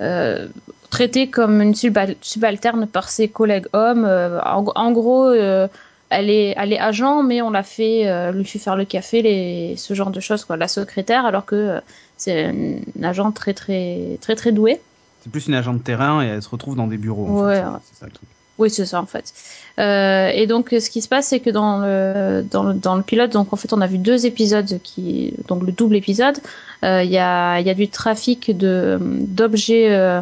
euh, 0.00 0.48
traitée 0.90 1.28
comme 1.30 1.60
une 1.60 1.72
subal- 1.74 2.16
subalterne 2.20 2.86
par 2.86 3.08
ses 3.08 3.28
collègues 3.28 3.66
hommes. 3.72 4.04
Euh, 4.04 4.40
en, 4.42 4.64
en 4.74 4.92
gros. 4.92 5.26
euh, 5.26 5.68
elle 6.10 6.30
est, 6.30 6.54
elle 6.56 6.72
est 6.72 6.78
agent, 6.78 7.24
mais 7.24 7.42
on 7.42 7.50
l'a 7.50 7.64
fait, 7.64 8.06
euh, 8.06 8.30
lui 8.30 8.44
fait 8.44 8.60
faire 8.60 8.76
le 8.76 8.84
café, 8.84 9.20
les, 9.22 9.74
ce 9.76 9.94
genre 9.94 10.10
de 10.10 10.20
choses, 10.20 10.44
quoi, 10.44 10.56
la 10.56 10.68
secrétaire, 10.68 11.24
alors 11.26 11.44
que 11.44 11.56
euh, 11.56 11.80
c'est 12.16 12.44
une, 12.50 12.82
agent 13.04 13.32
très, 13.32 13.52
très, 13.52 14.18
très, 14.20 14.36
très 14.36 14.52
douée. 14.52 14.80
C'est 15.22 15.30
plus 15.32 15.48
une 15.48 15.54
agent 15.54 15.72
de 15.72 15.78
terrain 15.80 16.22
et 16.22 16.26
elle 16.28 16.42
se 16.42 16.48
retrouve 16.50 16.76
dans 16.76 16.86
des 16.86 16.98
bureaux. 16.98 17.26
en 17.26 17.44
Ouais, 17.46 17.54
fait. 17.56 17.62
ouais. 17.62 17.78
C'est 17.90 17.98
ça 17.98 18.06
le 18.06 18.12
truc. 18.12 18.28
Oui, 18.58 18.70
c'est 18.70 18.86
ça, 18.86 19.00
en 19.00 19.06
fait. 19.06 19.32
Euh, 19.80 20.28
et 20.28 20.46
donc, 20.46 20.68
ce 20.70 20.88
qui 20.88 21.00
se 21.02 21.08
passe, 21.08 21.28
c'est 21.28 21.40
que 21.40 21.50
dans 21.50 21.78
le, 21.80 22.44
dans 22.48 22.62
le, 22.62 22.74
dans 22.74 22.94
le 22.94 23.02
pilote, 23.02 23.32
donc, 23.32 23.52
en 23.52 23.56
fait, 23.56 23.72
on 23.72 23.80
a 23.80 23.86
vu 23.88 23.98
deux 23.98 24.26
épisodes 24.26 24.78
qui, 24.84 25.34
donc, 25.48 25.64
le 25.64 25.72
double 25.72 25.96
épisode, 25.96 26.38
euh, 26.84 27.02
il 27.02 27.10
y 27.10 27.18
a, 27.18 27.58
il 27.58 27.66
y 27.66 27.70
a 27.70 27.74
du 27.74 27.88
trafic 27.88 28.56
de, 28.56 28.98
d'objets, 29.00 29.90
euh, 29.92 30.20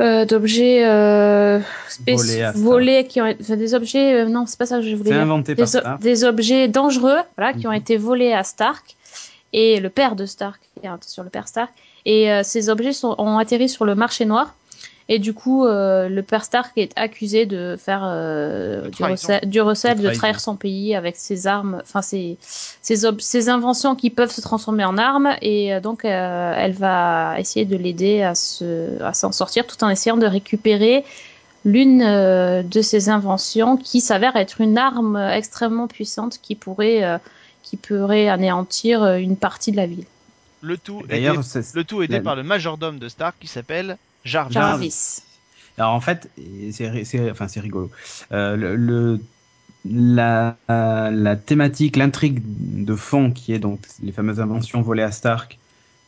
euh, 0.00 0.24
d'objets, 0.24 0.84
euh, 0.86 1.58
Volés 2.54 3.06
qui 3.08 3.20
ont, 3.20 3.34
enfin, 3.40 3.56
des 3.56 3.74
objets, 3.74 4.14
euh, 4.22 4.26
non, 4.26 4.44
c'est 4.46 4.58
pas 4.58 4.66
ça 4.66 4.76
que 4.78 4.82
je 4.88 4.94
voulais 4.94 5.10
dire. 5.10 5.20
inventé 5.20 5.54
par 5.56 5.64
des, 5.66 5.76
o- 5.76 5.80
Stark. 5.80 6.00
des 6.02 6.24
objets 6.24 6.68
dangereux 6.68 7.18
voilà, 7.36 7.52
qui 7.54 7.66
ont 7.66 7.70
Mhm. 7.70 7.76
été 7.76 7.96
volés 7.96 8.32
à 8.32 8.44
Stark 8.44 8.96
et 9.52 9.80
le 9.80 9.88
père 9.90 10.14
de 10.16 10.26
Stark, 10.26 10.60
sur 11.06 11.22
le 11.24 11.30
père 11.30 11.48
Stark. 11.48 11.70
Et 12.06 12.30
euh, 12.30 12.42
ces 12.44 12.68
objets 12.70 12.92
sont, 12.92 13.14
ont 13.18 13.38
atterri 13.38 13.68
sur 13.68 13.84
le 13.84 13.94
marché 13.94 14.24
noir. 14.24 14.54
Et 15.10 15.18
du 15.18 15.34
coup, 15.34 15.66
euh, 15.66 16.08
le 16.08 16.22
père 16.22 16.44
Stark 16.44 16.72
est 16.78 16.92
accusé 16.96 17.44
de 17.44 17.76
faire 17.78 18.00
euh, 18.04 18.88
du, 18.88 19.02
recel, 19.12 19.40
du 19.50 19.60
recel, 19.60 19.98
De 19.98 20.08
trahir 20.16 20.40
son 20.40 20.56
pays 20.56 20.94
avec 20.94 21.16
ses 21.16 21.46
armes, 21.46 21.78
enfin 21.82 22.00
ses, 22.00 22.38
ses, 22.40 23.04
ob- 23.04 23.20
ses 23.20 23.50
inventions 23.50 23.96
qui 23.96 24.08
peuvent 24.08 24.30
se 24.30 24.40
transformer 24.40 24.84
en 24.84 24.96
armes. 24.96 25.36
Et 25.42 25.74
euh, 25.74 25.80
donc, 25.80 26.06
euh, 26.06 26.54
elle 26.56 26.72
va 26.72 27.34
essayer 27.38 27.66
de 27.66 27.76
l'aider 27.76 28.22
à 28.22 28.34
se, 28.34 29.02
à 29.02 29.12
s'en 29.12 29.30
sortir 29.30 29.66
tout 29.66 29.84
en 29.84 29.90
essayant 29.90 30.16
de 30.16 30.26
récupérer 30.26 31.04
l'une 31.66 32.00
euh, 32.02 32.62
de 32.62 32.80
ses 32.80 33.10
inventions 33.10 33.76
qui 33.76 34.00
s'avère 34.00 34.36
être 34.36 34.62
une 34.62 34.78
arme 34.78 35.16
extrêmement 35.16 35.86
puissante 35.86 36.38
qui 36.40 36.54
pourrait, 36.54 37.04
euh, 37.04 37.18
qui 37.62 37.76
pourrait 37.76 38.28
anéantir 38.28 39.04
une 39.16 39.36
partie 39.36 39.70
de 39.70 39.76
la 39.76 39.86
ville. 39.86 40.04
Le 40.62 40.78
tout, 40.78 41.02
aidé, 41.10 41.28
le 41.74 41.84
tout 41.84 42.02
aidé 42.02 42.14
la- 42.14 42.22
par 42.22 42.36
le 42.36 42.42
majordome 42.42 42.98
de 42.98 43.08
Stark 43.10 43.36
qui 43.38 43.48
s'appelle 43.48 43.98
Jarvis. 44.24 44.54
Jarvis. 44.54 45.22
Alors 45.78 45.92
en 45.92 46.00
fait, 46.00 46.30
c'est 46.72 47.30
enfin 47.30 47.48
c'est 47.48 47.60
rigolo. 47.60 47.90
Euh, 48.32 48.56
le, 48.56 48.76
le- 48.76 49.20
la, 49.86 50.56
la 50.68 51.36
thématique, 51.36 51.96
l'intrigue 51.96 52.40
de 52.84 52.94
fond 52.96 53.32
qui 53.32 53.52
est 53.52 53.58
donc 53.58 53.86
les 54.02 54.12
fameuses 54.12 54.40
inventions 54.40 54.80
volées 54.82 55.02
à 55.02 55.12
Stark, 55.12 55.58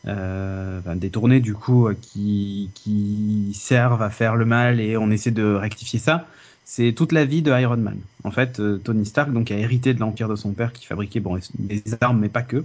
euh, 0.06 0.80
détournées 0.96 1.40
du 1.40 1.54
coup, 1.54 1.88
euh, 1.88 1.94
qui, 2.00 2.72
qui 2.74 3.52
servent 3.54 4.02
à 4.02 4.10
faire 4.10 4.36
le 4.36 4.46
mal 4.46 4.80
et 4.80 4.96
on 4.96 5.10
essaie 5.10 5.30
de 5.32 5.44
rectifier 5.54 5.98
ça. 5.98 6.28
C'est 6.64 6.92
toute 6.94 7.12
la 7.12 7.24
vie 7.24 7.42
de 7.42 7.52
Iron 7.52 7.76
Man. 7.78 8.00
En 8.24 8.30
fait, 8.32 8.60
Tony 8.84 9.06
Stark 9.06 9.32
donc 9.32 9.50
a 9.50 9.56
hérité 9.58 9.94
de 9.94 10.00
l'empire 10.00 10.28
de 10.28 10.36
son 10.36 10.54
père 10.54 10.72
qui 10.72 10.86
fabriquait 10.86 11.20
bon 11.20 11.38
des 11.58 11.82
armes 12.00 12.20
mais 12.20 12.28
pas 12.30 12.42
que. 12.42 12.64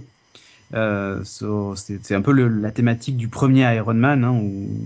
Euh, 0.74 1.22
c'est 1.24 2.14
un 2.14 2.22
peu 2.22 2.32
la 2.32 2.70
thématique 2.70 3.16
du 3.16 3.28
premier 3.28 3.74
Iron 3.74 3.94
Man 3.94 4.24
hein, 4.24 4.32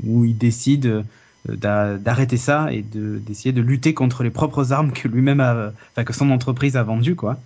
où, 0.05 0.25
il 0.25 0.37
décide 0.37 0.87
euh, 0.87 1.03
d'a- 1.49 1.97
d'arrêter 1.97 2.37
ça 2.37 2.73
et 2.73 2.83
de 2.83 3.19
d'essayer 3.19 3.53
de 3.53 3.61
lutter 3.61 3.95
contre 3.95 4.25
les 4.25 4.31
propres 4.31 4.73
armes 4.73 4.93
que 4.93 5.07
lui-même 5.07 5.39
a, 5.39 5.73
enfin 5.93 6.03
que 6.03 6.13
son 6.13 6.31
entreprise 6.31 6.77
a 6.77 6.83
vendues 6.83 7.15
quoi. 7.15 7.39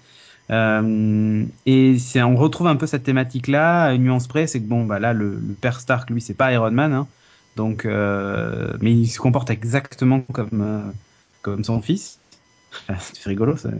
Euh, 0.50 1.44
et 1.66 1.96
on 2.16 2.34
retrouve 2.36 2.66
un 2.66 2.76
peu 2.76 2.86
cette 2.86 3.04
thématique 3.04 3.46
là. 3.46 3.84
à 3.84 3.92
Une 3.92 4.04
nuance 4.04 4.26
près, 4.26 4.46
c'est 4.46 4.60
que 4.60 4.66
bon 4.66 4.86
bah 4.86 4.98
là 4.98 5.12
le, 5.12 5.38
père 5.60 5.78
Stark 5.78 6.08
lui 6.08 6.22
c'est 6.22 6.34
pas 6.34 6.50
Iron 6.52 6.70
Man, 6.70 6.94
hein, 6.94 7.06
donc 7.56 7.84
mais 7.84 8.92
il 8.92 9.06
se 9.06 9.18
comporte 9.18 9.50
exactement 9.50 10.22
comme 10.32 10.92
comme 11.42 11.62
son 11.62 11.82
fils. 11.82 12.18
c'est 13.00 13.28
rigolo 13.28 13.56
ça. 13.56 13.70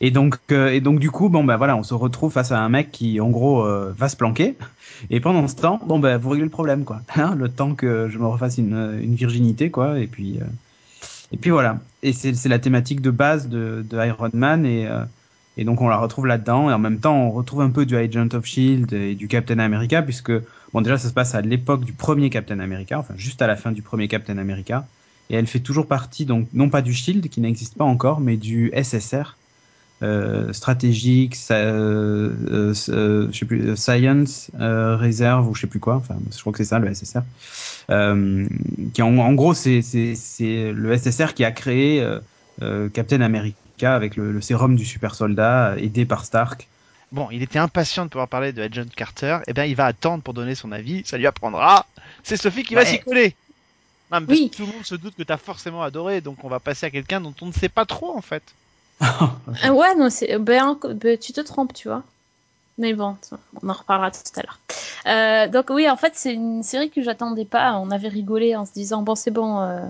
Et 0.00 0.10
donc, 0.10 0.36
euh, 0.52 0.70
et 0.70 0.80
donc 0.80 0.98
du 0.98 1.10
coup, 1.10 1.28
bon 1.28 1.44
bah 1.44 1.56
voilà, 1.56 1.76
on 1.76 1.82
se 1.82 1.94
retrouve 1.94 2.32
face 2.32 2.52
à 2.52 2.60
un 2.60 2.68
mec 2.68 2.90
qui, 2.90 3.20
en 3.20 3.30
gros, 3.30 3.64
euh, 3.64 3.94
va 3.96 4.08
se 4.08 4.16
planquer. 4.16 4.56
Et 5.10 5.20
pendant 5.20 5.46
ce 5.48 5.56
temps, 5.56 5.80
bon 5.86 5.98
bah 5.98 6.16
vous 6.18 6.30
réglez 6.30 6.44
le 6.44 6.50
problème, 6.50 6.84
quoi. 6.84 7.00
Hein, 7.16 7.34
le 7.36 7.48
temps 7.48 7.74
que 7.74 8.08
je 8.10 8.18
me 8.18 8.26
refasse 8.26 8.58
une, 8.58 9.14
virginité, 9.14 9.70
quoi. 9.70 9.98
Et 9.98 10.06
puis, 10.06 10.38
euh, 10.40 10.44
et 11.32 11.36
puis 11.36 11.50
voilà. 11.50 11.78
Et 12.02 12.12
c'est 12.12 12.48
la 12.48 12.58
thématique 12.58 13.02
de 13.02 13.10
base 13.10 13.48
de, 13.48 13.84
de 13.88 14.06
Iron 14.06 14.30
Man 14.32 14.64
et 14.64 14.88
et 15.56 15.64
donc 15.64 15.82
on 15.82 15.88
la 15.88 15.98
retrouve 15.98 16.26
là-dedans. 16.26 16.70
Et 16.70 16.72
en 16.72 16.78
même 16.78 16.98
temps, 16.98 17.16
on 17.16 17.30
retrouve 17.30 17.60
un 17.60 17.70
peu 17.70 17.84
du 17.84 17.96
Agent 17.96 18.28
of 18.32 18.46
Shield 18.46 18.92
et 18.92 19.14
du 19.14 19.28
Captain 19.28 19.58
America, 19.58 20.00
puisque 20.00 20.32
bon 20.72 20.80
déjà 20.80 20.96
ça 20.96 21.08
se 21.08 21.12
passe 21.12 21.34
à 21.34 21.42
l'époque 21.42 21.84
du 21.84 21.92
premier 21.92 22.30
Captain 22.30 22.60
America, 22.60 22.98
enfin 22.98 23.14
juste 23.16 23.42
à 23.42 23.46
la 23.46 23.56
fin 23.56 23.70
du 23.70 23.82
premier 23.82 24.08
Captain 24.08 24.38
America. 24.38 24.86
Et 25.28 25.34
elle 25.34 25.46
fait 25.46 25.60
toujours 25.60 25.86
partie, 25.86 26.24
donc 26.24 26.48
non 26.54 26.70
pas 26.70 26.82
du 26.82 26.94
Shield 26.94 27.28
qui 27.28 27.40
n'existe 27.40 27.76
pas 27.76 27.84
encore, 27.84 28.20
mais 28.20 28.36
du 28.36 28.72
SSR 28.74 29.36
euh, 30.02 30.52
stratégique, 30.52 31.36
ça, 31.36 31.54
euh, 31.54 32.74
euh, 32.88 33.28
je 33.32 33.38
sais 33.38 33.44
plus, 33.46 33.76
science, 33.76 34.50
euh, 34.60 34.96
réserve 34.96 35.48
ou 35.48 35.54
je 35.54 35.62
sais 35.62 35.66
plus 35.66 35.80
quoi. 35.80 35.96
Enfin, 35.96 36.16
je 36.34 36.38
crois 36.40 36.52
que 36.52 36.58
c'est 36.58 36.64
ça 36.64 36.78
le 36.78 36.92
SSR. 36.94 37.22
Euh, 37.90 38.46
qui 38.94 39.02
en, 39.02 39.16
en 39.18 39.32
gros, 39.34 39.54
c'est 39.54 39.82
c'est 39.82 40.14
c'est 40.14 40.72
le 40.72 40.96
SSR 40.96 41.34
qui 41.34 41.44
a 41.44 41.52
créé 41.52 42.00
euh, 42.02 42.20
euh, 42.62 42.88
Captain 42.88 43.20
America 43.20 43.94
avec 43.94 44.16
le, 44.16 44.32
le 44.32 44.40
sérum 44.40 44.76
du 44.76 44.84
super 44.84 45.14
soldat, 45.14 45.74
aidé 45.78 46.06
par 46.06 46.24
Stark. 46.24 46.68
Bon, 47.12 47.28
il 47.30 47.42
était 47.42 47.58
impatient 47.58 48.04
de 48.04 48.10
pouvoir 48.10 48.28
parler 48.28 48.52
de 48.52 48.62
Agent 48.62 48.86
Carter. 48.96 49.38
Eh 49.48 49.52
bien, 49.52 49.64
il 49.64 49.74
va 49.74 49.86
attendre 49.86 50.22
pour 50.22 50.32
donner 50.34 50.54
son 50.54 50.70
avis. 50.70 51.02
Ça 51.04 51.18
lui 51.18 51.26
apprendra. 51.26 51.86
C'est 52.22 52.36
Sophie 52.36 52.62
qui 52.62 52.74
va 52.74 52.84
s'y 52.84 53.00
coller. 53.00 53.34
Non, 54.10 54.20
mais 54.20 54.26
parce 54.26 54.40
Oui. 54.40 54.50
tout 54.54 54.66
le 54.66 54.72
monde 54.72 54.84
se 54.84 54.94
doute 54.94 55.14
que 55.16 55.22
t'as 55.22 55.36
forcément 55.36 55.82
adoré, 55.82 56.20
donc 56.20 56.44
on 56.44 56.48
va 56.48 56.60
passer 56.60 56.86
à 56.86 56.90
quelqu'un 56.90 57.20
dont 57.20 57.34
on 57.40 57.46
ne 57.46 57.52
sait 57.52 57.68
pas 57.68 57.86
trop 57.86 58.16
en 58.16 58.22
fait. 58.22 58.56
Ah 59.62 59.72
ouais, 59.72 59.94
non, 59.96 60.10
c'est 60.10 60.38
ben, 60.38 60.78
ben, 60.94 61.18
tu 61.18 61.32
te 61.32 61.40
trompes, 61.40 61.72
tu 61.72 61.88
vois. 61.88 62.02
Mais 62.78 62.94
bon, 62.94 63.16
on 63.62 63.68
en 63.68 63.72
reparlera 63.74 64.10
tout 64.10 64.20
à 64.36 64.42
l'heure. 64.42 64.58
Euh, 65.06 65.48
donc 65.50 65.70
oui, 65.70 65.88
en 65.90 65.96
fait, 65.96 66.12
c'est 66.16 66.32
une 66.34 66.62
série 66.62 66.90
que 66.90 67.02
j'attendais 67.02 67.44
pas. 67.44 67.74
On 67.78 67.90
avait 67.90 68.08
rigolé 68.08 68.56
en 68.56 68.64
se 68.66 68.72
disant 68.72 69.02
bon, 69.02 69.14
c'est 69.14 69.30
bon. 69.30 69.60
euh, 69.60 69.80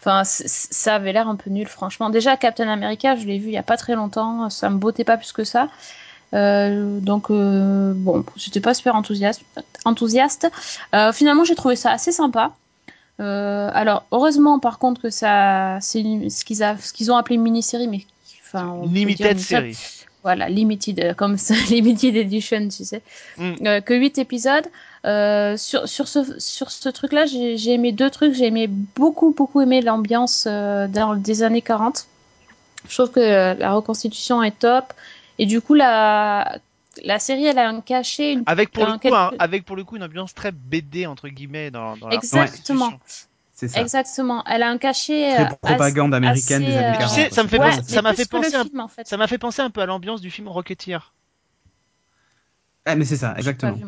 Enfin, 0.00 0.22
ça 0.24 0.96
avait 0.96 1.12
l'air 1.12 1.28
un 1.28 1.36
peu 1.36 1.50
nul, 1.50 1.68
franchement. 1.68 2.10
Déjà, 2.10 2.36
Captain 2.36 2.68
America, 2.68 3.16
je 3.16 3.26
l'ai 3.26 3.38
vu 3.38 3.48
il 3.48 3.52
y 3.54 3.58
a 3.58 3.62
pas 3.62 3.76
très 3.76 3.94
longtemps. 3.94 4.50
Ça 4.50 4.70
me 4.70 4.78
bottait 4.78 5.04
pas 5.04 5.16
plus 5.16 5.32
que 5.32 5.44
ça. 5.44 5.68
Euh, 6.34 7.00
donc 7.00 7.30
euh, 7.30 7.92
bon, 7.96 8.24
j'étais 8.36 8.60
pas 8.60 8.74
super 8.74 8.94
enthousiaste. 8.96 9.42
finalement, 11.12 11.44
j'ai 11.44 11.54
trouvé 11.56 11.76
ça 11.76 11.92
assez 11.92 12.12
sympa. 12.12 12.56
Alors 13.18 14.06
heureusement, 14.12 14.58
par 14.60 14.78
contre, 14.78 15.02
que 15.02 15.10
ça, 15.10 15.78
c'est 15.80 16.02
ce 16.30 16.44
qu'ils 16.92 17.12
ont 17.12 17.16
appelé 17.16 17.36
une 17.36 17.42
mini-série, 17.42 17.88
mais 17.88 18.06
enfin, 18.52 18.80
Limited 18.92 19.38
série. 19.38 19.76
voilà, 20.22 20.48
limited, 20.48 21.00
euh, 21.00 21.14
comme 21.14 21.36
ça, 21.36 21.54
limited 21.70 22.16
edition, 22.16 22.68
tu 22.68 22.84
sais. 22.84 23.02
Mm. 23.38 23.52
Euh, 23.66 23.80
que 23.80 23.94
8 23.94 24.18
épisodes. 24.18 24.66
Euh, 25.04 25.56
sur, 25.56 25.88
sur 25.88 26.06
ce, 26.06 26.38
sur 26.38 26.70
ce 26.70 26.88
truc-là, 26.88 27.26
j'ai 27.26 27.56
j'ai 27.56 27.72
aimé 27.72 27.90
deux 27.92 28.08
trucs. 28.10 28.34
J'ai 28.34 28.46
aimé 28.46 28.68
beaucoup, 28.68 29.34
beaucoup 29.36 29.60
aimé 29.60 29.80
l'ambiance 29.80 30.44
euh, 30.46 30.86
dans, 30.86 31.16
des 31.16 31.42
années 31.42 31.62
40. 31.62 32.06
Je 32.88 32.94
trouve 32.94 33.10
que 33.10 33.58
la 33.58 33.72
reconstitution 33.72 34.42
est 34.42 34.58
top. 34.58 34.92
Et 35.38 35.46
du 35.46 35.60
coup, 35.60 35.74
la, 35.74 36.58
la 37.04 37.18
série, 37.18 37.46
elle 37.46 37.58
a 37.58 37.68
un 37.68 37.80
cachet, 37.80 38.34
une 38.34 38.42
Avec 38.46 38.70
pour, 38.70 38.86
le 38.86 38.98
coup, 38.98 39.14
un- 39.14 39.32
avec 39.38 39.64
pour 39.64 39.76
le 39.76 39.84
coup 39.84 39.96
une 39.96 40.02
ambiance 40.04 40.34
très 40.34 40.52
BD 40.52 41.06
entre 41.06 41.28
guillemets 41.28 41.70
dans, 41.70 41.96
dans 41.96 42.10
Exactement. 42.10 42.92
C'est 43.54 43.68
ça. 43.68 43.80
Exactement. 43.80 44.42
Elle 44.44 44.62
a 44.62 44.68
un 44.70 44.78
cachet. 44.78 45.32
Très 45.34 45.42
euh, 45.44 45.46
propagande 45.62 46.14
assez- 46.14 46.24
américaine 46.24 46.64
des 46.64 46.76
années 46.76 46.96
euh, 46.96 46.98
40. 46.98 47.14
Tu 47.16 47.22
sais, 47.22 47.30
ça 47.30 47.42
me 47.42 47.48
fait 47.48 47.58
Ouais, 47.58 47.70
penser- 47.70 47.82
ça 47.94 48.02
m'a 48.02 48.12
fait 48.14 48.26
penser 48.26 48.54
un- 48.56 48.64
film, 48.64 48.80
en 48.80 48.88
fait. 48.88 49.06
Ça 49.06 49.16
m'a 49.16 49.26
fait 49.26 49.38
penser 49.38 49.62
un 49.62 49.70
peu 49.70 49.80
à 49.80 49.86
l'ambiance 49.86 50.20
du 50.20 50.30
film 50.30 50.48
Rocketeer. 50.48 51.12
Ah, 52.84 52.96
mais 52.96 53.04
c'est 53.04 53.16
ça, 53.16 53.34
exactement. 53.36 53.78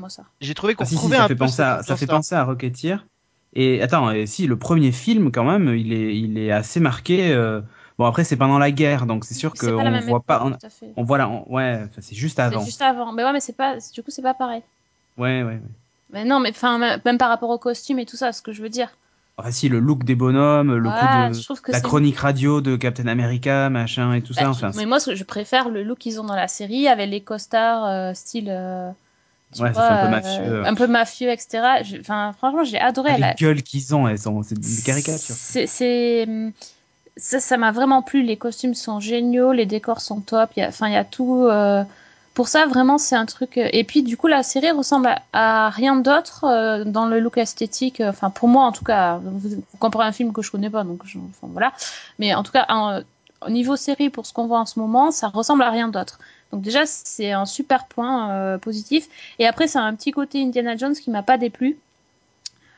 J'ai 0.40 0.54
trouvé 0.54 0.74
qu'on 0.74 0.84
Ah, 0.84 0.86
si, 0.86 0.96
si, 0.96 1.08
ça 1.10 1.24
un 1.24 1.28
fait 1.28 1.34
peu 1.34 1.44
penser 1.44 1.62
à, 1.62 1.82
ça 1.82 1.96
fait 1.96 2.06
penser 2.06 2.34
à 2.34 2.44
Rocketeer. 2.44 3.04
Et 3.56 3.82
attends, 3.82 4.10
et 4.10 4.26
si 4.26 4.46
le 4.46 4.56
premier 4.58 4.92
film 4.92 5.30
quand 5.32 5.44
même, 5.44 5.74
il 5.76 5.92
est, 5.92 6.16
il 6.16 6.38
est 6.38 6.50
assez 6.50 6.80
marqué. 6.80 7.32
euh, 7.32 7.60
Bon 7.96 8.06
après 8.06 8.24
c'est 8.24 8.36
pendant 8.36 8.58
la 8.58 8.72
guerre, 8.72 9.06
donc 9.06 9.24
c'est 9.24 9.34
sûr 9.34 9.54
qu'on 9.54 10.00
voit 10.00 10.20
pas, 10.20 10.42
on, 10.44 10.50
tout 10.50 10.66
à 10.66 10.68
fait. 10.68 10.92
on 10.96 11.04
voit 11.04 11.16
là, 11.16 11.28
on- 11.28 11.48
ouais, 11.52 11.84
c'est 12.00 12.16
juste 12.16 12.40
avant. 12.40 12.58
C'est 12.58 12.66
juste 12.66 12.82
avant. 12.82 13.12
Mais 13.12 13.22
ouais, 13.24 13.32
mais 13.32 13.38
c'est 13.38 13.52
pas. 13.52 13.76
Du 13.94 14.02
coup, 14.02 14.10
c'est 14.10 14.22
pas 14.22 14.34
pareil. 14.34 14.62
Ouais, 15.16 15.44
ouais, 15.44 15.48
ouais. 15.50 15.60
Mais 16.10 16.24
non, 16.24 16.40
mais 16.40 16.50
enfin, 16.50 16.78
même 16.78 17.00
même 17.04 17.18
par 17.18 17.28
rapport 17.28 17.50
au 17.50 17.58
costume 17.58 18.00
et 18.00 18.06
tout 18.06 18.16
ça, 18.16 18.32
ce 18.32 18.42
que 18.42 18.52
je 18.52 18.62
veux 18.62 18.68
dire. 18.68 18.90
Enfin, 19.36 19.50
si, 19.50 19.68
le 19.68 19.80
look 19.80 20.04
des 20.04 20.14
bonhommes, 20.14 20.74
le 20.76 20.90
coup 20.90 21.06
je 21.32 21.40
de 21.40 21.42
trouve 21.42 21.60
que 21.60 21.72
la 21.72 21.80
chronique 21.80 22.16
radio 22.18 22.60
de 22.60 22.76
Captain 22.76 23.06
America, 23.08 23.68
machin 23.68 24.14
et 24.14 24.22
tout 24.22 24.32
ça. 24.32 24.44
Bah, 24.44 24.50
Enfin, 24.50 24.70
mais 24.76 24.86
moi, 24.86 24.98
je 24.98 25.24
préfère 25.24 25.68
le 25.68 25.82
look 25.82 25.98
qu'ils 25.98 26.20
ont 26.20 26.24
dans 26.24 26.36
la 26.36 26.48
série 26.48 26.88
avec 26.88 27.10
les 27.10 27.20
costards 27.20 27.84
euh, 27.86 28.14
style. 28.14 28.48
euh, 28.50 28.90
tu 29.52 29.62
Ouais, 29.62 29.72
ça 29.72 29.80
vois, 29.80 29.88
un 29.90 29.96
peu 29.96 30.06
euh, 30.06 30.08
mafieux. 30.08 30.64
un 30.66 30.74
peu 30.74 30.86
mafieux, 30.86 31.30
etc. 31.30 31.82
Je- 31.82 32.02
franchement, 32.02 32.64
j'ai 32.64 32.78
adoré. 32.80 33.10
ah, 33.14 33.18
la- 33.18 33.30
les 33.30 33.34
gueules 33.34 33.62
qu'ils 33.62 33.94
ont, 33.94 34.08
elles 34.08 34.18
sont, 34.18 34.42
c'est 34.42 34.58
des 34.58 34.82
caricatures. 34.82 35.34
C'est, 35.36 36.26
ça, 37.16 37.40
ça 37.40 37.56
m'a 37.56 37.72
vraiment 37.72 38.02
plu. 38.02 38.22
Les 38.22 38.36
costumes 38.36 38.74
sont 38.74 39.00
géniaux, 39.00 39.52
les 39.52 39.66
décors 39.66 40.00
sont 40.00 40.20
top. 40.20 40.50
Enfin, 40.58 40.88
il 40.88 40.94
y 40.94 40.96
a 40.96 41.04
tout. 41.04 41.46
Pour 42.34 42.48
ça, 42.48 42.66
vraiment, 42.66 42.98
c'est 42.98 43.14
un 43.16 43.26
truc. 43.26 43.56
euh, 43.58 43.68
Et 43.72 43.84
puis, 43.84 44.02
du 44.02 44.16
coup, 44.16 44.26
la 44.26 44.42
série 44.42 44.70
ressemble 44.72 45.14
à, 45.32 45.70
rien 45.70 45.96
d'autre 45.96 46.44
euh, 46.44 46.84
dans 46.84 47.06
le 47.06 47.20
look 47.20 47.38
esthétique. 47.38 48.00
euh, 48.00 48.10
Enfin, 48.10 48.30
pour 48.30 48.48
moi, 48.48 48.64
en 48.64 48.72
tout 48.72 48.84
cas, 48.84 49.18
vous, 49.22 49.38
vous 49.50 49.62
comparez 49.78 50.06
un 50.06 50.12
film 50.12 50.32
que 50.32 50.42
je 50.42 50.50
connais 50.50 50.70
pas, 50.70 50.82
donc 50.84 51.02
je- 51.04 51.18
voilà. 51.42 51.72
Mais 52.18 52.34
en 52.34 52.42
tout 52.42 52.52
cas, 52.52 52.66
en- 52.68 53.00
au 53.46 53.50
niveau 53.50 53.76
série, 53.76 54.10
pour 54.10 54.26
ce 54.26 54.32
qu'on 54.32 54.46
voit 54.46 54.58
en 54.60 54.66
ce 54.66 54.78
moment, 54.80 55.10
ça 55.12 55.28
ressemble 55.28 55.62
à 55.62 55.70
rien 55.70 55.88
d'autre. 55.88 56.18
Donc 56.52 56.62
déjà, 56.62 56.86
c'est 56.86 57.32
un 57.32 57.46
super 57.46 57.86
point 57.86 58.58
positif. 58.58 59.08
Et 59.38 59.46
après, 59.46 59.66
c'est 59.68 59.78
un 59.78 59.94
petit 59.94 60.12
côté 60.12 60.42
Indiana 60.42 60.76
Jones 60.76 60.94
qui 60.94 61.10
m'a 61.10 61.22
pas 61.22 61.36
déplu. 61.38 61.78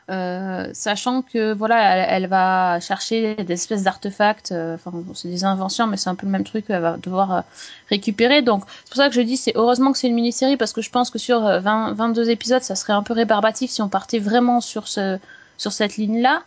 Euh, 0.09 0.71
sachant 0.73 1.23
que 1.23 1.53
voilà, 1.53 1.97
elle, 1.97 2.29
va 2.29 2.79
chercher 2.79 3.35
des 3.35 3.55
espèces 3.55 3.83
d'artefacts, 3.83 4.53
euh, 4.53 4.77
enfin 4.77 4.92
c'est 5.14 5.29
des 5.29 5.42
inventions, 5.45 5.88
mais 5.88 5.97
c'est 5.97 6.09
un 6.09 6.14
peu 6.14 6.27
le 6.27 6.33
même 6.33 6.45
truc 6.45 6.66
qu'elle 6.69 6.81
va 6.81 6.97
devoir 6.97 7.33
euh, 7.35 7.40
récupérer. 7.90 8.40
Donc 8.40 8.62
c'est 8.69 8.90
pour 8.90 8.97
ça 8.99 9.09
que 9.09 9.14
je 9.16 9.21
dis, 9.21 9.37
c'est 9.37 9.53
heureusement 9.57 9.90
que 9.90 9.99
c'est 9.99 10.07
une 10.07 10.14
mini-série 10.14 10.57
parce 10.57 10.73
que 10.73 10.81
je 10.81 10.90
pense 10.90 11.11
que 11.11 11.19
sur 11.19 11.45
euh, 11.45 11.59
20, 11.59 11.95
22 11.95 12.31
épisodes, 12.31 12.62
ça 12.62 12.77
serait 12.77 12.92
un 12.92 13.03
peu 13.03 13.14
rébarbatif 13.14 13.69
si 13.71 13.83
on 13.83 13.88
partait 13.88 14.21
vraiment 14.21 14.61
sur 14.61 14.87
ce 14.87 15.19
sur 15.59 15.73
cette 15.73 15.97
ligne-là. 15.97 16.42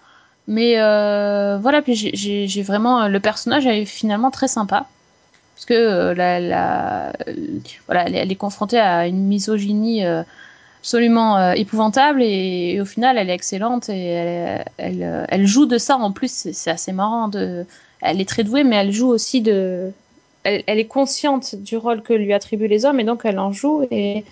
Mais 0.48 0.80
euh, 0.80 1.58
voilà, 1.62 1.82
puis 1.82 1.96
j'ai- 1.96 2.64
vraiment 2.64 3.08
le 3.10 3.20
personnage 3.20 3.68
est 3.68 3.86
finalement 3.86 4.32
très 4.32 4.48
sympa 4.48 4.88
parce 5.56 5.66
que 5.66 6.14
la, 6.14 7.14
voilà, 7.88 8.06
elle, 8.08 8.16
elle 8.16 8.32
est 8.32 8.36
confrontée 8.36 8.80
à 8.80 9.08
une 9.08 9.28
misogynie 9.28 10.04
absolument 10.82 11.38
euh, 11.38 11.52
épouvantable 11.54 12.22
et, 12.22 12.74
et 12.76 12.82
au 12.82 12.86
final 12.86 13.18
elle 13.18 13.30
est 13.30 13.34
excellente 13.34 13.90
et 13.90 14.06
elle, 14.08 14.66
elle, 14.78 15.26
elle 15.28 15.46
joue 15.46 15.66
de 15.66 15.78
ça 15.78 15.98
en 15.98 16.12
plus 16.12 16.50
c'est 16.54 16.72
assez 16.72 16.94
marrant 16.94 17.28
de 17.28 17.66
elle 18.02 18.22
est 18.22 18.30
très 18.30 18.44
douée 18.44 18.64
mais 18.64 18.78
elle 18.78 18.92
joue 18.92 19.08
aussi 19.10 19.42
de 19.42 19.92
elle, 20.44 20.64
elle 20.68 20.80
est 20.80 20.88
consciente 20.88 21.56
du 21.56 21.76
rôle 21.78 22.02
que 22.02 22.14
lui 22.14 22.34
attribuent 22.34 22.68
les 22.68 22.86
hommes 22.86 23.00
et 23.00 23.04
donc 23.04 23.22
elle 23.26 23.40
en 23.40 23.52
joue 23.52 23.86
et 23.92 24.24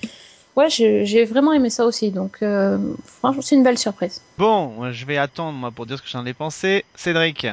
ouais 0.55 0.69
j'ai 0.69 1.25
vraiment 1.25 1.51
aimé 1.53 1.69
ça 1.69 1.85
aussi 1.85 2.11
donc 2.11 2.37
euh, 2.41 2.77
franchement 3.05 3.41
c'est 3.41 3.55
une 3.55 3.63
belle 3.63 3.77
surprise 3.77 4.21
Bon, 4.37 4.91
je 4.91 5.05
vais 5.05 5.17
attendre 5.17 5.57
moi 5.57 5.71
pour 5.71 5.85
dire 5.85 5.97
ce 5.97 6.03
que 6.03 6.09
j'en 6.09 6.25
ai 6.25 6.33
pensé. 6.33 6.85
Cédric. 6.95 7.47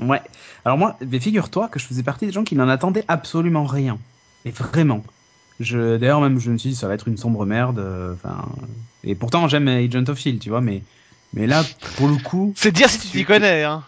Ouais. 0.00 0.22
Alors 0.64 0.78
moi, 0.78 0.96
mais 1.06 1.20
figure-toi 1.20 1.68
que 1.68 1.78
je 1.78 1.86
faisais 1.86 2.02
partie 2.02 2.26
des 2.26 2.32
gens 2.32 2.44
qui 2.44 2.54
n'en 2.56 2.68
attendaient 2.68 3.04
absolument 3.08 3.64
rien. 3.64 3.98
Et 4.44 4.50
vraiment. 4.50 5.02
Je, 5.60 5.96
d'ailleurs, 5.96 6.20
même, 6.20 6.38
je 6.38 6.50
me 6.50 6.58
suis 6.58 6.70
dit, 6.70 6.76
ça 6.76 6.86
va 6.88 6.94
être 6.94 7.08
une 7.08 7.16
sombre 7.16 7.44
merde. 7.46 7.78
euh, 7.78 8.14
Enfin, 8.14 8.44
et 9.04 9.14
pourtant, 9.14 9.48
j'aime 9.48 9.68
Agent 9.68 10.04
of 10.08 10.18
Shield, 10.18 10.40
tu 10.40 10.50
vois, 10.50 10.60
mais, 10.60 10.82
mais 11.34 11.46
là, 11.46 11.64
pour 11.96 12.08
le 12.08 12.16
coup, 12.16 12.52
C'est 12.56 12.72
dire 12.72 12.88
si 12.88 12.98
tu 12.98 13.08
t'y 13.08 13.24
connais, 13.24 13.64
hein. 13.64 13.82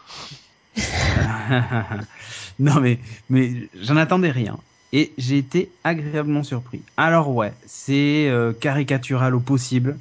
non 2.60 2.80
mais 2.80 2.98
mais 3.28 3.52
j'en 3.82 3.96
attendais 3.96 4.30
rien 4.30 4.56
et 4.92 5.12
j'ai 5.18 5.38
été 5.38 5.70
agréablement 5.84 6.42
surpris. 6.42 6.80
Alors 6.96 7.34
ouais, 7.34 7.52
c'est 7.66 8.28
euh, 8.28 8.52
caricatural 8.52 9.34
au 9.34 9.40
possible. 9.40 9.96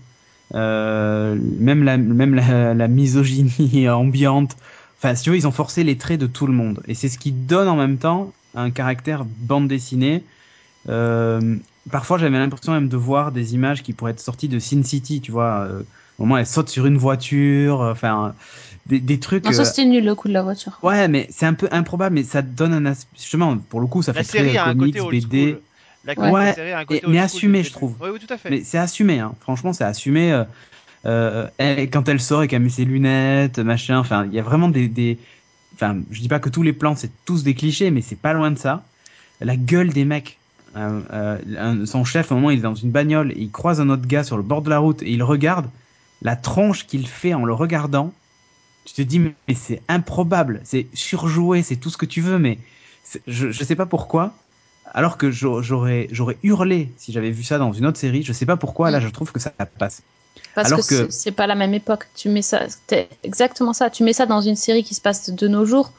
Euh, 0.56 1.38
même 1.60 1.84
la 1.84 1.98
même 1.98 2.34
la, 2.36 2.74
la 2.74 2.88
misogynie 2.88 3.88
ambiante. 3.90 4.58
Enfin, 4.98 5.16
si 5.16 5.24
tu 5.24 5.30
veux, 5.30 5.38
ils 5.38 5.48
ont 5.48 5.52
forcé 5.52 5.84
les 5.84 5.98
traits 5.98 6.20
de 6.20 6.28
tout 6.28 6.48
le 6.48 6.54
monde 6.54 6.82
et 6.88 6.94
c'est 6.94 7.10
ce 7.10 7.18
qui 7.18 7.32
donne 7.32 7.68
en 7.68 7.76
même 7.76 7.98
temps 7.98 8.32
un 8.56 8.70
caractère 8.72 9.26
bande 9.26 9.68
dessinée. 9.68 10.24
Euh, 10.88 11.58
parfois, 11.92 12.18
j'avais 12.18 12.38
l'impression 12.38 12.72
même 12.72 12.90
de 12.90 12.98
voir 12.98 13.32
des 13.32 13.54
images 13.54 13.84
qui 13.84 13.94
pourraient 13.94 14.12
être 14.12 14.20
sorties 14.20 14.48
de 14.48 14.60
Sin 14.60 14.84
City, 14.84 15.22
tu 15.22 15.32
vois. 15.32 15.68
Euh, 15.70 15.84
au 16.18 16.24
moment, 16.24 16.38
elle 16.38 16.46
saute 16.48 16.70
sur 16.70 16.86
une 16.86 16.98
voiture, 16.98 17.82
euh, 17.82 17.92
enfin 17.92 18.36
des, 18.86 19.00
des 19.00 19.20
trucs. 19.20 19.46
non 19.46 19.52
ça 19.52 19.62
euh, 19.62 19.66
c'était 19.66 19.86
nul 19.86 20.04
le 20.04 20.16
coup 20.16 20.28
de 20.28 20.34
la 20.34 20.42
voiture 20.42 20.80
Ouais, 20.84 21.08
mais 21.08 21.28
c'est 21.30 21.46
un 21.46 21.54
peu 21.54 21.68
improbable, 21.72 22.16
mais 22.16 22.24
ça 22.24 22.42
donne 22.42 22.74
un 22.74 22.86
aspect. 22.86 23.18
Justement, 23.18 23.58
pour 23.58 23.80
le 23.82 23.88
coup, 23.88 24.02
ça 24.02 24.14
La 24.14 24.24
fait 24.24 24.32
série 24.38 24.50
très 24.50 24.58
a 24.58 24.66
un 24.68 24.74
comics, 24.76 24.96
côté 24.96 25.02
old 25.02 25.12
BD. 25.30 25.52
school. 25.52 25.62
La 26.06 26.32
Ouais. 26.32 26.46
la 26.46 26.54
série 26.54 26.72
a 26.72 26.80
un 26.80 26.86
côté 26.86 27.02
Et- 27.02 27.06
old 27.06 27.14
mais 27.14 27.20
assumé, 27.20 27.64
je 27.64 27.72
trouve. 27.72 27.96
Oui, 28.02 28.10
oui, 28.14 28.20
tout 28.20 28.34
à 28.34 28.38
fait. 28.38 28.50
Mais 28.50 28.64
c'est 28.64 28.78
assumé, 28.78 29.20
hein. 29.20 29.34
franchement, 29.42 29.74
c'est 29.74 29.84
assumé. 29.84 30.32
euh, 30.32 30.44
euh, 31.06 31.48
elle- 31.58 31.90
quand 31.90 32.10
elle 32.10 32.20
sort 32.20 32.44
et 32.44 32.48
qu'elle 32.50 32.62
met 32.62 32.70
ses 32.70 32.84
lunettes, 32.86 33.60
machin, 33.60 33.98
enfin, 34.00 34.26
il 34.26 34.34
y 34.34 34.40
a 34.40 34.44
vraiment 34.44 34.68
des, 34.70 34.88
des. 34.90 35.18
Enfin, 35.76 35.98
je 36.12 36.20
dis 36.20 36.28
pas 36.28 36.40
que 36.40 36.50
tous 36.50 36.64
les 36.64 36.74
plans, 36.74 36.96
c'est 36.96 37.12
tous 37.26 37.44
des 37.44 37.54
clichés, 37.54 37.92
mais 37.92 38.02
c'est 38.02 38.20
pas 38.20 38.34
loin 38.34 38.52
de 38.52 38.58
ça. 38.58 38.84
La 39.40 39.56
gueule 39.56 39.90
des 39.94 40.04
mecs. 40.04 40.39
Euh, 40.76 41.02
euh, 41.12 41.38
un- 41.58 41.86
son 41.86 42.04
chef, 42.04 42.32
à 42.32 42.36
un 42.36 42.38
moment, 42.38 42.52
il 42.52 42.60
est 42.60 42.62
dans 42.64 42.76
une 42.76 42.92
bagnole 42.92 43.32
et 43.32 43.40
il 43.40 43.52
croise 43.52 43.82
un 43.82 43.90
autre 43.90 44.06
gars 44.08 44.24
sur 44.24 44.38
le 44.38 44.44
bord 44.44 44.62
de 44.62 44.70
la 44.70 44.80
route 44.80 45.02
et 45.02 45.10
il 45.12 45.24
regarde 45.24 45.70
la 46.22 46.36
tronche 46.36 46.86
qu'il 46.86 47.08
fait 47.08 47.34
en 47.34 47.46
le 47.46 47.54
regardant. 47.54 48.14
Tu 48.86 48.94
te 48.94 49.02
dis, 49.02 49.20
mais, 49.20 49.34
mais 49.48 49.56
c'est 49.56 49.82
improbable, 49.88 50.62
c'est 50.64 50.88
surjoué, 50.94 51.64
c'est 51.64 51.76
tout 51.78 51.90
ce 51.90 51.98
que 51.98 52.06
tu 52.06 52.22
veux, 52.22 52.40
mais 52.40 52.60
je, 53.28 53.52
je 53.52 53.64
sais 53.64 53.76
pas 53.76 53.86
pourquoi. 53.86 54.34
Alors 54.92 55.18
que 55.18 55.30
j'au- 55.30 55.62
j'aurais 55.62 56.08
hurlé 56.44 56.90
si 56.98 57.12
j'avais 57.12 57.30
vu 57.30 57.44
ça 57.44 57.60
dans 57.60 57.72
une 57.74 57.86
autre 57.86 58.00
série. 58.00 58.24
Je 58.24 58.34
sais 58.34 58.46
pas 58.48 58.58
pourquoi. 58.58 58.90
Là, 58.90 59.00
je 59.00 59.08
trouve 59.08 59.32
que 59.32 59.40
ça 59.40 59.52
passe. 59.78 60.02
Parce 60.56 60.68
Alors 60.68 60.80
que, 60.80 60.90
que- 60.90 61.12
c'est- 61.12 61.12
c'est 61.12 61.32
pas 61.32 61.48
la 61.48 61.56
même 61.56 61.74
époque. 61.74 62.08
Tu 62.16 62.30
mets 62.30 62.42
ça, 62.42 62.66
c'est 62.88 63.08
exactement 63.24 63.74
ça. 63.74 63.90
Tu 63.90 64.04
mets 64.04 64.14
ça 64.14 64.26
dans 64.26 64.42
une 64.42 64.56
série 64.56 64.84
qui 64.84 64.96
se 64.96 65.02
passe 65.02 65.30
de 65.30 65.48
nos 65.48 65.66
jours. 65.66 65.92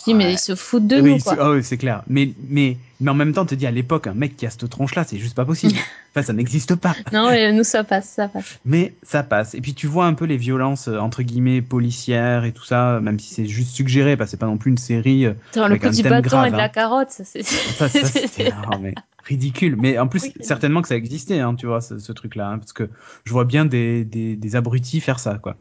Te 0.00 0.04
dis, 0.10 0.14
mais 0.14 0.24
Ouais. 0.26 0.32
ils 0.34 0.38
se 0.38 0.54
foutent 0.54 0.86
de 0.86 1.00
oui, 1.00 1.14
nous, 1.14 1.18
quoi. 1.18 1.50
oui, 1.54 1.62
c'est 1.64 1.76
clair. 1.76 2.02
Mais 2.08 2.30
mais 2.48 2.76
mais 3.00 3.10
en 3.10 3.14
même 3.14 3.32
temps, 3.32 3.44
te 3.44 3.54
dis 3.54 3.66
à 3.66 3.70
l'époque, 3.70 4.06
un 4.06 4.14
mec 4.14 4.36
qui 4.36 4.46
a 4.46 4.50
cette 4.50 4.68
tronche 4.70 4.94
là, 4.94 5.04
c'est 5.04 5.18
juste 5.18 5.34
pas 5.36 5.44
possible. 5.44 5.74
enfin, 6.14 6.22
ça 6.22 6.32
n'existe 6.32 6.74
pas. 6.76 6.94
Non, 7.12 7.28
mais 7.30 7.52
nous, 7.52 7.64
ça 7.64 7.84
passe, 7.84 8.08
ça 8.08 8.28
passe. 8.28 8.58
Mais 8.64 8.94
ça 9.02 9.22
passe. 9.22 9.54
Et 9.54 9.60
puis 9.60 9.74
tu 9.74 9.86
vois 9.86 10.06
un 10.06 10.14
peu 10.14 10.24
les 10.24 10.36
violences 10.36 10.88
euh, 10.88 10.98
entre 10.98 11.22
guillemets 11.22 11.60
policières 11.62 12.44
et 12.44 12.52
tout 12.52 12.64
ça, 12.64 13.00
même 13.00 13.18
si 13.18 13.34
c'est 13.34 13.46
juste 13.46 13.74
suggéré, 13.74 14.16
parce 14.16 14.28
que 14.28 14.30
c'est 14.32 14.36
pas 14.40 14.46
non 14.46 14.56
plus 14.58 14.70
une 14.70 14.78
série. 14.78 15.26
euh, 15.26 15.32
Attends, 15.50 15.60
le 15.68 15.72
Avec 15.72 15.84
un 15.84 15.90
petit 15.90 16.02
bâton 16.02 16.20
grave, 16.28 16.46
et 16.48 16.50
de 16.52 16.56
la 16.56 16.64
hein. 16.64 16.68
carotte, 16.68 17.10
ça, 17.10 17.24
c'est. 17.24 17.42
Ça, 17.42 17.88
ça, 17.88 18.04
c'était 18.04 18.52
mais 18.80 18.94
ridicule. 19.24 19.76
Mais 19.76 19.98
en 19.98 20.06
plus, 20.08 20.22
Oui. 20.22 20.32
certainement 20.40 20.82
que 20.82 20.88
ça 20.88 20.96
existait, 20.96 21.40
hein, 21.40 21.54
tu 21.54 21.66
vois, 21.66 21.80
ce, 21.80 21.98
ce 21.98 22.12
truc-là, 22.12 22.48
hein, 22.48 22.58
parce 22.58 22.72
que 22.72 22.88
je 23.24 23.32
vois 23.32 23.44
bien 23.44 23.64
des, 23.64 24.04
des, 24.04 24.36
des 24.36 24.56
abrutis 24.56 25.00
faire 25.00 25.18
ça, 25.18 25.34
quoi. 25.38 25.56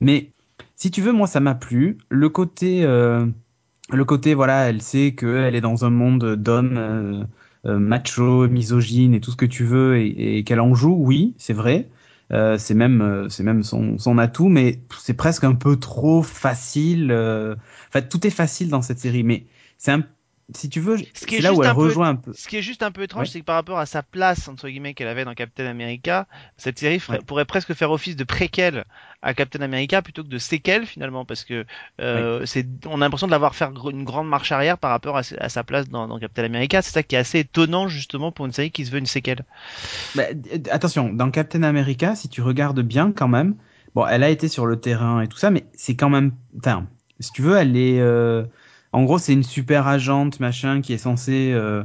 Mais 0.00 0.30
si 0.76 0.90
tu 0.90 1.00
veux, 1.02 1.12
moi, 1.12 1.26
ça 1.26 1.40
m'a 1.40 1.54
plu. 1.54 1.98
Le 2.08 2.28
côté, 2.28 2.82
euh, 2.84 3.26
le 3.90 4.04
côté, 4.04 4.34
voilà, 4.34 4.68
elle 4.68 4.82
sait 4.82 5.14
qu'elle 5.14 5.54
est 5.54 5.60
dans 5.60 5.84
un 5.84 5.90
monde 5.90 6.36
d'hommes 6.36 6.76
euh, 6.78 7.24
euh, 7.66 7.78
macho, 7.78 8.48
misogyne 8.48 9.14
et 9.14 9.20
tout 9.20 9.30
ce 9.30 9.36
que 9.36 9.46
tu 9.46 9.64
veux, 9.64 9.98
et, 9.98 10.38
et 10.38 10.44
qu'elle 10.44 10.60
en 10.60 10.74
joue, 10.74 10.94
oui, 10.98 11.34
c'est 11.38 11.52
vrai. 11.52 11.88
Euh, 12.32 12.56
c'est 12.58 12.74
même, 12.74 13.02
euh, 13.02 13.28
c'est 13.28 13.42
même 13.42 13.62
son, 13.62 13.98
son 13.98 14.16
atout, 14.18 14.48
mais 14.48 14.80
c'est 14.98 15.14
presque 15.14 15.44
un 15.44 15.54
peu 15.54 15.76
trop 15.76 16.22
facile. 16.22 17.10
euh, 17.12 17.54
Enfin, 17.88 18.00
tout 18.02 18.26
est 18.26 18.30
facile 18.30 18.70
dans 18.70 18.80
cette 18.82 18.98
série, 18.98 19.22
mais 19.24 19.46
c'est 19.78 19.92
un, 19.92 20.04
si 20.54 20.68
tu 20.68 20.80
veux, 20.80 20.98
Ce 21.14 21.24
qui 21.26 21.36
est 21.36 21.38
c'est 21.38 21.42
là 21.44 21.54
où 21.54 21.62
elle 21.62 21.70
un 21.70 21.74
peu- 21.74 21.80
rejoint 21.82 22.08
un 22.10 22.16
peu. 22.16 22.32
Ce 22.34 22.46
qui 22.48 22.56
est 22.56 22.62
juste 22.62 22.82
un 22.82 22.90
peu 22.90 23.02
étrange, 23.02 23.22
Ouais. 23.22 23.30
c'est 23.32 23.40
que 23.40 23.44
par 23.44 23.54
rapport 23.54 23.78
à 23.78 23.86
sa 23.86 24.02
place 24.02 24.48
entre 24.48 24.68
guillemets 24.68 24.92
qu'elle 24.94 25.08
avait 25.08 25.24
dans 25.24 25.34
Captain 25.34 25.66
America, 25.66 26.26
cette 26.56 26.78
série 26.78 26.98
ferait- 27.00 27.18
Ouais. 27.18 27.24
pourrait 27.24 27.44
presque 27.44 27.72
faire 27.74 27.90
office 27.90 28.16
de 28.16 28.24
préquel 28.24 28.84
à 29.22 29.34
Captain 29.34 29.60
America 29.62 30.02
plutôt 30.02 30.24
que 30.24 30.28
de 30.28 30.38
séquel 30.38 30.84
finalement, 30.84 31.24
parce 31.24 31.44
que 31.44 31.64
euh, 32.00 32.44
c'est, 32.44 32.66
on 32.86 32.96
a 33.00 33.04
l'impression 33.04 33.28
de 33.28 33.30
l'avoir 33.32 33.54
faire 33.54 33.72
gr- 33.72 33.90
une 33.92 34.04
grande 34.04 34.28
marche 34.28 34.50
arrière 34.52 34.78
par 34.78 34.90
rapport 34.90 35.16
à, 35.16 35.22
sa- 35.22 35.36
à 35.36 35.48
sa 35.48 35.62
place 35.64 35.88
dans, 35.88 36.08
dans 36.08 36.18
Captain 36.18 36.44
America. 36.44 36.82
C'est 36.82 36.92
ça 36.92 37.02
qui 37.02 37.14
est 37.14 37.18
assez 37.18 37.38
étonnant 37.38 37.88
justement 37.88 38.32
pour 38.32 38.44
une 38.46 38.52
série 38.52 38.70
qui 38.72 38.84
se 38.84 38.90
veut 38.90 38.98
une 38.98 39.06
séquelle. 39.06 39.44
Bah, 40.16 40.24
attention, 40.70 41.12
dans 41.12 41.30
Captain 41.30 41.62
America, 41.62 42.14
si 42.14 42.28
tu 42.28 42.42
regardes 42.42 42.80
bien 42.80 43.12
quand 43.12 43.28
même, 43.28 43.54
bon, 43.94 44.06
elle 44.06 44.22
a 44.24 44.28
été 44.28 44.48
sur 44.48 44.66
le 44.66 44.78
terrain 44.80 45.20
et 45.22 45.28
tout 45.28 45.38
ça, 45.38 45.50
mais 45.50 45.64
c'est 45.74 45.94
quand 45.94 46.10
même, 46.10 46.32
enfin, 46.58 46.86
si 47.20 47.30
tu 47.32 47.42
veux, 47.42 47.56
elle 47.56 47.76
est, 47.76 48.00
euh, 48.00 48.42
en 48.92 49.04
gros, 49.04 49.18
c'est 49.18 49.32
une 49.32 49.42
super 49.42 49.86
agente 49.86 50.40
machin 50.40 50.80
qui 50.82 50.92
est 50.92 50.98
censée, 50.98 51.52
euh, 51.54 51.82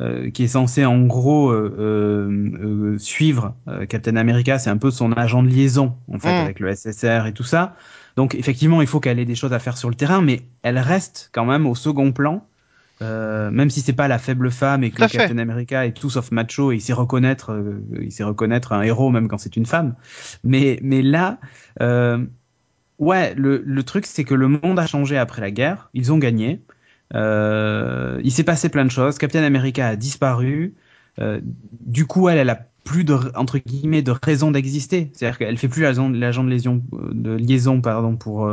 euh, 0.00 0.30
qui 0.30 0.44
est 0.44 0.48
censée 0.48 0.84
en 0.84 1.02
gros 1.06 1.50
euh, 1.50 1.74
euh, 1.78 2.94
euh, 2.94 2.98
suivre 2.98 3.54
euh, 3.68 3.86
Captain 3.86 4.16
America, 4.16 4.58
c'est 4.58 4.70
un 4.70 4.76
peu 4.78 4.90
son 4.90 5.12
agent 5.12 5.42
de 5.42 5.48
liaison 5.48 5.96
en 6.12 6.18
fait 6.18 6.32
Mm. 6.32 6.44
avec 6.44 6.60
le 6.60 6.74
SSR 6.74 7.26
et 7.26 7.32
tout 7.32 7.44
ça. 7.44 7.76
Donc 8.16 8.34
effectivement, 8.34 8.80
il 8.82 8.86
faut 8.88 9.00
qu'elle 9.00 9.18
ait 9.18 9.24
des 9.26 9.34
choses 9.34 9.52
à 9.52 9.58
faire 9.58 9.76
sur 9.76 9.88
le 9.90 9.94
terrain, 9.94 10.22
mais 10.22 10.42
elle 10.62 10.78
reste 10.78 11.30
quand 11.32 11.44
même 11.44 11.66
au 11.66 11.74
second 11.74 12.12
plan. 12.12 12.46
Euh, 13.02 13.50
même 13.50 13.68
si 13.68 13.82
c'est 13.82 13.92
pas 13.92 14.08
la 14.08 14.18
faible 14.18 14.50
femme 14.50 14.82
et 14.82 14.90
que. 14.90 15.02
Captain 15.18 15.36
America 15.36 15.84
est 15.84 15.92
tout 15.92 16.08
sauf 16.08 16.30
macho 16.30 16.72
et 16.72 16.76
il 16.76 16.80
sait 16.80 16.94
reconnaître, 16.94 17.52
euh, 17.52 17.82
il 18.00 18.10
sait 18.10 18.24
reconnaître 18.24 18.72
un 18.72 18.80
héros 18.80 19.10
même 19.10 19.28
quand 19.28 19.36
c'est 19.36 19.56
une 19.56 19.66
femme. 19.66 19.94
Mais 20.44 20.78
mais 20.82 21.02
là, 21.02 21.38
euh, 21.82 22.24
ouais, 22.98 23.34
le, 23.34 23.62
le 23.64 23.82
truc 23.82 24.06
c'est 24.06 24.24
que 24.24 24.34
le 24.34 24.48
monde 24.48 24.78
a 24.78 24.86
changé 24.86 25.16
après 25.16 25.40
la 25.40 25.50
guerre. 25.50 25.90
Ils 25.94 26.12
ont 26.12 26.18
gagné. 26.18 26.60
Euh, 27.14 28.20
il 28.24 28.32
s'est 28.32 28.44
passé 28.44 28.68
plein 28.68 28.84
de 28.84 28.90
choses. 28.90 29.18
Captain 29.18 29.42
America 29.42 29.88
a 29.88 29.96
disparu. 29.96 30.74
Euh, 31.20 31.40
du 31.80 32.06
coup, 32.06 32.28
elle, 32.28 32.38
elle 32.38 32.50
a 32.50 32.66
plus 32.84 33.04
de 33.04 33.16
entre 33.34 33.58
guillemets 33.58 34.02
de 34.02 34.12
raison 34.22 34.50
d'exister. 34.50 35.10
C'est-à-dire 35.12 35.38
qu'elle 35.38 35.58
fait 35.58 35.68
plus 35.68 35.82
l'agent 35.82 36.08
de 36.10 36.16
liaison, 36.16 36.82
de 36.92 37.32
liaison 37.32 37.80
pardon 37.80 38.16
pour 38.16 38.48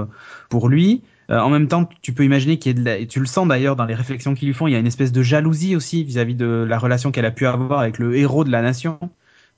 pour 0.50 0.70
lui. 0.70 1.04
en 1.30 1.50
même 1.50 1.68
temps, 1.68 1.88
tu 2.02 2.14
peux 2.14 2.24
imaginer 2.24 2.58
qu'il 2.58 2.76
y 2.76 2.80
a 2.80 2.80
de 2.80 2.86
la, 2.86 2.98
et 2.98 3.08
tu 3.08 3.20
le 3.20 3.26
sens 3.26 3.48
d'ailleurs 3.48 3.76
dans 3.76 3.86
les 3.86 3.96
réflexions 3.96 4.34
qu'ils 4.34 4.48
lui 4.48 4.56
font, 4.56 4.68
il 4.68 4.74
y 4.74 4.76
a 4.76 4.80
une 4.80 4.88
espèce 4.88 5.12
de 5.12 5.22
jalousie 5.22 5.76
aussi 5.76 6.04
vis-à-vis 6.04 6.36
de 6.36 6.66
la 6.68 6.80
relation 6.80 7.12
qu'elle 7.12 7.26
a 7.26 7.32
pu 7.32 7.46
avoir 7.46 7.80
avec 7.80 8.00
le 8.00 8.16
héros 8.16 8.44
de 8.44 8.52
la 8.52 8.62
nation. 8.62 9.00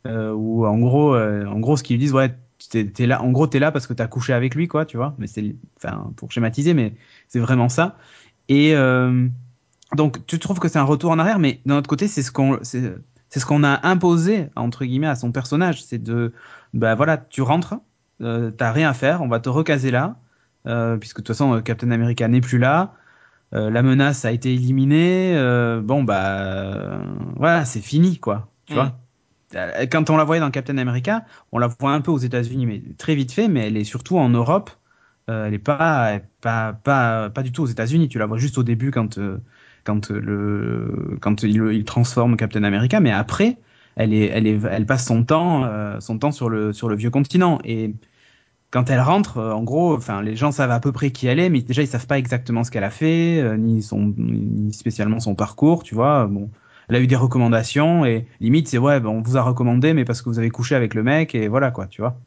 Euh, 0.07 0.31
en 0.33 0.77
gros, 0.77 1.15
en 1.17 1.59
gros, 1.59 1.77
ce 1.77 1.83
qu'ils 1.83 1.97
disent, 1.97 2.13
ouais, 2.13 2.35
t'es, 2.69 3.05
là, 3.05 3.21
en 3.21 3.31
gros, 3.31 3.47
t'es 3.47 3.59
là 3.59 3.71
parce 3.71 3.87
que 3.87 3.93
t'as 3.93 4.07
couché 4.07 4.33
avec 4.33 4.55
lui, 4.55 4.67
quoi, 4.67 4.85
tu 4.85 4.97
vois. 4.97 5.15
Mais 5.17 5.27
c'est, 5.27 5.55
enfin, 5.77 6.11
pour 6.15 6.31
schématiser, 6.31 6.73
mais 6.73 6.93
c'est 7.27 7.39
vraiment 7.39 7.69
ça. 7.69 7.97
Et 8.49 8.75
euh, 8.75 9.27
donc, 9.95 10.25
tu 10.25 10.39
trouves 10.39 10.59
que 10.59 10.67
c'est 10.67 10.79
un 10.79 10.83
retour 10.83 11.11
en 11.11 11.19
arrière, 11.19 11.39
mais 11.39 11.61
d'un 11.65 11.77
autre 11.77 11.89
côté, 11.89 12.07
c'est 12.07 12.21
ce 12.21 12.31
qu'on, 12.31 12.59
c'est, 12.61 12.95
ce 13.35 13.45
qu'on 13.45 13.63
a 13.63 13.87
imposé 13.87 14.49
entre 14.55 14.85
guillemets 14.85 15.07
à 15.07 15.15
son 15.15 15.31
personnage, 15.31 15.83
c'est 15.83 16.01
de, 16.01 16.33
bah 16.73 16.95
voilà, 16.95 17.17
tu 17.17 17.41
rentres, 17.41 17.75
euh, 18.21 18.51
t'as 18.51 18.71
rien 18.71 18.89
à 18.89 18.93
faire, 18.93 19.21
on 19.21 19.27
va 19.27 19.39
te 19.39 19.49
recaser 19.49 19.91
là, 19.91 20.17
euh, 20.67 20.97
puisque 20.97 21.17
de 21.17 21.23
toute 21.23 21.35
façon, 21.35 21.61
Captain 21.61 21.91
America 21.91 22.27
n'est 22.27 22.41
plus 22.41 22.59
là. 22.59 22.93
La 23.51 23.83
menace 23.83 24.25
a 24.25 24.33
été 24.33 24.53
éliminée. 24.53 25.33
Bon 25.81 26.03
bah 26.03 26.99
voilà, 27.37 27.63
c'est 27.63 27.79
fini 27.79 28.17
quoi. 28.17 28.49
Tu 28.65 28.73
mm. 28.73 28.75
vois 28.75 28.97
quand 29.91 30.09
on 30.09 30.17
la 30.17 30.23
voyait 30.23 30.41
dans 30.41 30.51
Captain 30.51 30.77
America, 30.77 31.25
on 31.51 31.57
la 31.59 31.67
voit 31.67 31.91
un 31.91 32.01
peu 32.01 32.11
aux 32.11 32.17
États-Unis, 32.17 32.65
mais 32.65 32.81
très 32.97 33.15
vite 33.15 33.31
fait, 33.31 33.47
mais 33.47 33.67
elle 33.67 33.77
est 33.77 33.83
surtout 33.83 34.17
en 34.17 34.29
Europe. 34.29 34.71
Euh, 35.29 35.47
elle 35.47 35.53
est 35.55 35.59
pas, 35.59 36.19
pas, 36.41 36.73
pas, 36.73 37.29
pas 37.29 37.43
du 37.43 37.51
tout 37.51 37.63
aux 37.63 37.67
États-Unis. 37.67 38.09
Tu 38.09 38.19
la 38.19 38.25
vois 38.25 38.37
juste 38.37 38.57
au 38.57 38.63
début 38.63 38.91
quand, 38.91 39.17
euh, 39.17 39.39
quand 39.83 40.09
le, 40.11 41.17
quand 41.21 41.43
il, 41.43 41.55
il, 41.73 41.85
transforme 41.85 42.37
Captain 42.37 42.63
America, 42.63 42.99
mais 42.99 43.11
après, 43.11 43.57
elle 43.95 44.13
est, 44.13 44.27
elle 44.27 44.47
est, 44.47 44.59
elle 44.69 44.85
passe 44.85 45.05
son 45.05 45.23
temps, 45.23 45.69
son 46.01 46.19
temps 46.19 46.31
sur 46.31 46.49
le, 46.49 46.73
sur 46.73 46.89
le 46.89 46.95
vieux 46.95 47.09
continent. 47.09 47.59
Et 47.63 47.95
quand 48.71 48.89
elle 48.89 49.01
rentre, 49.01 49.39
en 49.39 49.63
gros, 49.63 49.95
enfin, 49.95 50.21
les 50.21 50.35
gens 50.35 50.51
savent 50.51 50.71
à 50.71 50.79
peu 50.79 50.91
près 50.91 51.11
qui 51.11 51.27
elle 51.27 51.39
est, 51.39 51.49
mais 51.49 51.61
déjà 51.61 51.81
ils 51.81 51.87
savent 51.87 52.07
pas 52.07 52.19
exactement 52.19 52.63
ce 52.63 52.71
qu'elle 52.71 52.83
a 52.83 52.91
fait, 52.91 53.57
ni 53.57 53.81
son, 53.81 54.13
ni 54.17 54.73
spécialement 54.73 55.19
son 55.19 55.35
parcours, 55.35 55.83
tu 55.83 55.95
vois. 55.95 56.27
Bon 56.27 56.49
elle 56.89 56.95
a 56.95 56.99
eu 56.99 57.07
des 57.07 57.15
recommandations 57.15 58.05
et 58.05 58.27
limite 58.39 58.67
c'est 58.67 58.77
ouais, 58.77 58.99
ben, 58.99 59.09
on 59.09 59.21
vous 59.21 59.37
a 59.37 59.41
recommandé 59.41 59.93
mais 59.93 60.05
parce 60.05 60.21
que 60.21 60.29
vous 60.29 60.39
avez 60.39 60.49
couché 60.49 60.75
avec 60.75 60.93
le 60.93 61.03
mec 61.03 61.35
et 61.35 61.47
voilà 61.47 61.71
quoi, 61.71 61.87
tu 61.87 62.01
vois. 62.01 62.17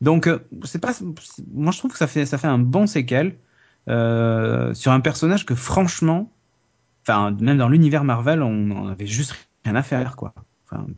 Donc 0.00 0.26
euh, 0.26 0.38
c'est 0.64 0.80
pas, 0.80 0.92
moi 1.52 1.72
je 1.72 1.78
trouve 1.78 1.92
que 1.92 1.98
ça 1.98 2.06
fait 2.06 2.26
ça 2.26 2.38
fait 2.38 2.46
un 2.46 2.58
bon 2.58 2.86
séquel 2.86 3.36
euh, 3.88 4.74
sur 4.74 4.92
un 4.92 5.00
personnage 5.00 5.46
que 5.46 5.54
franchement, 5.54 6.30
enfin 7.02 7.30
même 7.40 7.58
dans 7.58 7.68
l'univers 7.68 8.04
Marvel, 8.04 8.42
on, 8.42 8.70
on 8.70 8.88
avait 8.88 9.06
juste 9.06 9.34
rien 9.64 9.76
à 9.76 9.82
faire 9.82 10.16
quoi 10.16 10.34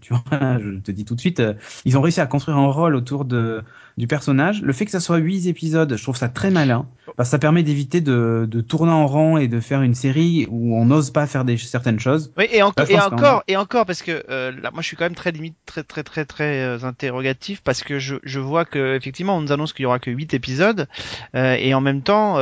tu 0.01 0.13
vois, 0.13 0.23
je 0.59 0.81
te 0.81 0.91
dis 0.91 1.05
tout 1.05 1.15
de 1.15 1.21
suite, 1.21 1.41
euh, 1.41 1.55
ils 1.85 1.97
ont 1.97 2.01
réussi 2.01 2.21
à 2.21 2.27
construire 2.27 2.57
un 2.59 2.67
rôle 2.67 2.95
autour 2.95 3.25
de, 3.25 3.63
du 3.97 4.07
personnage. 4.07 4.63
Le 4.63 4.73
fait 4.73 4.85
que 4.85 4.91
ça 4.91 5.01
soit 5.01 5.19
8 5.19 5.47
épisodes, 5.47 5.97
je 5.97 6.03
trouve 6.03 6.17
ça 6.17 6.29
très 6.29 6.51
malin. 6.51 6.87
Parce 7.17 7.29
que 7.29 7.31
ça 7.31 7.39
permet 7.39 7.63
d'éviter 7.63 8.01
de, 8.01 8.47
de 8.51 8.61
tourner 8.61 8.93
en 8.93 9.07
rond 9.07 9.39
et 9.39 9.49
de 9.49 9.61
faire 9.61 9.83
une 9.83 9.95
série 9.95 10.47
où 10.51 10.77
on 10.77 10.85
n'ose 10.85 11.11
pas 11.11 11.27
faire 11.27 11.45
des, 11.45 11.57
certaines 11.57 12.01
choses. 12.01 12.33
Oui, 12.37 12.47
et, 12.51 12.59
et 12.59 12.63
encore, 12.63 13.43
et 13.49 13.57
encore, 13.57 13.87
parce 13.87 14.03
que 14.03 14.25
euh, 14.29 14.53
là, 14.53 14.71
moi 14.71 14.83
je 14.83 14.87
suis 14.87 14.97
quand 14.97 15.05
même 15.05 15.15
très 15.15 15.33
limite, 15.33 15.57
très 15.65 15.83
très 15.83 16.03
très 16.03 16.25
très 16.25 16.63
euh, 16.63 16.79
interrogatif 16.83 17.63
parce 17.63 17.83
que 17.83 17.99
je, 17.99 18.17
je 18.23 18.41
vois 18.41 18.65
que 18.65 18.97
effectivement 18.97 19.37
on 19.37 19.41
nous 19.41 19.53
annonce 19.53 19.73
qu'il 19.73 19.85
y 19.85 19.87
aura 19.87 19.99
que 19.99 20.11
8 20.11 20.35
épisodes 20.35 20.89
et 21.35 21.75
en 21.75 21.81
même 21.81 22.03
temps 22.03 22.37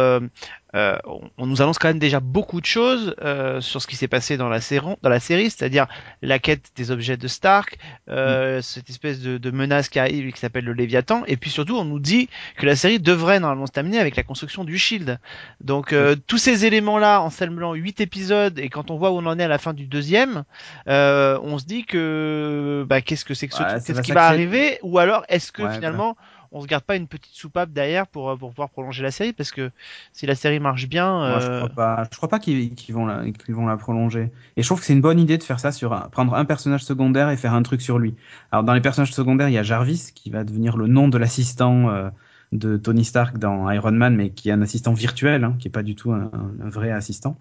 euh, 0.75 0.97
on, 1.39 1.47
nous 1.47 1.63
annonce 1.63 1.79
quand 1.79 1.89
même 1.89 1.99
déjà 1.99 2.21
beaucoup 2.21 2.61
de 2.61 2.67
choses 2.67 3.15
euh, 3.23 3.61
sur 3.61 3.81
ce 3.81 3.87
qui 3.87 3.97
s'est 3.97 4.09
passé 4.09 4.37
dans 4.37 4.49
la, 4.49 4.61
série, 4.61 4.97
dans 5.03 5.09
la 5.09 5.21
série, 5.21 5.51
c'est-à-dire 5.51 5.87
la 6.21 6.39
quête 6.39 6.73
des 6.75 6.91
objets 6.91 7.17
de 7.17 7.29
Stark, 7.29 7.79
euh, 8.09 8.59
mm. 8.59 8.63
cette 8.63 8.91
espèce 8.91 9.21
de, 9.21 9.51
menace 9.51 9.89
qui 9.89 10.01
arrive 10.01 10.27
et 10.27 10.33
qui 10.33 10.41
s'appelle 10.41 10.65
le 10.65 10.73
Léviathan, 10.73 11.23
et 11.27 11.37
puis 11.37 11.51
surtout 11.51 11.77
on 11.77 11.85
nous 11.85 12.01
dit 12.01 12.29
que 12.57 12.67
la 12.67 12.75
série 12.75 12.99
devrait 12.99 13.39
normalement 13.39 13.67
se 13.67 13.73
terminer 13.73 13.99
avec 13.99 14.17
la 14.17 14.25
construction 14.25 14.65
du 14.65 14.79
Shield. 14.79 15.21
Donc 15.61 15.93
mm. 15.93 16.17
tous 16.27 16.39
ces 16.39 16.65
éléments-là, 16.65 17.21
en 17.21 17.31
seulement 17.31 17.75
8 17.75 18.01
épisodes, 18.01 18.59
et 18.59 18.69
quand 18.69 18.91
on 18.91 18.97
voit 18.97 19.13
où 19.13 19.19
on 19.19 19.27
en 19.27 19.39
est 19.39 19.45
à 19.45 19.49
la 19.49 19.59
fin 19.59 19.75
du 19.75 19.87
deuxième, 19.87 20.45
on 20.87 21.59
se 21.59 21.65
dit 21.65 21.85
que 21.85 22.85
bah, 22.89 23.01
qu'est-ce 23.01 23.25
que 23.25 23.35
c'est 23.35 23.47
que 23.47 23.55
ce 23.55 23.87
qu'est-ce 23.87 24.03
qui 24.03 24.13
va 24.13 24.27
arriver, 24.27 24.79
ou 24.83 24.99
alors 24.99 25.25
est-ce 25.29 25.53
que 25.53 25.69
finalement 25.71 26.17
on 26.55 26.61
se 26.61 26.67
garde 26.67 26.85
pas 26.85 26.97
une 26.97 27.09
petite 27.09 27.35
soupape 27.35 27.73
derrière 27.73 28.07
pour, 28.07 28.31
euh, 28.31 28.37
pour 28.37 28.51
pouvoir 28.51 28.71
prolonger 28.71 29.03
la 29.03 29.11
série 29.11 29.33
parce 29.33 29.51
que 29.51 29.71
si 30.13 30.25
la 30.25 30.37
série 30.37 30.61
marche 30.61 30.89
bien. 30.89 31.39
je 31.41 31.47
crois 31.47 31.65
euh, 31.65 31.69
pas, 31.69 32.09
je 32.11 32.17
crois 32.17 32.29
pas 32.29 32.39
qu'ils 32.39 32.73
vont, 32.91 33.05
la, 33.05 33.25
vont 33.49 33.67
la 33.67 33.77
prolonger. 33.77 34.31
Et 34.57 34.63
je 34.63 34.67
trouve 34.67 34.79
que 34.79 34.87
c'est 34.87 34.93
une 34.93 35.01
bonne 35.01 35.19
idée 35.19 35.37
de 35.37 35.43
faire 35.43 35.59
ça 35.59 35.73
sur 35.73 35.91
prendre 36.11 36.35
un 36.35 36.45
personnage 36.45 36.85
secondaire 36.85 37.29
et 37.29 37.37
faire 37.37 37.55
un 37.55 37.63
truc 37.63 37.83
sur 37.83 37.99
lui. 37.99 38.15
Alors 38.53 38.63
dans 38.63 38.73
les 38.73 38.81
personnages 38.81 39.13
secondaires, 39.13 39.49
il 39.49 39.55
y 39.55 39.59
a 39.59 39.65
Jarvis 39.65 40.13
qui 40.15 40.31
va 40.31 40.45
devenir 40.45 40.77
le 40.77 40.87
nom 40.87 41.09
de 41.09 41.19
l'assistant 41.19 41.91
euh, 41.91 42.09
de 42.53 42.77
Tony 42.77 43.05
Stark 43.05 43.37
dans 43.39 43.69
Iron 43.71 43.93
Man, 43.93 44.15
mais 44.15 44.31
qui 44.31 44.49
est 44.49 44.53
un 44.53 44.63
assistant 44.63 44.95
virtuel, 44.95 45.43
hein, 45.43 45.57
qui 45.59 45.67
est 45.67 45.73
pas 45.73 45.83
du 45.83 45.97
tout 45.97 46.13
un, 46.13 46.31
vrai 46.61 46.93
assistant. 46.93 47.37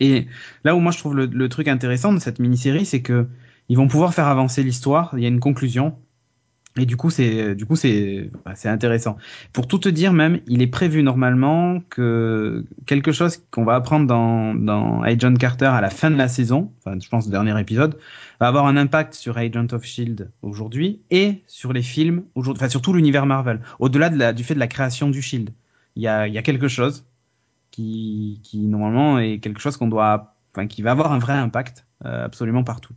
Et 0.00 0.26
là 0.64 0.74
où 0.74 0.80
moi 0.80 0.92
je 0.92 0.98
trouve 0.98 1.14
le, 1.14 1.26
le 1.26 1.48
truc 1.50 1.68
intéressant 1.68 2.14
de 2.14 2.18
cette 2.18 2.38
mini-série, 2.38 2.86
c'est 2.86 3.02
que 3.02 3.28
ils 3.68 3.76
vont 3.76 3.88
pouvoir 3.88 4.14
faire 4.14 4.26
avancer 4.26 4.62
l'histoire. 4.62 5.10
Il 5.14 5.20
y 5.22 5.26
a 5.26 5.28
une 5.28 5.40
conclusion 5.40 5.98
et 6.76 6.86
du 6.86 6.96
coup, 6.96 7.10
c'est 7.10 7.54
du 7.54 7.66
coup 7.66 7.76
c'est 7.76 8.30
bah, 8.44 8.52
c'est 8.54 8.68
intéressant. 8.68 9.16
Pour 9.52 9.66
tout 9.66 9.78
te 9.78 9.88
dire, 9.88 10.12
même, 10.12 10.40
il 10.46 10.62
est 10.62 10.68
prévu 10.68 11.02
normalement 11.02 11.80
que 11.90 12.64
quelque 12.86 13.10
chose 13.10 13.42
qu'on 13.50 13.64
va 13.64 13.74
apprendre 13.74 14.06
dans 14.06 14.54
dans 14.54 15.02
Agent 15.02 15.34
Carter 15.34 15.66
à 15.66 15.80
la 15.80 15.90
fin 15.90 16.10
de 16.10 16.16
la 16.16 16.28
saison, 16.28 16.72
enfin, 16.78 16.96
je 17.00 17.08
pense 17.08 17.28
dernier 17.28 17.58
épisode, 17.60 17.98
va 18.40 18.46
avoir 18.46 18.66
un 18.66 18.76
impact 18.76 19.14
sur 19.14 19.38
Agent 19.38 19.72
of 19.72 19.84
Shield 19.84 20.30
aujourd'hui 20.42 21.00
et 21.10 21.42
sur 21.46 21.72
les 21.72 21.82
films 21.82 22.22
aujourd'hui, 22.34 22.60
enfin 22.62 22.68
sur 22.68 22.82
tout 22.82 22.92
l'univers 22.92 23.26
Marvel. 23.26 23.60
Au-delà 23.80 24.08
de 24.10 24.16
la, 24.16 24.32
du 24.32 24.44
fait 24.44 24.54
de 24.54 24.60
la 24.60 24.68
création 24.68 25.10
du 25.10 25.20
Shield, 25.22 25.50
il 25.96 26.02
y 26.02 26.08
a 26.08 26.28
il 26.28 26.34
y 26.34 26.38
a 26.38 26.42
quelque 26.42 26.68
chose 26.68 27.06
qui 27.72 28.40
qui 28.44 28.58
normalement 28.66 29.18
est 29.18 29.40
quelque 29.40 29.60
chose 29.60 29.76
qu'on 29.76 29.88
doit, 29.88 30.36
enfin 30.54 30.66
qui 30.68 30.82
va 30.82 30.92
avoir 30.92 31.12
un 31.12 31.18
vrai 31.18 31.34
impact 31.34 31.86
euh, 32.04 32.24
absolument 32.24 32.62
partout. 32.62 32.94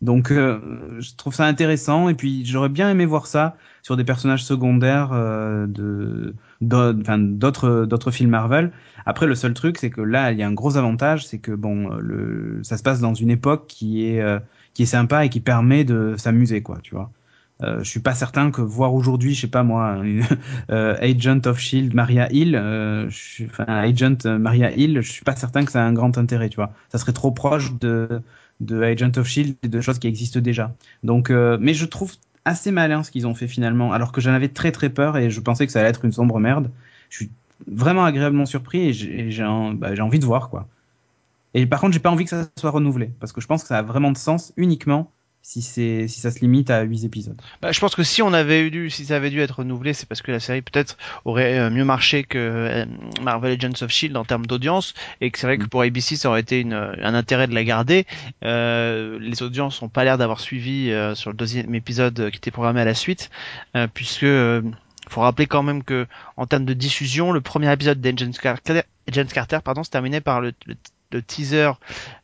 Donc 0.00 0.30
euh, 0.30 0.60
je 1.00 1.14
trouve 1.16 1.34
ça 1.34 1.44
intéressant 1.44 2.08
et 2.08 2.14
puis 2.14 2.44
j'aurais 2.44 2.68
bien 2.68 2.88
aimé 2.88 3.04
voir 3.04 3.26
ça 3.26 3.56
sur 3.82 3.96
des 3.96 4.04
personnages 4.04 4.44
secondaires 4.44 5.10
euh, 5.12 5.66
de 5.66 6.34
d'autres 6.60 7.84
d'autres 7.84 8.10
films 8.12 8.30
Marvel. 8.30 8.70
Après 9.06 9.26
le 9.26 9.34
seul 9.34 9.54
truc 9.54 9.76
c'est 9.78 9.90
que 9.90 10.00
là 10.00 10.30
il 10.30 10.38
y 10.38 10.42
a 10.42 10.46
un 10.46 10.52
gros 10.52 10.76
avantage 10.76 11.26
c'est 11.26 11.38
que 11.38 11.52
bon 11.52 11.88
le 11.96 12.60
ça 12.62 12.76
se 12.76 12.82
passe 12.84 13.00
dans 13.00 13.14
une 13.14 13.30
époque 13.30 13.66
qui 13.66 14.06
est 14.06 14.20
euh, 14.20 14.38
qui 14.72 14.84
est 14.84 14.86
sympa 14.86 15.24
et 15.24 15.30
qui 15.30 15.40
permet 15.40 15.84
de 15.84 16.14
s'amuser 16.16 16.62
quoi, 16.62 16.78
tu 16.82 16.94
vois. 16.94 17.10
Euh, 17.64 17.80
je 17.82 17.90
suis 17.90 17.98
pas 17.98 18.14
certain 18.14 18.52
que 18.52 18.60
voir 18.60 18.94
aujourd'hui, 18.94 19.34
je 19.34 19.40
sais 19.40 19.48
pas 19.48 19.64
moi, 19.64 20.00
Agent 20.68 21.40
of 21.46 21.58
Shield, 21.58 21.92
Maria 21.92 22.32
Hill, 22.32 22.52
je 22.52 23.08
suis, 23.10 23.48
Agent 23.66 24.18
Maria 24.38 24.70
Hill, 24.70 25.00
je 25.00 25.10
suis 25.10 25.24
pas 25.24 25.34
certain 25.34 25.64
que 25.64 25.72
ça 25.72 25.82
a 25.82 25.84
un 25.84 25.92
grand 25.92 26.16
intérêt, 26.18 26.50
tu 26.50 26.56
vois. 26.56 26.72
Ça 26.88 26.98
serait 26.98 27.12
trop 27.12 27.32
proche 27.32 27.76
de 27.80 28.22
de 28.60 28.82
Agent 28.82 29.12
of 29.16 29.26
Shield 29.26 29.56
et 29.62 29.68
de 29.68 29.80
choses 29.80 29.98
qui 29.98 30.06
existent 30.08 30.40
déjà. 30.40 30.74
Donc, 31.02 31.30
euh, 31.30 31.58
mais 31.60 31.74
je 31.74 31.84
trouve 31.84 32.12
assez 32.44 32.70
malin 32.70 33.02
ce 33.02 33.10
qu'ils 33.10 33.26
ont 33.26 33.34
fait 33.34 33.48
finalement, 33.48 33.92
alors 33.92 34.12
que 34.12 34.20
j'en 34.20 34.32
avais 34.32 34.48
très 34.48 34.72
très 34.72 34.88
peur 34.88 35.16
et 35.16 35.30
je 35.30 35.40
pensais 35.40 35.66
que 35.66 35.72
ça 35.72 35.80
allait 35.80 35.90
être 35.90 36.04
une 36.04 36.12
sombre 36.12 36.38
merde. 36.40 36.70
Je 37.10 37.16
suis 37.16 37.30
vraiment 37.66 38.04
agréablement 38.04 38.46
surpris 38.46 38.88
et 38.88 38.92
j'ai 38.92 39.44
bah, 39.74 39.90
envie 40.00 40.18
de 40.18 40.24
voir 40.24 40.48
quoi. 40.48 40.66
Et 41.54 41.66
par 41.66 41.80
contre, 41.80 41.92
j'ai 41.92 42.00
pas 42.00 42.10
envie 42.10 42.24
que 42.24 42.30
ça 42.30 42.46
soit 42.58 42.70
renouvelé 42.70 43.10
parce 43.20 43.32
que 43.32 43.40
je 43.40 43.46
pense 43.46 43.62
que 43.62 43.68
ça 43.68 43.78
a 43.78 43.82
vraiment 43.82 44.12
de 44.12 44.18
sens 44.18 44.52
uniquement 44.56 45.10
si 45.48 45.62
c'est 45.62 46.08
si 46.08 46.20
ça 46.20 46.30
se 46.30 46.40
limite 46.40 46.68
à 46.68 46.82
8 46.82 47.04
épisodes. 47.04 47.40
Bah, 47.62 47.72
je 47.72 47.80
pense 47.80 47.94
que 47.94 48.02
si 48.02 48.20
on 48.20 48.34
avait 48.34 48.68
eu 48.68 48.90
si 48.90 49.06
ça 49.06 49.16
avait 49.16 49.30
dû 49.30 49.40
être 49.40 49.60
renouvelé, 49.60 49.94
c'est 49.94 50.06
parce 50.06 50.20
que 50.20 50.30
la 50.30 50.40
série 50.40 50.60
peut-être 50.60 50.98
aurait 51.24 51.58
euh, 51.58 51.70
mieux 51.70 51.86
marché 51.86 52.22
que 52.22 52.36
euh, 52.36 52.84
Marvel 53.22 53.52
Agents 53.52 53.82
of 53.82 53.90
Shield 53.90 54.14
en 54.18 54.26
termes 54.26 54.44
d'audience 54.44 54.92
et 55.22 55.30
que 55.30 55.38
c'est 55.38 55.46
vrai 55.46 55.56
que 55.56 55.64
mm. 55.64 55.68
pour 55.68 55.80
ABC 55.80 56.16
ça 56.16 56.28
aurait 56.28 56.42
été 56.42 56.60
une, 56.60 56.74
un 56.74 57.14
intérêt 57.14 57.46
de 57.46 57.54
la 57.54 57.64
garder. 57.64 58.06
Euh, 58.44 59.18
les 59.22 59.42
audiences 59.42 59.80
ont 59.80 59.88
pas 59.88 60.04
l'air 60.04 60.18
d'avoir 60.18 60.40
suivi 60.40 60.90
euh, 60.90 61.14
sur 61.14 61.30
le 61.30 61.36
deuxième 61.36 61.74
épisode 61.74 62.28
qui 62.30 62.36
était 62.36 62.50
programmé 62.50 62.82
à 62.82 62.84
la 62.84 62.94
suite 62.94 63.30
puisque 63.94 64.26
faut 65.08 65.22
rappeler 65.22 65.46
quand 65.46 65.62
même 65.62 65.82
que 65.82 66.06
en 66.36 66.44
termes 66.44 66.66
de 66.66 66.74
diffusion, 66.74 67.32
le 67.32 67.40
premier 67.40 67.72
épisode 67.72 68.02
d'Agents 68.02 68.32
Carter, 68.32 68.82
Carter 69.32 69.60
pardon, 69.64 69.82
se 69.82 69.88
terminait 69.88 70.20
par 70.20 70.42
le, 70.42 70.52
le 70.66 70.74
le 71.10 71.22
teaser, 71.22 71.72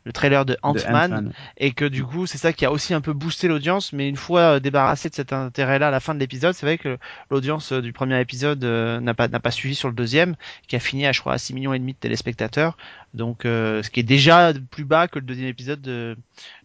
le 0.03 0.13
trailer 0.13 0.45
de 0.45 0.57
Ant-Man, 0.61 1.33
et 1.57 1.71
que 1.71 1.85
du 1.85 2.03
coup 2.03 2.27
c'est 2.27 2.37
ça 2.37 2.53
qui 2.53 2.65
a 2.65 2.71
aussi 2.71 2.93
un 2.93 3.01
peu 3.01 3.13
boosté 3.13 3.47
l'audience, 3.47 3.93
mais 3.93 4.07
une 4.07 4.15
fois 4.15 4.41
euh, 4.41 4.59
débarrassé 4.59 5.09
de 5.09 5.15
cet 5.15 5.33
intérêt-là 5.33 5.87
à 5.87 5.91
la 5.91 5.99
fin 5.99 6.13
de 6.13 6.19
l'épisode, 6.19 6.53
c'est 6.53 6.65
vrai 6.65 6.77
que 6.77 6.97
l'audience 7.31 7.71
euh, 7.71 7.81
du 7.81 7.93
premier 7.93 8.19
épisode 8.19 8.63
euh, 8.63 8.99
n'a 8.99 9.13
pas 9.13 9.27
n'a 9.27 9.39
pas 9.39 9.51
suivi 9.51 9.75
sur 9.75 9.87
le 9.87 9.95
deuxième, 9.95 10.35
qui 10.67 10.75
a 10.75 10.79
fini 10.79 11.07
à 11.07 11.11
je 11.11 11.21
crois 11.21 11.33
à 11.33 11.37
6 11.37 11.53
millions 11.53 11.73
et 11.73 11.79
demi 11.79 11.93
de 11.93 11.97
téléspectateurs, 11.97 12.77
donc 13.13 13.41
ce 13.43 13.89
qui 13.89 14.01
est 14.01 14.03
déjà 14.03 14.53
plus 14.71 14.85
bas 14.85 15.07
que 15.07 15.19
le 15.19 15.25
deuxième 15.25 15.47
épisode 15.47 15.81
de, 15.81 16.17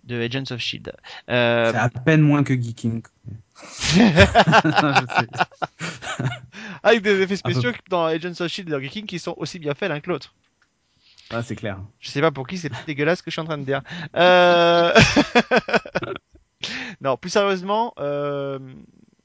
de 0.04 0.20
Agents 0.20 0.50
of 0.50 0.60
Shield. 0.60 0.92
Euh... 1.28 1.72
C'est 1.72 1.78
à 1.78 1.88
peine 1.88 2.20
moins 2.20 2.42
que 2.42 2.54
Geeking. 2.54 3.02
Avec 6.82 7.02
des 7.02 7.20
effets 7.20 7.36
spéciaux 7.36 7.72
dans 7.88 8.04
Agents 8.04 8.40
of 8.40 8.48
Shield 8.48 8.72
et 8.72 8.82
Geeking 8.82 9.06
qui 9.06 9.18
sont 9.18 9.34
aussi 9.36 9.58
bien 9.58 9.74
faits 9.74 9.88
l'un 9.88 10.00
que 10.00 10.10
l'autre. 10.10 10.34
Ah, 11.32 11.42
c'est 11.42 11.56
clair. 11.56 11.78
Je 12.00 12.10
sais 12.10 12.20
pas 12.20 12.30
pour 12.30 12.46
qui 12.46 12.58
c'est 12.58 12.70
dégueulasse 12.86 13.18
ce 13.18 13.22
que 13.22 13.30
je 13.30 13.34
suis 13.34 13.40
en 13.40 13.44
train 13.44 13.58
de 13.58 13.64
dire. 13.64 13.82
Euh... 14.16 14.92
non, 17.00 17.16
plus 17.16 17.30
sérieusement, 17.30 17.94
euh, 17.98 18.58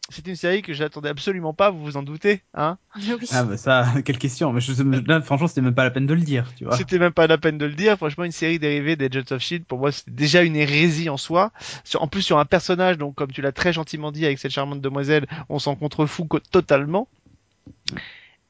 c'est 0.10 0.28
une 0.28 0.36
série 0.36 0.62
que 0.62 0.72
j'attendais 0.74 1.10
absolument 1.10 1.54
pas, 1.54 1.72
vous 1.72 1.84
vous 1.84 1.98
en 1.98 2.04
doutez, 2.04 2.44
hein 2.54 2.78
Oui. 2.96 3.28
Ah 3.32 3.44
bah 3.44 3.58
ça, 3.58 3.88
quelle 4.06 4.20
question. 4.20 4.54
Mais 4.54 4.62
je, 4.62 4.72
là, 5.08 5.22
franchement, 5.22 5.48
c'était 5.48 5.62
même 5.62 5.74
pas 5.74 5.84
la 5.84 5.92
peine 5.92 6.06
de 6.06 6.14
le 6.14 6.22
dire, 6.22 6.54
tu 6.56 6.66
vois. 6.66 6.78
C'était 6.78 7.00
même 7.00 7.12
pas 7.12 7.26
la 7.28 7.38
peine 7.40 7.58
de 7.58 7.66
le 7.66 7.74
dire. 7.74 7.98
Franchement, 7.98 8.24
une 8.24 8.32
série 8.32 8.60
dérivée 8.60 8.96
des 8.96 9.06
Agents 9.06 9.36
of 9.36 9.42
Shield, 9.42 9.66
pour 9.66 9.80
moi, 9.80 9.92
c'était 9.92 10.12
déjà 10.12 10.44
une 10.44 10.56
hérésie 10.56 11.10
en 11.10 11.18
soi. 11.18 11.52
Sur, 11.84 12.04
en 12.04 12.08
plus, 12.08 12.22
sur 12.22 12.38
un 12.38 12.46
personnage, 12.46 12.98
donc 13.00 13.16
comme 13.16 13.32
tu 13.32 13.42
l'as 13.42 13.52
très 13.52 13.74
gentiment 13.74 14.12
dit 14.12 14.26
avec 14.26 14.38
cette 14.38 14.52
charmante 14.52 14.82
demoiselle, 14.82 15.26
on 15.50 15.58
s'en 15.60 15.76
contrefout 15.76 16.28
co- 16.28 16.40
totalement. 16.40 17.08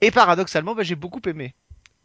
Et 0.02 0.12
paradoxalement, 0.12 0.76
bah, 0.76 0.84
j'ai 0.84 0.96
beaucoup 0.96 1.22
aimé. 1.26 1.56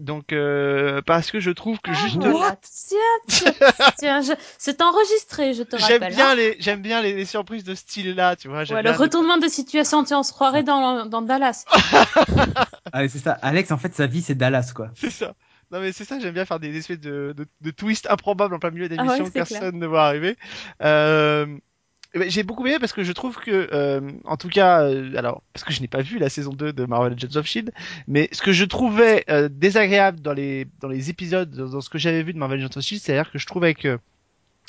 Donc, 0.01 0.33
euh, 0.33 1.03
parce 1.05 1.31
que 1.31 1.41
je 1.41 1.51
trouve 1.51 1.79
que 1.81 1.93
juste, 1.93 2.17
Voilà. 2.17 2.57
Tiens, 2.63 2.99
tiens, 3.29 3.53
tiens, 3.99 4.21
je- 4.23 4.33
c'est 4.59 4.81
enregistré, 4.81 5.53
je 5.53 5.63
te 5.63 5.77
j'aime 5.77 6.01
rappelle. 6.03 6.15
bien 6.15 6.31
hein. 6.31 6.35
les, 6.35 6.57
j'aime 6.59 6.81
bien 6.83 7.03
les, 7.03 7.13
les 7.15 7.25
surprises 7.27 7.65
de 7.65 7.75
ce 7.75 7.83
style-là, 7.83 8.35
tu 8.37 8.49
vois. 8.49 8.65
j'aime 8.65 8.79
Ouais, 8.79 8.83
le 8.83 8.91
retournement 8.93 9.37
de 9.37 9.47
situation, 9.49 10.03
tiens, 10.05 10.21
on 10.21 10.23
se 10.23 10.33
croirait 10.33 10.63
dans, 10.63 11.05
dans 11.07 11.23
Dallas. 11.23 11.65
Allez, 12.93 13.09
c'est 13.09 13.19
ça. 13.19 13.33
Alex, 13.43 13.71
en 13.71 13.79
fait, 13.79 13.95
sa 13.95 14.07
vie, 14.07 14.23
c'est 14.23 14.35
Dallas, 14.35 14.73
quoi. 14.75 14.91
C'est 14.95 15.11
ça. 15.11 15.35
Non 15.73 15.79
mais 15.79 15.93
c'est 15.93 16.05
ça, 16.05 16.19
j'aime 16.19 16.35
bien 16.35 16.45
faire 16.45 16.59
des 16.59 16.77
espèces 16.77 16.99
de, 16.99 17.33
de, 17.37 17.47
de 17.61 17.71
twists 17.71 18.11
improbables 18.11 18.53
en 18.57 18.59
plein 18.59 18.73
milieu 18.73 18.89
Ah 18.97 19.05
ouais, 19.05 19.05
d'émissions 19.05 19.27
c'est 19.27 19.31
que 19.31 19.39
personne 19.39 19.79
ne 19.79 19.87
voit 19.87 20.05
arriver. 20.05 20.37
Euh, 20.83 21.47
j'ai 22.15 22.43
beaucoup 22.43 22.67
aimé 22.67 22.79
parce 22.81 22.93
que 22.93 23.05
je 23.05 23.13
trouve 23.13 23.37
que, 23.37 23.69
euh, 23.73 24.01
en 24.25 24.37
tout 24.37 24.49
cas, 24.49 24.83
euh, 24.83 25.15
alors 25.17 25.43
parce 25.53 25.65
que 25.65 25.73
je 25.73 25.81
n'ai 25.81 25.89
pas 25.89 26.03
vu 26.03 26.19
la 26.19 26.29
saison 26.29 26.53
2 26.53 26.73
de 26.73 26.85
Marvel 26.85 27.13
Legends 27.13 27.39
of 27.39 27.47
Shield, 27.47 27.73
mais 28.09 28.29
ce 28.33 28.43
que 28.43 28.53
je 28.53 28.65
trouvais 28.65 29.25
euh, 29.31 29.49
désagréable 29.49 30.21
dans 30.21 30.33
les 30.33 30.67
dans 30.81 30.89
les 30.89 31.11
épisodes, 31.11 31.51
dans, 31.51 31.69
dans 31.69 31.81
ce 31.81 31.89
que 31.89 31.99
j'avais 31.99 32.23
vu 32.23 32.33
de 32.33 32.39
Marvel 32.39 32.59
Legends 32.61 32.77
of 32.79 32.83
Shield, 32.83 33.03
c'est-à-dire 33.03 33.31
que 33.31 33.39
je 33.39 33.47
trouvais 33.47 33.75
que 33.75 33.99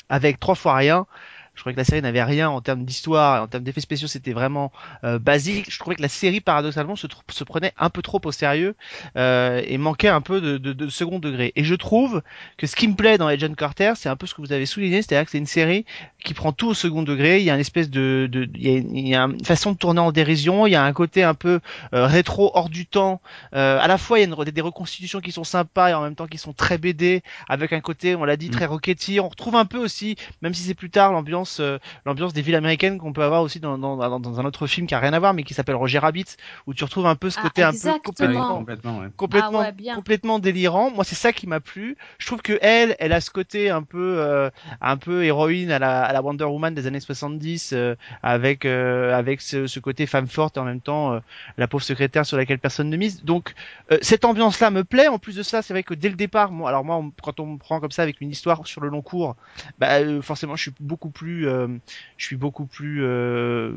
avec 0.08 0.38
trois 0.38 0.54
fois 0.54 0.76
rien, 0.76 1.06
je 1.54 1.60
trouvais 1.60 1.74
que 1.74 1.78
la 1.80 1.84
série 1.84 2.02
n'avait 2.02 2.22
rien 2.22 2.48
en 2.48 2.60
termes 2.60 2.84
d'histoire 2.84 3.36
et 3.36 3.40
en 3.40 3.46
termes 3.46 3.64
d'effets 3.64 3.80
spéciaux, 3.80 4.08
c'était 4.08 4.32
vraiment 4.32 4.72
euh, 5.04 5.18
basique. 5.18 5.70
Je 5.70 5.78
trouvais 5.78 5.96
que 5.96 6.02
la 6.02 6.08
série, 6.08 6.40
paradoxalement, 6.40 6.96
se, 6.96 7.06
se 7.30 7.44
prenait 7.44 7.72
un 7.78 7.90
peu 7.90 8.02
trop 8.02 8.20
au 8.24 8.32
sérieux 8.32 8.74
euh, 9.16 9.60
et 9.66 9.78
manquait 9.78 10.08
un 10.08 10.20
peu 10.20 10.40
de, 10.40 10.58
de, 10.58 10.72
de 10.72 10.88
second 10.88 11.18
degré. 11.18 11.52
Et 11.56 11.64
je 11.64 11.74
trouve 11.74 12.22
que 12.56 12.66
ce 12.66 12.76
qui 12.76 12.88
me 12.88 12.94
plaît 12.94 13.18
dans 13.18 13.26
Agent 13.26 13.54
Carter, 13.54 13.92
c'est 13.96 14.08
un 14.08 14.16
peu 14.16 14.26
ce 14.26 14.34
que 14.34 14.40
vous 14.40 14.52
avez 14.52 14.66
souligné, 14.66 15.02
c'est-à-dire 15.02 15.24
que 15.24 15.30
c'est 15.30 15.38
une 15.38 15.46
série 15.46 15.84
qui 16.24 16.34
prend 16.34 16.52
tout 16.52 16.68
au 16.68 16.74
second 16.74 17.02
degré. 17.02 17.40
Il 17.40 17.44
y 17.44 17.50
a 17.50 17.54
une 17.54 17.60
espèce 17.60 17.90
de, 17.90 18.28
de 18.30 18.48
il, 18.54 18.62
y 18.62 18.68
a, 18.68 18.78
il 18.78 19.08
y 19.08 19.14
a 19.14 19.22
une 19.24 19.44
façon 19.44 19.72
de 19.72 19.76
tourner 19.76 20.00
en 20.00 20.12
dérision. 20.12 20.66
Il 20.66 20.70
y 20.70 20.76
a 20.76 20.84
un 20.84 20.92
côté 20.92 21.22
un 21.24 21.34
peu 21.34 21.60
euh, 21.94 22.06
rétro, 22.06 22.50
hors 22.54 22.68
du 22.68 22.86
temps. 22.86 23.20
Euh, 23.54 23.78
à 23.80 23.88
la 23.88 23.98
fois, 23.98 24.18
il 24.18 24.22
y 24.22 24.24
a 24.24 24.28
une, 24.28 24.44
des 24.44 24.60
reconstitutions 24.60 25.20
qui 25.20 25.32
sont 25.32 25.44
sympas 25.44 25.90
et 25.90 25.94
en 25.94 26.02
même 26.02 26.14
temps 26.14 26.26
qui 26.26 26.38
sont 26.38 26.52
très 26.52 26.78
BD, 26.78 27.22
avec 27.48 27.72
un 27.72 27.80
côté, 27.80 28.14
on 28.14 28.24
l'a 28.24 28.36
dit, 28.36 28.48
Mm. 28.48 28.52
très 28.52 28.66
Rocketeer. 28.66 29.20
On 29.20 29.28
retrouve 29.28 29.56
un 29.56 29.64
peu 29.64 29.78
aussi, 29.78 30.16
même 30.42 30.54
si 30.54 30.62
c'est 30.62 30.74
plus 30.74 30.90
tard, 30.90 31.12
l'ambiance, 31.12 31.41
euh, 31.60 31.78
l'ambiance 32.06 32.32
des 32.32 32.42
villes 32.42 32.54
américaines 32.54 32.98
qu'on 32.98 33.12
peut 33.12 33.22
avoir 33.22 33.42
aussi 33.42 33.60
dans, 33.60 33.78
dans, 33.78 33.96
dans, 33.96 34.20
dans 34.20 34.40
un 34.40 34.44
autre 34.44 34.66
film 34.66 34.86
qui 34.86 34.94
a 34.94 34.98
rien 34.98 35.12
à 35.12 35.18
voir, 35.18 35.34
mais 35.34 35.42
qui 35.42 35.54
s'appelle 35.54 35.74
Roger 35.76 35.98
Rabbit, 35.98 36.24
où 36.66 36.74
tu 36.74 36.84
retrouves 36.84 37.06
un 37.06 37.14
peu 37.16 37.30
ce 37.30 37.38
Ah, 37.38 37.42
côté 37.42 37.62
un 37.62 37.72
peu 37.72 37.78
complètement 38.04 38.58
complètement, 38.58 38.98
ouais. 39.00 39.08
complètement 39.16 39.58
Ah 39.60 39.62
ouais, 39.62 39.72
complètement 39.94 40.38
délirant. 40.38 40.90
Moi 40.90 41.04
c'est 41.04 41.14
ça 41.14 41.32
qui 41.32 41.46
m'a 41.46 41.60
plu. 41.60 41.96
Je 42.18 42.26
trouve 42.26 42.42
que 42.42 42.58
elle 42.62 42.96
elle 42.98 43.12
a 43.12 43.20
ce 43.20 43.30
côté 43.30 43.70
un 43.70 43.82
peu 43.82 44.16
euh, 44.18 44.50
un 44.80 44.96
peu 44.96 45.24
héroïne 45.24 45.70
à 45.70 45.78
la, 45.78 46.02
à 46.04 46.12
la 46.12 46.22
Wonder 46.22 46.44
Woman 46.44 46.74
des 46.74 46.86
années 46.86 47.00
70 47.00 47.72
euh, 47.72 47.94
avec 48.22 48.64
euh, 48.64 49.14
avec 49.14 49.40
ce, 49.40 49.66
ce 49.66 49.80
côté 49.80 50.06
femme 50.06 50.28
forte 50.28 50.56
et 50.56 50.60
en 50.60 50.64
même 50.64 50.80
temps 50.80 51.12
euh, 51.14 51.20
la 51.58 51.68
pauvre 51.68 51.82
secrétaire 51.84 52.26
sur 52.26 52.36
laquelle 52.36 52.58
personne 52.58 52.90
ne 52.90 52.96
mise. 52.96 53.24
Donc 53.24 53.54
euh, 53.90 53.98
cette 54.02 54.24
ambiance 54.24 54.60
là 54.60 54.70
me 54.70 54.84
plaît. 54.84 55.08
En 55.08 55.18
plus 55.18 55.36
de 55.36 55.42
ça 55.42 55.62
c'est 55.62 55.72
vrai 55.74 55.82
que 55.82 55.94
dès 55.94 56.08
le 56.08 56.16
départ 56.16 56.50
moi 56.52 56.68
alors 56.68 56.84
moi 56.84 56.96
on- 56.96 57.12
quand 57.22 57.40
on 57.40 57.46
me 57.46 57.58
prend 57.58 57.80
comme 57.80 57.90
ça 57.90 58.02
avec 58.02 58.20
une 58.20 58.30
histoire 58.30 58.66
sur 58.66 58.80
le 58.80 58.88
long 58.88 59.02
cours 59.02 59.36
bah 59.78 60.00
euh, 60.00 60.22
forcément 60.22 60.56
je 60.56 60.62
suis 60.62 60.72
beaucoup 60.80 61.10
plus 61.10 61.31
euh, 61.46 61.68
je 62.16 62.24
suis 62.24 62.36
beaucoup 62.36 62.66
plus 62.66 63.02
euh, 63.02 63.72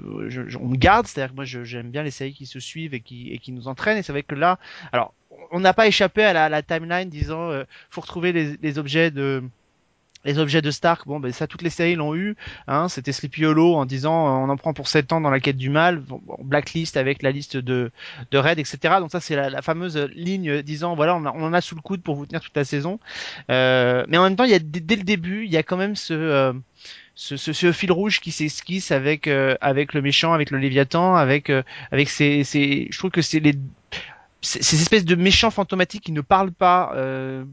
on 0.60 0.68
me 0.68 0.78
garde 0.78 1.08
c'est-à-dire 1.08 1.32
que 1.32 1.36
moi 1.36 1.46
j'aime 1.46 1.90
bien 1.90 2.04
les 2.04 2.12
séries 2.12 2.34
qui 2.34 2.46
se 2.46 2.60
suivent 2.60 2.94
et 2.94 3.00
qui 3.02 3.52
nous 3.52 3.68
entraînent 3.68 3.98
et 3.98 4.04
c'est 4.04 4.12
vrai 4.12 4.24
que 4.24 4.36
là 4.36 4.60
alors 4.92 5.14
on 5.52 5.60
n'a 5.60 5.74
pas 5.74 5.88
échappé 5.88 6.24
à 6.24 6.50
la, 6.50 6.62
timeline 6.62 7.10
disant 7.10 7.50
euh, 7.52 7.64
faut 7.90 8.02
retrouver 8.02 8.58
les, 8.62 8.78
objets 8.78 9.12
de 9.12 9.44
les 10.24 10.40
objets 10.40 10.64
de 10.64 10.72
Stark, 10.72 11.06
bon 11.06 11.20
ben 11.20 11.32
ça 11.32 11.46
toutes 11.46 11.62
les 11.62 11.70
séries 11.70 11.94
l'ont 11.96 12.16
eu, 12.16 12.36
hein, 12.68 12.90
c'était 12.90 13.12
Sleepy 13.12 13.46
Hollow 13.46 13.76
en 13.76 13.86
disant 13.86 14.28
euh, 14.28 14.46
on 14.46 14.50
en 14.50 14.58
prend 14.58 14.74
pour 14.74 14.88
7 14.88 15.14
ans 15.14 15.22
dans 15.22 15.30
la 15.30 15.40
quête 15.40 15.58
du 15.58 15.70
mal, 15.70 16.04
Blacklist 16.44 16.98
avec 16.98 17.22
la 17.22 17.32
liste 17.32 17.58
de 17.58 17.92
de 18.32 18.60
etc. 18.60 18.96
Donc 19.00 19.12
ça 19.12 19.20
c'est 19.20 19.36
la, 19.36 19.62
fameuse 19.62 19.98
ligne 20.16 20.62
disant 20.62 20.96
voilà 20.96 21.16
on, 21.16 21.26
en 21.26 21.54
a 21.54 21.62
sous 21.62 21.76
le 21.76 21.82
coude 21.82 22.02
pour 22.02 22.16
vous 22.16 22.26
tenir 22.26 22.42
toute 22.42 22.56
la 22.56 22.66
saison. 22.66 23.00
Mais 23.50 24.18
en 24.18 24.24
même 24.24 24.36
temps 24.36 24.46
il 24.46 24.52
y 24.52 24.56
a 24.56 24.60
dès, 24.60 24.96
le 24.96 25.04
début 25.04 25.46
il 25.46 25.52
y 25.52 25.58
a 25.58 25.64
quand 25.64 25.78
même 25.78 25.96
ce 25.96 26.54
ce, 27.16 27.38
ce, 27.38 27.72
fil 27.72 27.92
rouge 27.92 28.20
qui 28.20 28.32
s'esquisse 28.32 28.92
avec 28.92 29.28
euh, 29.28 29.56
avec 29.62 29.94
le 29.94 30.02
méchant, 30.02 30.34
avec 30.34 30.52
le 30.52 30.58
Léviathan, 30.58 31.16
avec 31.16 31.50
euh, 31.50 31.64
avec 31.92 32.10
ces, 32.10 32.44
ces 32.44 32.88
je 32.92 32.98
trouve 32.98 33.12
que 33.12 33.22
c'est 33.22 33.40
les 33.40 33.54
ces 34.46 34.62
ces 34.64 34.82
espèces 34.82 35.06
de 35.06 35.16
méchants 35.16 35.52
fantomatiques 35.52 36.04
qui 36.04 36.12
ne 36.12 36.22
parlent 36.22 36.52
pas, 36.54 36.92
euh, 36.96 37.44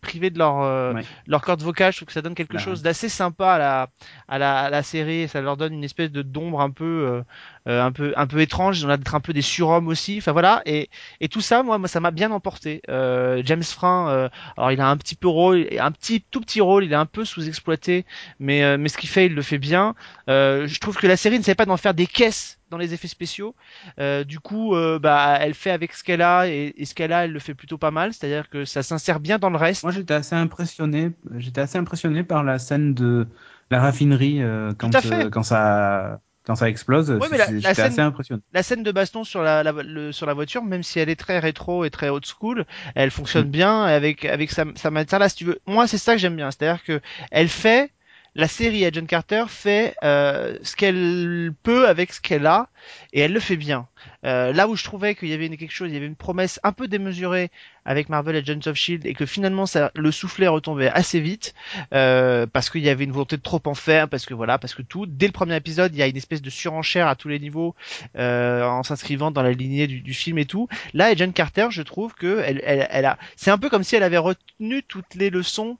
privés 0.00 0.30
de 0.30 0.38
leur 0.38 0.60
euh, 0.62 0.92
Ouais. 0.94 1.04
leur 1.26 1.42
corde 1.42 1.62
vocale, 1.62 1.92
je 1.92 1.98
trouve 1.98 2.06
que 2.06 2.12
ça 2.12 2.22
donne 2.22 2.34
quelque 2.34 2.54
Bah, 2.54 2.58
chose 2.62 2.82
d'assez 2.82 3.08
sympa 3.08 3.52
à 3.52 3.58
la 3.58 3.88
à 4.28 4.38
la 4.38 4.58
à 4.60 4.70
la 4.70 4.82
série. 4.82 5.20
et 5.22 5.28
Ça 5.28 5.40
leur 5.40 5.56
donne 5.56 5.72
une 5.74 5.84
espèce 5.84 6.10
de 6.10 6.22
d'ombre 6.22 6.60
un 6.60 6.70
peu 6.70 6.84
euh, 6.84 7.22
euh, 7.68 7.82
un 7.82 7.92
peu 7.92 8.12
un 8.16 8.26
peu 8.26 8.40
étrange. 8.40 8.78
Ils 8.80 8.84
ont 8.84 8.88
l'air 8.88 8.98
d'être 8.98 9.14
un 9.14 9.20
peu 9.20 9.32
des 9.32 9.42
surhommes 9.42 9.88
aussi. 9.88 10.16
Enfin 10.18 10.32
voilà. 10.32 10.62
Et 10.66 10.90
et 11.20 11.28
tout 11.28 11.40
ça, 11.40 11.62
moi, 11.62 11.78
moi 11.78 11.88
ça 11.88 12.00
m'a 12.00 12.10
bien 12.10 12.30
emporté. 12.30 12.82
Euh, 12.88 13.42
James 13.44 13.62
Frein, 13.62 14.08
euh, 14.10 14.28
alors 14.56 14.72
il 14.72 14.80
a 14.80 14.88
un 14.88 14.96
petit 14.96 15.14
peu 15.14 15.28
rôle, 15.28 15.66
un 15.78 15.92
petit 15.92 16.22
tout 16.30 16.40
petit 16.40 16.60
rôle. 16.60 16.84
Il 16.84 16.92
est 16.92 16.96
un 16.96 17.06
peu 17.06 17.24
sous-exploité, 17.24 18.04
mais 18.40 18.62
euh, 18.64 18.76
mais 18.78 18.88
ce 18.88 18.98
qu'il 18.98 19.08
fait, 19.08 19.26
il 19.26 19.34
le 19.34 19.42
fait 19.42 19.58
bien. 19.58 19.94
Euh, 20.28 20.66
je 20.66 20.80
trouve 20.80 20.96
que 20.96 21.06
la 21.06 21.16
série 21.16 21.38
ne 21.38 21.44
savait 21.44 21.54
pas 21.54 21.66
d'en 21.66 21.76
faire 21.76 21.94
des 21.94 22.06
caisses 22.06 22.57
dans 22.70 22.78
les 22.78 22.94
effets 22.94 23.08
spéciaux. 23.08 23.54
Euh, 23.98 24.24
du 24.24 24.40
coup, 24.40 24.74
euh, 24.74 24.98
bah, 24.98 25.38
elle 25.40 25.54
fait 25.54 25.70
avec 25.70 25.92
ce 25.94 26.04
qu'elle 26.04 26.22
a 26.22 26.48
et, 26.48 26.74
et 26.76 26.84
ce 26.84 26.94
qu'elle 26.94 27.12
a, 27.12 27.24
elle 27.24 27.32
le 27.32 27.38
fait 27.40 27.54
plutôt 27.54 27.78
pas 27.78 27.90
mal. 27.90 28.12
C'est-à-dire 28.12 28.48
que 28.48 28.64
ça 28.64 28.82
s'insère 28.82 29.20
bien 29.20 29.38
dans 29.38 29.50
le 29.50 29.56
reste. 29.56 29.82
Moi, 29.82 29.92
j'étais 29.92 30.14
assez 30.14 30.34
impressionné. 30.34 31.12
J'étais 31.36 31.60
assez 31.60 31.78
impressionné 31.78 32.24
par 32.24 32.44
la 32.44 32.58
scène 32.58 32.94
de 32.94 33.26
la 33.70 33.80
raffinerie 33.80 34.42
euh, 34.42 34.72
quand 34.76 34.94
euh, 34.94 35.30
quand 35.30 35.42
ça 35.42 36.20
quand 36.44 36.54
ça 36.54 36.68
explose. 36.70 37.10
Ouais, 37.10 37.28
C'est- 37.36 37.66
assez 37.66 38.00
impressionné. 38.00 38.40
la 38.54 38.62
scène 38.62 38.82
de 38.82 38.90
baston 38.90 39.22
sur 39.22 39.42
la, 39.42 39.62
la- 39.62 39.72
le- 39.72 40.12
sur 40.12 40.24
la 40.24 40.32
voiture, 40.32 40.64
même 40.64 40.82
si 40.82 40.98
elle 40.98 41.10
est 41.10 41.16
très 41.16 41.38
rétro 41.38 41.84
et 41.84 41.90
très 41.90 42.08
old 42.08 42.24
school, 42.24 42.64
elle 42.94 43.10
fonctionne 43.10 43.48
Mm. 43.48 43.50
bien 43.50 43.82
avec 43.82 44.24
avec 44.24 44.50
sa, 44.50 44.64
sa 44.74 44.90
matière 44.90 45.18
là. 45.18 45.28
Si 45.28 45.36
tu 45.36 45.44
veux, 45.44 45.58
moi 45.66 45.86
c'est 45.86 45.98
ça 45.98 46.14
que 46.14 46.18
j'aime 46.18 46.36
bien, 46.36 46.50
c'est-à-dire 46.50 46.82
que 46.82 47.00
elle 47.30 47.48
fait 47.50 47.90
la 48.38 48.46
série 48.46 48.86
Agent 48.86 49.06
Carter 49.06 49.44
fait 49.48 49.96
euh, 50.04 50.56
ce 50.62 50.76
qu'elle 50.76 51.52
peut 51.64 51.88
avec 51.88 52.12
ce 52.12 52.20
qu'elle 52.20 52.46
a 52.46 52.68
et 53.12 53.20
elle 53.20 53.32
le 53.32 53.40
fait 53.40 53.56
bien. 53.56 53.88
Euh, 54.24 54.52
là 54.52 54.68
où 54.68 54.76
je 54.76 54.84
trouvais 54.84 55.16
qu'il 55.16 55.28
y 55.28 55.32
avait 55.32 55.46
une, 55.46 55.56
quelque 55.56 55.72
chose, 55.72 55.90
il 55.90 55.94
y 55.94 55.96
avait 55.96 56.06
une 56.06 56.14
promesse 56.14 56.60
un 56.62 56.70
peu 56.70 56.86
démesurée 56.86 57.50
avec 57.84 58.08
Marvel 58.08 58.36
Agents 58.36 58.70
of 58.70 58.76
Shield 58.76 59.06
et 59.06 59.14
que 59.14 59.26
finalement 59.26 59.66
ça, 59.66 59.90
le 59.96 60.12
soufflet 60.12 60.46
retombait 60.46 60.88
assez 60.88 61.18
vite 61.18 61.52
euh, 61.92 62.46
parce 62.46 62.70
qu'il 62.70 62.82
y 62.82 62.88
avait 62.88 63.02
une 63.02 63.10
volonté 63.10 63.36
de 63.36 63.42
trop 63.42 63.60
en 63.64 63.74
faire, 63.74 64.08
parce 64.08 64.24
que 64.24 64.34
voilà, 64.34 64.56
parce 64.56 64.76
que 64.76 64.82
tout. 64.82 65.06
Dès 65.06 65.26
le 65.26 65.32
premier 65.32 65.56
épisode, 65.56 65.92
il 65.92 65.98
y 65.98 66.02
a 66.02 66.06
une 66.06 66.16
espèce 66.16 66.40
de 66.40 66.50
surenchère 66.50 67.08
à 67.08 67.16
tous 67.16 67.26
les 67.26 67.40
niveaux 67.40 67.74
euh, 68.16 68.62
en 68.62 68.84
s'inscrivant 68.84 69.32
dans 69.32 69.42
la 69.42 69.50
lignée 69.50 69.88
du, 69.88 70.00
du 70.00 70.14
film 70.14 70.38
et 70.38 70.46
tout. 70.46 70.68
Là, 70.94 71.06
Agent 71.06 71.32
Carter, 71.32 71.66
je 71.70 71.82
trouve 71.82 72.14
que 72.14 72.40
elle, 72.46 72.62
elle 72.64 73.04
a, 73.04 73.18
c'est 73.34 73.50
un 73.50 73.58
peu 73.58 73.68
comme 73.68 73.82
si 73.82 73.96
elle 73.96 74.04
avait 74.04 74.16
retenu 74.16 74.84
toutes 74.84 75.16
les 75.16 75.30
leçons 75.30 75.76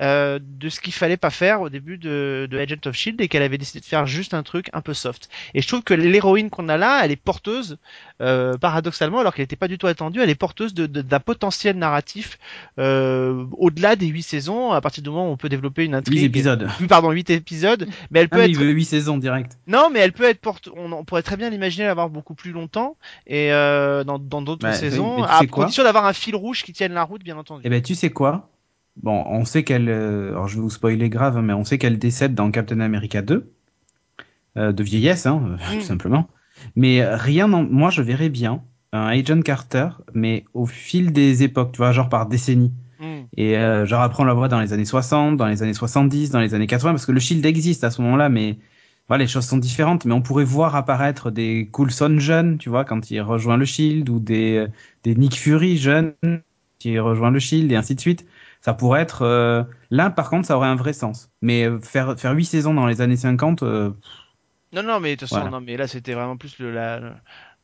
euh, 0.00 0.38
de 0.42 0.68
ce 0.68 0.80
qu'il 0.80 0.92
fallait 0.92 1.16
pas 1.16 1.30
faire 1.30 1.60
au 1.62 1.68
début 1.70 1.96
de, 1.98 2.46
de 2.50 2.58
Agent 2.58 2.86
of 2.86 2.94
Shield 2.94 3.20
et 3.20 3.28
qu'elle 3.28 3.42
avait 3.42 3.58
décidé 3.58 3.80
de 3.80 3.84
faire 3.86 4.06
juste 4.06 4.34
un 4.34 4.42
truc 4.42 4.68
un 4.72 4.80
peu 4.82 4.92
soft. 4.94 5.28
Et 5.54 5.62
je 5.62 5.68
trouve 5.68 5.82
que 5.82 5.94
l'héroïne 5.94 6.50
qu'on 6.50 6.68
a 6.68 6.76
là, 6.76 7.00
elle 7.04 7.10
est 7.12 7.16
porteuse, 7.16 7.78
euh, 8.20 8.56
paradoxalement, 8.58 9.20
alors 9.20 9.34
qu'elle 9.34 9.44
n'était 9.44 9.56
pas 9.56 9.68
du 9.68 9.78
tout 9.78 9.86
attendue, 9.86 10.20
elle 10.20 10.30
est 10.30 10.34
porteuse 10.34 10.74
de- 10.74 10.86
de- 10.86 11.02
d'un 11.02 11.20
potentiel 11.20 11.76
narratif 11.78 12.38
euh, 12.78 13.44
au-delà 13.52 13.96
des 13.96 14.06
huit 14.06 14.22
saisons. 14.22 14.72
À 14.72 14.80
partir 14.80 15.02
du 15.02 15.10
moment 15.10 15.28
où 15.28 15.32
on 15.32 15.36
peut 15.36 15.48
développer 15.48 15.84
une 15.84 15.94
intrigue. 15.94 16.18
8 16.18 16.24
épisodes. 16.24 16.68
Oui, 16.80 16.86
pardon, 16.86 17.10
huit 17.10 17.30
épisodes, 17.30 17.86
mais 18.10 18.20
elle 18.20 18.28
Ah 18.30 18.36
peut 18.36 18.42
être 18.42 18.50
il 18.50 18.56
veut 18.56 18.70
8 18.70 18.84
saisons 18.84 19.18
direct. 19.18 19.56
non, 19.66 19.88
mais 19.92 20.00
elle 20.00 20.12
peut 20.12 20.24
être 20.24 20.40
porte. 20.40 20.68
On, 20.76 20.92
on 20.92 21.04
pourrait 21.04 21.22
très 21.22 21.36
bien 21.36 21.50
l'imaginer 21.50 21.86
l'avoir 21.86 22.10
beaucoup 22.10 22.34
plus 22.34 22.52
longtemps 22.52 22.96
et 23.26 23.52
euh, 23.52 24.04
dans 24.04 24.18
dans 24.18 24.42
d'autres 24.42 24.66
Ouais, 24.66 24.72
saisons, 24.74 25.22
à 25.24 25.38
quoi 25.46 25.64
condition 25.64 25.84
d'avoir 25.84 26.04
un 26.06 26.12
fil 26.12 26.36
rouge 26.36 26.62
qui 26.62 26.72
tienne 26.72 26.92
la 26.92 27.02
route, 27.04 27.22
bien 27.22 27.36
entendu. 27.36 27.62
Eh 27.64 27.70
ben, 27.70 27.82
tu 27.82 27.94
sais 27.94 28.10
quoi? 28.10 28.50
Bon, 29.02 29.24
on 29.26 29.44
sait 29.44 29.64
qu'elle. 29.64 29.88
euh, 29.88 30.30
alors, 30.30 30.48
je 30.48 30.56
vais 30.56 30.62
vous 30.62 30.70
spoiler 30.70 31.08
grave, 31.08 31.40
mais 31.42 31.52
on 31.52 31.64
sait 31.64 31.78
qu'elle 31.78 31.98
décède 31.98 32.34
dans 32.34 32.50
Captain 32.50 32.80
America 32.80 33.22
2. 33.22 33.52
euh, 34.56 34.72
de 34.72 34.82
vieillesse, 34.82 35.26
hein, 35.26 35.42
euh, 35.60 35.74
Mm. 35.74 35.78
tout 35.78 35.84
simplement. 35.84 36.28
Mais 36.76 37.04
rien, 37.04 37.46
moi, 37.48 37.90
je 37.90 38.02
verrais 38.02 38.28
bien 38.30 38.62
un 38.92 39.06
Agent 39.08 39.42
Carter, 39.42 39.88
mais 40.14 40.44
au 40.54 40.66
fil 40.66 41.12
des 41.12 41.42
époques, 41.42 41.72
tu 41.72 41.78
vois, 41.78 41.92
genre 41.92 42.08
par 42.08 42.26
décennie. 42.26 42.72
Hmm. 42.98 43.24
Et 43.36 43.58
euh, 43.58 43.84
genre 43.86 44.00
après, 44.02 44.22
on 44.22 44.26
la 44.26 44.34
voit 44.34 44.48
dans 44.48 44.60
les 44.60 44.72
années 44.72 44.84
60, 44.86 45.36
dans 45.36 45.46
les 45.46 45.62
années 45.62 45.74
70, 45.74 46.30
dans 46.30 46.40
les 46.40 46.54
années 46.54 46.66
80, 46.66 46.92
parce 46.92 47.06
que 47.06 47.12
le 47.12 47.20
Shield 47.20 47.44
existe 47.44 47.84
à 47.84 47.90
ce 47.90 48.00
moment-là, 48.02 48.28
mais 48.30 48.58
voilà, 49.08 49.24
les 49.24 49.28
choses 49.28 49.46
sont 49.46 49.58
différentes. 49.58 50.04
Mais 50.06 50.14
on 50.14 50.22
pourrait 50.22 50.44
voir 50.44 50.74
apparaître 50.76 51.30
des 51.30 51.68
Coulson 51.72 52.16
jeunes, 52.18 52.58
tu 52.58 52.70
vois, 52.70 52.84
quand 52.86 53.10
il 53.10 53.20
rejoint 53.20 53.56
le 53.58 53.66
Shield, 53.66 54.08
ou 54.08 54.18
des, 54.20 54.56
euh, 54.58 54.68
des 55.04 55.14
Nick 55.14 55.36
Fury 55.38 55.76
jeunes 55.76 56.14
qui 56.78 56.98
rejoint 56.98 57.30
le 57.30 57.38
Shield, 57.38 57.70
et 57.72 57.76
ainsi 57.76 57.94
de 57.94 58.00
suite. 58.00 58.26
Ça 58.60 58.74
pourrait 58.74 59.00
être 59.02 59.22
euh, 59.22 59.62
là 59.90 60.10
par 60.10 60.30
contre 60.30 60.46
ça 60.46 60.56
aurait 60.56 60.68
un 60.68 60.76
vrai 60.76 60.92
sens. 60.92 61.30
Mais 61.42 61.64
euh, 61.68 61.80
faire 61.80 62.18
faire 62.18 62.32
huit 62.32 62.44
saisons 62.46 62.74
dans 62.74 62.86
les 62.86 63.00
années 63.00 63.16
50 63.16 63.62
euh, 63.62 63.90
Non, 64.72 64.82
non, 64.82 65.00
mais 65.00 65.16
de 65.16 65.20
toute 65.20 65.28
façon, 65.28 65.40
Voilà. 65.40 65.50
non, 65.50 65.60
mais 65.60 65.76
là, 65.76 65.86
c'était 65.88 66.14
vraiment 66.14 66.36
plus 66.36 66.58
le, 66.58 66.72
la, 66.72 67.00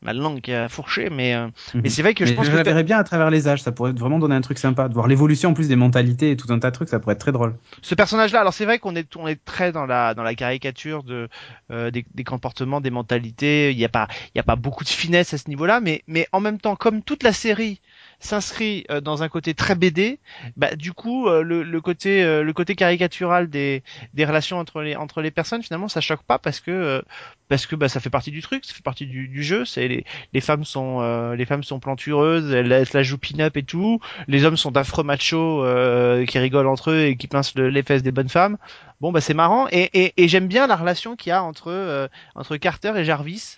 ma 0.01 0.13
langue 0.13 0.41
qui 0.41 0.53
a 0.53 0.69
fourché, 0.69 1.09
mais, 1.09 1.35
euh, 1.35 1.47
Mhm. 1.73 1.81
mais 1.83 1.89
c'est 1.89 2.01
vrai 2.01 2.13
que 2.13 2.25
je 2.25 2.31
mais 2.31 2.35
pense 2.35 2.45
je 2.45 2.51
que 2.51 2.55
la 2.57 2.63
verrais 2.63 2.83
bien 2.83 2.97
à 2.97 3.03
travers 3.03 3.29
les 3.29 3.47
âges, 3.47 3.61
ça 3.61 3.71
pourrait 3.71 3.93
vraiment 3.93 4.19
donner 4.19 4.35
un 4.35 4.41
truc 4.41 4.57
sympa, 4.57 4.87
de 4.89 4.93
voir 4.93 5.07
l'évolution 5.07 5.49
en 5.51 5.53
plus 5.53 5.67
des 5.67 5.75
mentalités 5.75 6.31
et 6.31 6.37
tout 6.37 6.51
un 6.51 6.59
tas 6.59 6.71
de 6.71 6.75
trucs, 6.75 6.89
ça 6.89 6.99
pourrait 6.99 7.13
être 7.13 7.19
très 7.21 7.31
drôle. 7.31 7.57
ce 7.81 7.95
personnage-là, 7.95 8.41
alors 8.41 8.53
c'est 8.53 8.65
vrai 8.65 8.79
qu'on 8.79 8.95
est, 8.95 9.15
on 9.15 9.27
est 9.27 9.43
très 9.43 9.71
dans 9.71 9.85
la, 9.85 10.13
dans 10.13 10.23
la 10.23 10.35
caricature 10.35 11.03
de, 11.03 11.29
des, 11.69 12.05
des 12.13 12.23
comportements, 12.23 12.81
des 12.81 12.91
mentalités. 12.91 13.71
Il 13.71 13.77
n'y 13.77 13.85
a 13.85 13.89
pas, 13.89 14.07
il 14.33 14.37
y 14.37 14.39
a 14.39 14.43
pas 14.43 14.55
beaucoup 14.55 14.83
de 14.83 14.89
finesse 14.89 15.33
à 15.33 15.37
ce 15.37 15.49
niveau-là, 15.49 15.79
mais, 15.81 16.03
mais 16.07 16.27
en 16.31 16.39
même 16.39 16.59
temps, 16.59 16.75
comme 16.75 17.01
toute 17.03 17.23
la 17.23 17.33
série 17.33 17.81
s'inscrit 18.23 18.85
euh, 18.91 19.01
dans 19.01 19.23
un 19.23 19.29
côté 19.29 19.53
très 19.53 19.75
BD, 19.75 20.19
bah, 20.57 20.75
du 20.75 20.93
coup, 20.93 21.27
euh, 21.27 21.43
le, 21.43 21.63
le 21.63 21.81
côté, 21.81 22.23
euh, 22.23 22.43
le 22.43 22.53
côté 22.53 22.75
caricatural 22.75 23.49
des, 23.49 23.83
des 24.13 24.25
relations 24.25 24.57
entre 24.59 24.81
les, 24.81 24.95
entre 24.95 25.21
les 25.21 25.31
personnes, 25.31 25.61
finalement, 25.63 25.87
ça 25.87 26.01
choque 26.01 26.23
pas 26.23 26.39
parce 26.39 26.59
que, 26.59 27.03
parce 27.49 27.65
que 27.65 27.75
bah, 27.75 27.89
ça 27.89 27.99
fait 27.99 28.09
partie 28.09 28.31
du 28.31 28.41
truc, 28.41 28.65
ça 28.65 28.73
fait 28.73 28.81
partie 28.83 29.05
du, 29.05 29.27
du 29.27 29.43
jeu. 29.43 29.65
C'est 29.65 29.87
les, 29.87 30.05
les 30.33 30.41
femmes 30.41 30.63
sont, 30.65 31.01
euh, 31.01 31.35
les 31.35 31.45
femmes 31.45 31.63
sont 31.63 31.79
plantureuses, 31.79 32.51
elles, 32.53 32.67
la 32.67 33.03
jouent 33.03 33.17
pin-up 33.17 33.57
et 33.57 33.63
tout. 33.63 33.99
Les 34.27 34.45
hommes 34.45 34.57
sont 34.57 34.71
d'affreux 34.71 35.03
machos 35.03 35.63
euh, 35.63 36.25
qui 36.25 36.39
rigolent 36.39 36.67
entre 36.67 36.91
eux 36.91 37.01
et 37.01 37.15
qui 37.17 37.27
pincent 37.27 37.53
le- 37.55 37.69
les 37.69 37.83
fesses 37.83 38.03
des 38.03 38.11
bonnes 38.11 38.29
femmes. 38.29 38.57
Bon 39.01 39.11
bah 39.11 39.21
c'est 39.21 39.33
marrant 39.33 39.67
et, 39.71 39.89
et, 39.93 40.13
et 40.23 40.27
j'aime 40.27 40.47
bien 40.47 40.65
la 40.67 40.75
relation 40.77 41.15
qu'il 41.15 41.29
y 41.29 41.33
a 41.33 41.43
entre 41.43 41.67
euh, 41.69 42.07
entre 42.35 42.55
Carter 42.57 42.93
et 42.95 43.03
Jarvis. 43.05 43.57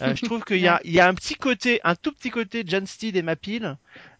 Euh, 0.00 0.14
je 0.16 0.24
trouve 0.24 0.44
qu'il 0.44 0.58
y 0.58 0.68
a, 0.68 0.80
un 1.06 1.14
petit 1.14 1.34
côté, 1.34 1.80
un 1.84 1.94
tout 1.94 2.12
petit 2.12 2.30
côté 2.30 2.64
John 2.66 2.86
Steed 2.86 3.16
et 3.16 3.22
Mapil 3.22 3.76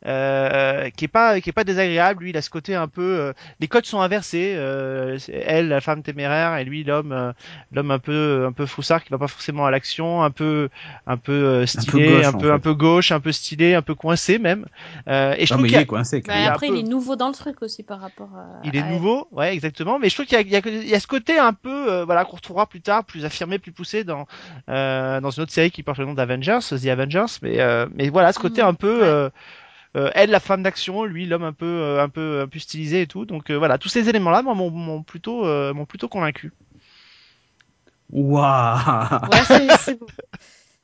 euh, 0.07 0.91
qui 0.91 1.05
est 1.07 1.09
pas 1.09 1.41
qui 1.41 1.51
est 1.51 1.53
pas 1.53 1.65
désagréable. 1.65 2.25
Lui, 2.25 2.31
il 2.31 2.37
a 2.37 2.43
ce 2.43 2.51
côté 2.51 2.75
un 2.75 2.89
peu. 2.89 3.03
euh, 3.21 3.33
les 3.61 3.69
codes 3.69 3.87
sont 3.87 4.01
inversés. 4.01 4.55
euh, 4.57 5.19
elle, 5.33 5.69
la 5.69 5.81
femme 5.81 6.03
téméraire, 6.03 6.57
et 6.57 6.65
lui, 6.65 6.85
l'homme, 6.85 7.13
euh, 7.13 7.33
l'homme 7.73 7.91
un 7.91 7.99
peu 7.99 8.45
un 8.47 8.53
peu 8.53 8.67
froussard 8.67 9.03
qui 9.05 9.11
va 9.11 9.19
pas 9.19 9.29
forcément 9.29 9.67
à 9.67 9.71
l'action, 9.71 10.23
un 10.23 10.31
peu 10.31 10.69
un 11.07 11.17
peu 11.17 11.33
euh, 11.33 11.67
stylé, 11.67 12.23
gauche, 12.23 12.25
un 12.25 12.33
peu 12.33 12.53
fait. 12.53 12.53
un 12.53 12.59
peu 12.59 12.75
gauche, 12.75 13.13
un 13.13 13.21
peu 13.21 13.33
stylé, 13.33 13.75
un 13.75 13.83
peu 13.83 13.95
coincé 13.95 14.39
même. 14.39 14.67
Euh, 15.09 15.35
et 15.39 15.47
je 15.47 15.51
Non, 15.51 15.57
trouve 15.57 15.65
mais 15.65 15.69
qu'il 15.69 15.79
il 15.79 15.81
est 15.81 15.87
coincé. 15.87 16.23
quand 16.23 16.33
Mais 16.33 16.35
même. 16.35 16.47
a 16.47 16.55
un 16.55 16.59
après, 16.59 16.61
peu- 16.61 16.75
il 16.77 16.77
est 16.77 16.83
nouveau 16.83 17.17
dans 17.17 17.29
le 17.29 17.35
truc 17.35 17.63
aussi 17.63 17.83
par 17.83 18.01
rapport 18.01 18.35
à. 18.37 18.47
il 18.63 18.77
est 18.77 18.83
à 18.83 18.95
elle. 18.97 19.03
nouveau, 19.03 19.29
ouais, 19.31 19.53
exactement. 19.55 19.99
Mais 19.99 20.09
je 20.09 20.15
trouve 20.15 20.25
qu'il 20.27 20.37
y 20.37 20.41
a, 20.41 20.41
il 20.41 20.49
y 20.51 20.57
a, 20.57 20.61
il 20.67 20.89
y 20.89 20.95
a 20.95 21.01
ce 21.01 21.07
côté 21.07 21.39
un 21.39 21.53
peu, 21.53 21.93
euh, 21.93 22.05
voilà, 22.07 22.25
qu'on 22.25 22.37
retrouvera 22.37 22.67
plus 22.67 22.81
tard, 22.81 23.05
plus 23.05 23.25
affirmé, 23.27 23.59
plus 23.59 23.73
poussé 23.73 24.05
dans 24.05 24.27
euh, 24.71 25.21
dans 25.21 25.31
une 25.31 25.43
autre 25.43 25.53
série 25.53 25.71
qui 25.71 25.83
porte 25.83 25.99
le 25.99 26.07
nom 26.07 26.15
d'Avengers, 26.15 26.61
The 26.71 26.87
Avengers. 26.87 27.27
Mais 27.43 27.61
euh, 27.61 27.87
mais 27.95 28.09
voilà, 28.09 28.33
ce 28.33 28.39
côté 28.39 28.63
Mhm, 28.63 28.63
un 28.63 28.73
peu, 28.75 29.01
ouais. 29.01 29.17
Euh, 29.97 30.07
euh, 30.07 30.11
elle 30.15 30.31
la 30.31 30.41
femme 30.41 30.63
d'action, 30.63 31.05
lui 31.05 31.27
l'homme 31.27 31.45
un 31.45 31.53
peu 31.53 31.67
euh, 31.67 32.03
un 32.03 32.09
peu 32.09 32.41
un 32.41 32.49
peu 32.49 32.59
stylisé 32.59 33.03
et 33.03 33.07
tout. 33.07 33.25
Donc 33.25 33.51
euh, 33.51 33.57
voilà, 33.59 33.79
tous 33.79 33.89
ces 33.89 34.09
éléments-là 34.09 34.43
moi, 34.43 34.55
m'ont 34.55 35.03
plutôt 35.03 35.47
euh, 35.47 35.73
m'ont 35.73 35.87
plutôt 35.87 36.09
convaincu. 36.09 36.53
Waouh 38.11 38.77
Ouais, 39.33 39.67
c'est. 39.79 39.99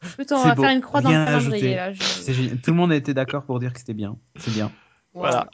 Écoute, 0.02 0.32
on 0.32 0.42
va 0.42 0.54
beau. 0.54 0.62
faire 0.62 0.72
une 0.72 0.80
croix 0.80 1.02
dans 1.02 1.10
le 1.10 1.24
calendrier 1.26 1.76
là. 1.76 1.92
je-. 1.92 2.54
Tout 2.56 2.70
le 2.70 2.76
monde 2.76 2.92
a 2.92 2.96
été 2.96 3.12
d'accord 3.12 3.44
pour 3.44 3.60
dire 3.60 3.72
que 3.72 3.78
c'était 3.78 3.94
bien. 3.94 4.16
C'est 4.36 4.52
bien. 4.52 4.72
Voilà. 5.12 5.46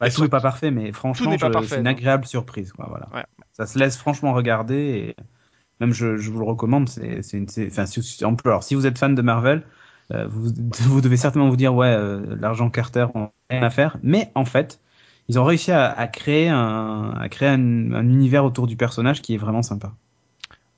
Bah, 0.00 0.10
tout 0.10 0.22
n'est 0.22 0.28
pas 0.28 0.40
parfait, 0.40 0.70
mais 0.70 0.92
franchement, 0.92 1.30
n'est 1.30 1.38
pas 1.38 1.48
je- 1.48 1.52
parfait, 1.52 1.68
c'est 1.68 1.80
une 1.80 1.86
agréable 1.86 2.26
surprise. 2.26 2.72
Quoi, 2.72 2.86
voilà. 2.88 3.08
Ouais. 3.14 3.24
Ça 3.52 3.66
se 3.66 3.78
laisse 3.78 3.96
franchement 3.96 4.32
regarder 4.34 4.76
et 4.76 5.16
même 5.80 5.92
je, 5.92 6.16
je 6.16 6.30
vous 6.30 6.38
le 6.38 6.44
recommande. 6.44 6.88
C'est, 6.88 7.22
c'est 7.22 7.38
une, 7.38 7.48
c'est- 7.48 7.66
enfin, 7.66 7.86
si, 7.86 8.02
si- 8.02 8.24
en 8.24 8.34
plus, 8.34 8.48
alors, 8.50 8.62
si 8.62 8.74
vous 8.74 8.86
êtes 8.86 8.98
fan 8.98 9.14
de 9.14 9.22
Marvel, 9.22 9.58
euh, 9.58 9.62
vous, 10.10 10.50
vous 10.88 11.00
devez 11.00 11.16
certainement 11.16 11.48
vous 11.48 11.56
dire 11.56 11.74
ouais, 11.74 11.88
euh, 11.88 12.36
l'argent 12.40 12.70
Carter, 12.70 13.06
on 13.14 13.24
a 13.24 13.32
rien 13.50 13.62
à 13.62 13.70
faire. 13.70 13.96
Mais 14.02 14.30
en 14.34 14.44
fait, 14.44 14.80
ils 15.28 15.38
ont 15.38 15.44
réussi 15.44 15.72
à, 15.72 15.90
à 15.90 16.06
créer 16.08 16.48
un, 16.48 17.10
à 17.18 17.28
créer 17.28 17.48
un, 17.48 17.92
un 17.92 18.08
univers 18.08 18.44
autour 18.44 18.66
du 18.66 18.76
personnage 18.76 19.22
qui 19.22 19.34
est 19.34 19.38
vraiment 19.38 19.62
sympa. 19.62 19.92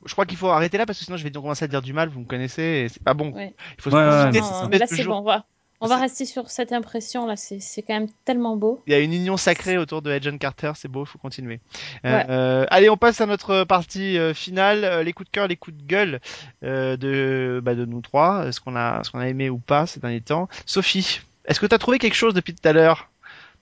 Je 0.06 0.12
crois 0.12 0.24
qu'il 0.26 0.38
faut 0.38 0.48
arrêter 0.48 0.78
là 0.78 0.86
parce 0.86 0.98
que 0.98 1.04
sinon 1.04 1.16
je 1.16 1.24
vais 1.24 1.30
donc 1.30 1.42
commencer 1.42 1.64
à 1.64 1.68
dire 1.68 1.82
du 1.82 1.92
mal. 1.92 2.08
Vous 2.08 2.20
me 2.20 2.24
connaissez, 2.24 2.62
et 2.62 2.88
c'est 2.88 3.02
pas 3.02 3.14
bon. 3.14 3.30
Ouais. 3.32 3.54
Il 3.76 3.82
faut 3.82 3.90
Ouais, 3.90 3.96
se 3.96 4.26
ouais, 4.32 4.40
concentrer, 4.40 4.78
là, 4.78 4.86
c'est 4.86 5.04
bon. 5.04 5.18
On 5.18 5.22
va, 5.22 5.44
on 5.80 5.86
va 5.86 5.96
rester 5.96 6.24
sur 6.24 6.50
cette 6.50 6.72
impression 6.72 7.26
là. 7.26 7.36
C'est 7.36 7.60
c'est 7.60 7.82
quand 7.82 7.94
même 7.94 8.08
tellement 8.24 8.56
beau. 8.56 8.82
Il 8.86 8.92
y 8.92 8.96
a 8.96 9.00
une 9.00 9.12
union 9.12 9.36
sacrée 9.36 9.78
autour 9.78 10.02
de 10.02 10.10
Agent 10.10 10.38
Carter, 10.38 10.72
c'est 10.76 10.88
beau, 10.88 11.04
il 11.04 11.08
faut 11.08 11.18
continuer. 11.18 11.60
Euh, 12.04 12.16
Ouais. 12.18 12.26
euh, 12.28 12.66
allez, 12.70 12.90
on 12.90 12.96
passe 12.96 13.20
à 13.20 13.26
notre 13.26 13.64
partie 13.64 14.18
euh, 14.18 14.34
finale, 14.34 14.84
euh, 14.84 15.02
les 15.02 15.12
coups 15.12 15.28
de 15.28 15.32
cœur, 15.32 15.46
les 15.48 15.56
coups 15.56 15.76
de 15.76 15.82
gueule 15.84 16.20
euh, 16.64 16.96
de, 16.96 17.60
bah, 17.62 17.74
de 17.74 17.84
nous 17.84 18.00
trois, 18.00 18.50
ce 18.52 18.60
qu'on 18.60 18.76
a, 18.76 19.02
ce 19.04 19.10
qu'on 19.10 19.20
a 19.20 19.28
aimé 19.28 19.50
ou 19.50 19.58
pas 19.58 19.86
ces 19.86 20.00
derniers 20.00 20.20
temps. 20.20 20.48
Sophie, 20.66 21.20
est-ce 21.44 21.60
que 21.60 21.66
tu 21.66 21.74
as 21.74 21.78
trouvé 21.78 21.98
quelque 21.98 22.14
chose 22.14 22.34
depuis 22.34 22.54
tout 22.54 22.68
à 22.68 22.72
l'heure? 22.72 23.10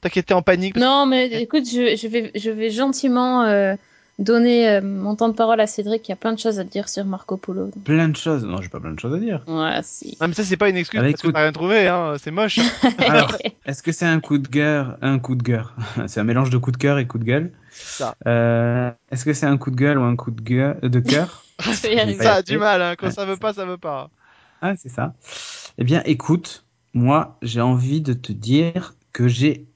Toi 0.00 0.10
qui 0.10 0.22
en 0.34 0.42
panique 0.42 0.74
parce 0.74 0.84
Non, 0.84 1.06
mais 1.06 1.26
écoute, 1.42 1.64
je, 1.66 1.96
je 1.96 2.06
vais, 2.06 2.30
je 2.34 2.50
vais 2.50 2.70
gentiment 2.70 3.42
euh, 3.44 3.74
donner 4.18 4.68
euh, 4.68 4.80
mon 4.82 5.14
temps 5.16 5.28
de 5.28 5.34
parole 5.34 5.60
à 5.60 5.66
Cédric. 5.66 6.08
Il 6.08 6.10
y 6.10 6.14
a 6.14 6.16
plein 6.16 6.32
de 6.32 6.38
choses 6.38 6.58
à 6.58 6.64
dire 6.64 6.88
sur 6.88 7.04
Marco 7.04 7.36
Polo. 7.36 7.66
donc. 7.66 7.84
Plein 7.84 8.08
de 8.08 8.16
choses. 8.16 8.44
Non, 8.44 8.60
j'ai 8.62 8.68
pas 8.68 8.80
plein 8.80 8.92
de 8.92 8.98
choses 9.00 9.14
à 9.14 9.18
dire. 9.18 9.42
Ouais, 9.46 9.80
si. 9.82 10.16
Non 10.20 10.28
mais 10.28 10.34
ça 10.34 10.44
c'est 10.44 10.56
pas 10.56 10.68
une 10.68 10.76
excuse 10.76 11.00
bah, 11.00 11.06
parce 11.10 11.22
que 11.22 11.28
t'as 11.28 11.42
rien 11.42 11.52
trouvé, 11.52 11.88
hein. 11.88 12.14
c'est 12.18 12.30
moche. 12.30 12.58
hein. 12.82 12.90
Alors, 12.98 13.36
Est-ce 13.66 13.82
que 13.82 13.92
c'est 13.92 14.06
un 14.06 14.20
coup 14.20 14.38
de 14.38 14.48
cœur 14.48 14.96
Un 15.02 15.18
coup 15.18 15.34
de 15.34 15.42
cœur. 15.42 15.74
c'est 16.06 16.20
un 16.20 16.24
mélange 16.24 16.50
de 16.50 16.58
coup 16.58 16.72
de 16.72 16.76
cœur 16.78 16.98
et 16.98 17.06
coup 17.06 17.18
de 17.18 17.24
gueule. 17.24 17.52
Ça. 17.70 18.14
Euh, 18.26 18.90
Est-ce 19.10 19.24
que 19.24 19.32
c'est 19.32 19.46
un 19.46 19.58
coup 19.58 19.70
de 19.70 19.76
gueule 19.76 19.98
ou 19.98 20.02
un 20.02 20.16
coup 20.16 20.30
de 20.30 20.40
gueule 20.40 20.78
de 20.82 21.00
cœur? 21.00 21.42
Ça 21.60 22.34
a 22.34 22.42
du 22.42 22.58
mal, 22.58 22.82
hein. 22.82 22.94
quand 22.98 23.06
Ouais. 23.06 23.12
ça 23.12 23.24
veut 23.24 23.38
pas, 23.38 23.54
ça 23.54 23.64
veut 23.64 23.78
pas. 23.78 24.10
Ah, 24.60 24.76
c'est 24.76 24.90
ça. 24.90 25.14
Eh 25.78 25.84
bien, 25.84 26.02
écoute, 26.04 26.66
moi, 26.92 27.38
j'ai 27.40 27.60
envie 27.62 28.02
de 28.02 28.12
te 28.12 28.32
dire 28.32 28.94
que 29.12 29.26
j'ai 29.28 29.66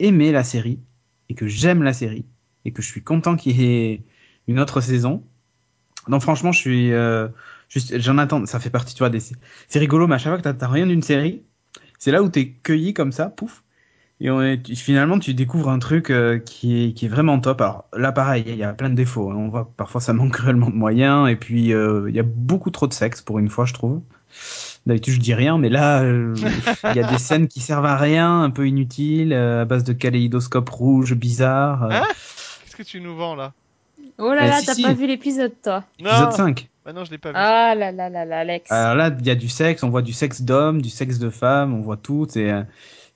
aimé 0.00 0.32
la 0.32 0.42
série 0.42 0.80
et 1.28 1.34
que 1.34 1.46
j'aime 1.46 1.82
la 1.84 1.92
série 1.92 2.24
et 2.64 2.72
que 2.72 2.82
je 2.82 2.88
suis 2.88 3.02
content 3.02 3.36
qu'il 3.36 3.60
y 3.60 3.64
ait 3.64 4.02
une 4.46 4.58
autre 4.60 4.80
saison. 4.80 5.22
Non, 6.08 6.20
franchement, 6.20 6.52
je 6.52 6.58
suis 6.58 6.92
euh, 6.92 7.28
j'en 7.96 8.18
attends. 8.18 8.46
Ça 8.46 8.60
fait 8.60 8.70
partie, 8.70 8.94
tu 8.94 9.00
vois, 9.00 9.10
des. 9.10 9.20
C'est 9.20 9.78
rigolo, 9.78 10.06
mais 10.06 10.14
à 10.14 10.18
chaque 10.18 10.32
fois 10.40 10.52
que 10.52 10.56
t'as- 10.58 10.68
rien 10.68 10.86
d'une 10.86 11.02
série, 11.02 11.42
c'est 11.98 12.10
là 12.10 12.22
où 12.22 12.28
t'es 12.28 12.48
cueilli 12.62 12.94
comme 12.94 13.12
ça, 13.12 13.26
pouf. 13.26 13.62
Et 14.20 14.30
on 14.30 14.42
est- 14.42 14.74
finalement, 14.74 15.18
tu 15.18 15.32
découvres 15.34 15.68
un 15.68 15.78
truc 15.78 16.10
euh, 16.10 16.38
qui, 16.38 16.86
est, 16.86 16.92
qui 16.92 17.06
est 17.06 17.08
vraiment 17.08 17.38
top. 17.38 17.60
Alors 17.60 17.84
là, 17.96 18.10
pareil, 18.10 18.42
il 18.48 18.56
y 18.56 18.64
a 18.64 18.72
plein 18.72 18.90
de 18.90 18.94
défauts. 18.96 19.30
hein. 19.30 19.36
On 19.36 19.48
voit 19.48 19.70
parfois 19.76 20.00
ça 20.00 20.12
manque 20.12 20.32
cruellement 20.32 20.70
de 20.70 20.74
moyens. 20.74 21.28
Et 21.30 21.36
puis, 21.36 21.72
euh, 21.72 22.06
il 22.08 22.16
y 22.16 22.20
a 22.20 22.24
beaucoup 22.24 22.70
trop 22.70 22.86
de 22.86 22.92
sexe 22.94 23.20
pour 23.22 23.38
une 23.38 23.48
fois, 23.48 23.64
je 23.66 23.74
trouve. 23.74 24.00
D'habitude, 24.86 25.14
je 25.14 25.20
dis 25.20 25.34
rien, 25.34 25.58
mais 25.58 25.68
là, 25.68 26.02
euh, 26.02 26.34
il 26.90 26.96
y 26.96 27.00
a 27.00 27.10
des 27.10 27.18
scènes 27.18 27.46
qui 27.48 27.60
servent 27.60 27.84
à 27.84 27.96
rien, 27.96 28.42
un 28.42 28.50
peu 28.50 28.66
inutiles, 28.66 29.32
euh, 29.34 29.62
à 29.62 29.64
base 29.66 29.84
de 29.84 29.92
kaléidoscope 29.92 30.68
rouge 30.70 31.14
bizarre. 31.14 31.82
Qu'est-ce 32.78 32.92
que 32.92 32.98
tu 32.98 33.00
nous 33.00 33.16
vends 33.16 33.34
là 33.34 33.54
Oh 34.18 34.32
là 34.32 34.46
Eh, 34.46 34.48
là, 34.50 34.60
si, 34.60 34.66
t'as 34.66 34.74
si. 34.74 34.82
pas 34.82 34.92
vu 34.92 35.08
l'épisode, 35.08 35.50
toi. 35.64 35.82
épisode 35.98 36.32
5. 36.32 36.68
Bah 36.84 36.92
non, 36.92 37.04
je 37.04 37.10
l'ai 37.10 37.18
pas 37.18 37.30
vu. 37.30 37.34
Ah 37.36 37.74
là 37.74 37.90
là 37.90 38.08
là 38.08 38.24
là, 38.24 38.38
Alex. 38.38 38.70
Alors 38.70 38.94
là, 38.94 39.10
il 39.18 39.26
y 39.26 39.30
a 39.30 39.34
du 39.34 39.48
sexe, 39.48 39.82
on 39.82 39.90
voit 39.90 40.02
du 40.02 40.12
sexe 40.12 40.42
d'homme, 40.42 40.80
du 40.80 40.88
sexe 40.88 41.18
de 41.18 41.28
femme, 41.28 41.74
on 41.74 41.80
voit 41.80 41.96
tout. 41.96 42.28
C'est 42.30 42.52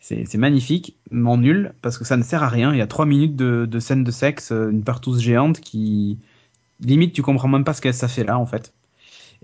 c'est 0.00 0.34
magnifique, 0.34 0.96
mais 1.12 1.30
en 1.30 1.36
nul, 1.36 1.74
parce 1.80 1.96
que 1.96 2.04
ça 2.04 2.16
ne 2.16 2.24
sert 2.24 2.42
à 2.42 2.48
rien. 2.48 2.72
Il 2.72 2.78
y 2.78 2.80
a 2.80 2.88
trois 2.88 3.06
minutes 3.06 3.36
de, 3.36 3.66
de 3.70 3.78
scène 3.78 4.02
de 4.02 4.10
sexe, 4.10 4.50
euh, 4.50 4.68
une 4.68 4.82
partouze 4.82 5.20
géante 5.20 5.60
qui 5.60 6.18
limite 6.80 7.12
tu 7.12 7.22
comprends 7.22 7.46
même 7.46 7.62
pas 7.62 7.72
ce 7.72 7.80
que 7.80 7.92
ça 7.92 8.08
fait 8.08 8.24
là 8.24 8.36
en 8.36 8.46
fait. 8.46 8.72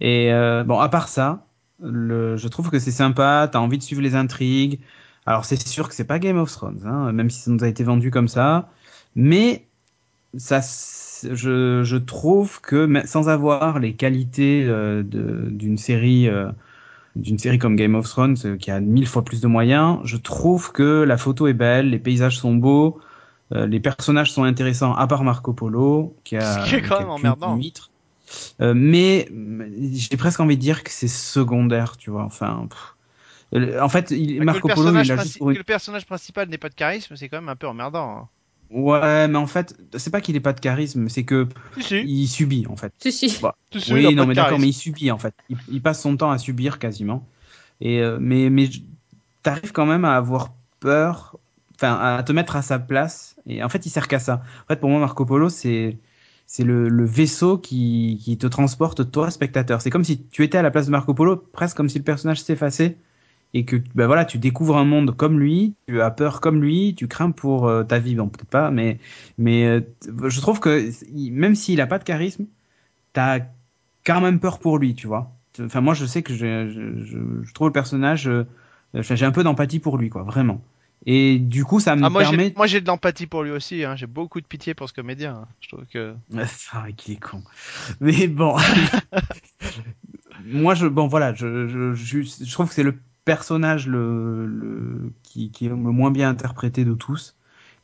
Et 0.01 0.33
euh, 0.33 0.65
bon, 0.65 0.81
à 0.81 0.89
part 0.89 1.07
ça, 1.07 1.45
le, 1.81 2.37
je 2.37 2.49
trouve 2.49 2.71
que 2.71 2.81
c'est 2.81 2.91
sympa. 2.91 3.49
T'as 3.53 3.61
envie 3.61 3.79
de 3.79 3.85
suivre 3.85 4.03
les 4.03 4.17
intrigues. 4.17 4.81
Alors 5.27 5.45
c'est 5.45 5.65
sûr 5.69 5.89
que 5.89 5.95
c'est 5.95 6.03
pas 6.03 6.19
Game 6.19 6.39
of 6.39 6.51
Thrones, 6.51 6.83
hein, 6.85 7.13
même 7.13 7.31
si 7.31 7.43
ça 7.43 7.53
nous 7.53 7.63
a 7.63 7.69
été 7.69 7.85
vendu 7.85 8.11
comme 8.11 8.27
ça, 8.29 8.69
mais 9.15 9.68
ça, 10.37 10.61
je, 10.61 11.83
je 11.85 11.97
trouve 11.97 12.61
que 12.61 12.89
sans 13.07 13.29
avoir 13.29 13.79
les 13.79 13.95
qualités 13.95 14.65
euh, 14.67 15.03
de- 15.03 15.49
d'une 15.51 15.79
série, 15.79 16.29
euh, 16.29 16.51
d'une 17.17 17.39
série 17.39 17.59
comme 17.59 17.77
Game 17.77 17.95
of 17.95 18.09
Thrones 18.09 18.37
euh, 18.45 18.57
qui 18.57 18.71
a 18.71 18.81
mille 18.81 19.07
fois 19.09 19.25
plus 19.25 19.41
de 19.41 19.49
moyens, 19.49 20.01
je 20.05 20.17
trouve 20.17 20.73
que 20.73 21.03
la 21.05 21.19
photo 21.19 21.47
est 21.49 21.55
belle, 21.55 21.91
les 21.91 21.99
paysages 21.99 22.39
sont 22.39 22.55
beaux, 22.55 23.01
les 23.53 23.81
personnages 23.81 24.33
sont 24.33 24.45
intéressants, 24.45 24.95
à 24.95 25.07
part 25.07 25.25
Marco 25.25 25.55
Polo 25.55 26.15
qui 26.25 26.37
a, 26.37 26.43
Ce 26.65 26.69
qui 26.69 26.75
est 26.75 26.83
quand 26.83 26.99
même 26.99 27.09
emmerdant. 27.11 27.59
mais 28.61 29.29
j'ai 29.93 30.17
presque 30.17 30.41
envie 30.41 30.57
de 30.57 30.61
dire 30.61 30.85
que 30.85 30.91
c'est 30.91 31.09
secondaire, 31.09 31.97
tu 31.97 32.11
vois. 32.11 32.25
Enfin, 32.25 32.69
pff. 32.71 32.95
En 33.81 33.89
fait, 33.89 34.11
il, 34.11 34.43
Marco 34.43 34.69
Polo, 34.69 34.91
il 34.91 35.11
a 35.11 35.17
juste 35.17 35.39
que 35.39 35.59
le 35.59 35.65
personnage 35.65 36.07
principal 36.07 36.49
n'ait 36.49 36.59
pas 36.59 36.69
de 36.69 36.75
charisme, 36.75 37.17
c'est 37.17 37.29
quand 37.29 37.39
même 37.39 37.49
un 37.49 37.57
peu 37.57 37.67
emmerdant. 37.67 38.19
hein. 38.19 38.29
Ouais, 38.71 39.29
mais 39.29 39.39
en 39.39 39.47
fait, 39.47 39.75
c'est 39.97 40.11
pas 40.11 40.21
qu'il 40.21 40.37
ait 40.37 40.41
pas 40.41 40.53
de 40.53 40.61
charisme, 40.61 41.09
c'est 41.09 41.25
que 41.25 41.49
Si, 41.77 41.83
si. 41.83 41.97
il 42.05 42.27
subit 42.29 42.67
en 42.69 42.77
fait. 42.77 42.93
Si, 42.99 43.13
si. 43.13 43.39
Bah, 43.41 43.55
Si, 43.75 43.93
oui, 43.93 44.15
non, 44.15 44.27
mais 44.27 44.35
d'accord, 44.35 44.59
mais 44.59 44.69
il 44.69 44.73
subit 44.75 45.11
en 45.11 45.19
fait. 45.19 45.35
Il, 45.49 45.57
il 45.69 45.83
passe 45.83 46.03
son 46.03 46.17
temps 46.17 46.31
à 46.31 46.39
subir 46.39 46.79
quasiment. 46.79 47.27
Et 47.81 48.01
euh, 48.03 48.19
mais 48.21 48.51
mais 48.51 48.69
t'arrives 49.43 49.73
quand 49.73 49.87
même 49.87 50.05
à 50.05 50.17
avoir 50.17 50.55
peur, 50.81 51.39
enfin 51.77 51.95
à 51.99 52.23
te 52.23 52.33
mettre 52.33 52.57
à 52.57 52.63
sa 52.63 52.79
place. 52.79 53.37
Et 53.47 53.63
en 53.63 53.69
fait, 53.69 53.87
il 53.87 53.91
sert 53.91 54.09
qu'à 54.09 54.19
ça. 54.19 54.43
En 54.65 54.67
fait, 54.69 54.81
pour 54.81 54.91
moi, 54.91 55.01
Marco 55.01 55.25
Polo, 55.25 55.49
c'est 55.49 55.99
c'est 56.47 56.65
le, 56.65 56.89
le 56.89 57.05
vaisseau 57.05 57.59
qui, 57.59 58.21
qui 58.23 58.39
te 58.39 58.47
transporte 58.47 59.11
toi, 59.11 59.31
spectateur. 59.31 59.83
C'est 59.83 59.91
comme 59.91 60.05
si 60.05 60.25
tu 60.29 60.45
étais 60.45 60.59
à 60.59 60.63
la 60.63 60.71
place 60.71 60.87
de 60.87 60.91
Marco 60.91 61.15
Polo, 61.15 61.37
presque 61.37 61.77
comme 61.77 61.89
si 61.91 61.99
le 61.99 62.05
personnage 62.05 62.43
s'effaçait 62.43 62.97
et 63.55 63.65
que 63.65 63.77
bah 63.95 64.07
voilà, 64.07 64.25
tu 64.25 64.39
découvres 64.39 64.77
un 64.77 64.85
monde 64.85 65.17
comme 65.17 65.41
lui, 65.41 65.75
tu 65.87 66.01
as 66.01 66.11
peur 66.11 66.41
comme 66.41 66.63
lui, 66.63 66.95
tu 66.95 67.09
crains 67.09 67.31
pour 67.31 67.67
euh, 67.67 67.83
ta 67.83 67.99
vie, 67.99 68.15
bon 68.15 68.29
peut-être 68.29 68.49
pas, 68.49 68.71
mais 68.71 68.99
mais 69.39 69.67
euh, 69.67 69.81
je 70.29 70.41
trouve 70.41 70.61
que 70.61 70.91
même 71.31 71.55
s'il 71.55 71.81
a 71.81 71.87
pas 71.87 71.99
de 71.99 72.05
charisme, 72.05 72.47
t'as 73.13 73.41
quand 74.05 74.21
même 74.21 74.41
peur 74.41 74.59
pour 74.59 74.79
lui, 74.79 74.95
tu 74.95 75.07
vois. 75.07 75.33
Enfin 75.61 75.81
moi 75.81 75.95
je 75.95 76.05
sais 76.05 76.23
que 76.23 76.35
je, 76.35 76.69
je, 76.69 77.43
je 77.43 77.55
trouve 77.55 77.69
le 77.69 77.73
personnage, 77.73 78.29
euh, 78.29 78.45
j'ai 78.95 79.25
un 79.25 79.33
peu 79.33 79.43
d'empathie 79.45 79.81
pour 79.81 79.97
lui, 79.99 80.11
quoi, 80.11 80.23
vraiment. 80.23 80.63
Et 81.07 81.39
du 81.39 81.65
coup, 81.65 81.81
ça 81.81 81.95
me 81.95 82.05
ah, 82.05 82.11
moi, 82.11 82.23
permet. 82.23 82.53
Moi, 82.57 82.67
j'ai 82.67 82.81
de 82.81 82.87
l'empathie 82.87 83.27
pour 83.27 83.45
lui 83.45 83.53
aussi. 83.53 83.85
Hein. 83.85 83.95
J'ai 83.95 84.09
beaucoup 84.09 84.41
de 84.41 84.47
pitié 84.47 84.75
pour 84.75 84.89
ce 84.89 84.95
comédien. 84.95 85.43
Hein. 85.43 85.49
Je 85.61 85.69
trouve 85.69 85.87
que. 85.87 86.15
Vrai 86.31 86.93
qu'il 86.97 87.15
est 87.15 87.21
con. 87.21 87.43
Mais 88.01 88.27
bon. 88.27 88.57
moi, 90.45 90.75
je 90.75 90.87
bon 90.87 91.07
voilà, 91.07 91.35
je, 91.35 91.69
je, 91.69 91.95
je, 91.95 92.23
je 92.23 92.53
trouve 92.53 92.69
que 92.69 92.75
c'est 92.75 92.83
le 92.83 92.99
personnage 93.29 93.87
le, 93.87 95.13
qui, 95.23 95.53
est 95.61 95.69
le 95.69 95.77
moins 95.77 96.11
bien 96.11 96.31
interprété 96.31 96.87
de 96.87 96.95
tous. 96.95 97.37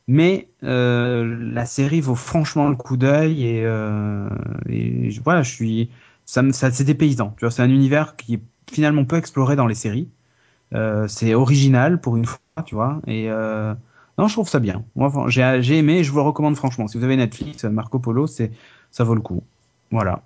Mais 0.07 0.49
euh, 0.63 1.37
la 1.53 1.67
série 1.67 2.01
vaut 2.01 2.15
franchement 2.15 2.67
le 2.67 2.75
coup 2.75 2.97
d'œil 2.97 3.45
et, 3.45 3.63
euh, 3.63 4.27
voilà, 5.23 5.43
je 5.43 5.51
suis 5.51 5.91
ça, 6.25 6.41
c'est 6.51 6.83
des 6.83 6.95
paysans. 6.95 7.35
Tu 7.37 7.45
vois, 7.45 7.51
c'est 7.51 7.61
un 7.61 7.69
univers 7.69 8.15
qui 8.15 8.35
est 8.35 8.41
finalement 8.71 9.05
peu 9.05 9.17
exploré 9.17 9.55
dans 9.55 9.67
les 9.67 9.75
séries. 9.75 10.09
Euh, 10.73 11.07
c'est 11.07 11.35
original 11.35 12.01
pour 12.01 12.17
une 12.17 12.25
fois, 12.25 12.39
tu 12.65 12.73
vois. 12.73 12.99
Et 13.05 13.29
non, 14.17 14.27
je 14.27 14.33
trouve 14.33 14.49
ça 14.49 14.59
bien. 14.59 14.83
Moi, 14.95 15.11
j'ai, 15.27 15.59
j'ai 15.61 15.77
aimé 15.77 15.99
et 15.99 16.03
je 16.03 16.11
vous 16.11 16.17
le 16.17 16.23
recommande 16.23 16.55
franchement. 16.55 16.87
Si 16.87 16.97
vous 16.97 17.03
avez 17.03 17.17
Netflix, 17.17 17.65
Marco 17.65 17.99
Polo, 17.99 18.25
c'est 18.25 18.51
ça 18.89 19.03
vaut 19.03 19.15
le 19.15 19.21
coup. 19.21 19.43
Voilà. 19.91 20.23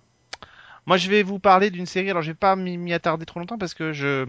Moi, 0.89 0.97
je 0.97 1.07
vais 1.07 1.21
vous 1.21 1.37
parler 1.37 1.69
d'une 1.69 1.85
série. 1.85 2.09
Alors, 2.09 2.23
je 2.23 2.31
vais 2.31 2.33
pas 2.33 2.55
m'y 2.55 2.93
attarder 2.93 3.23
trop 3.23 3.39
longtemps 3.39 3.59
parce 3.59 3.75
que 3.75 3.93
je, 3.93 4.25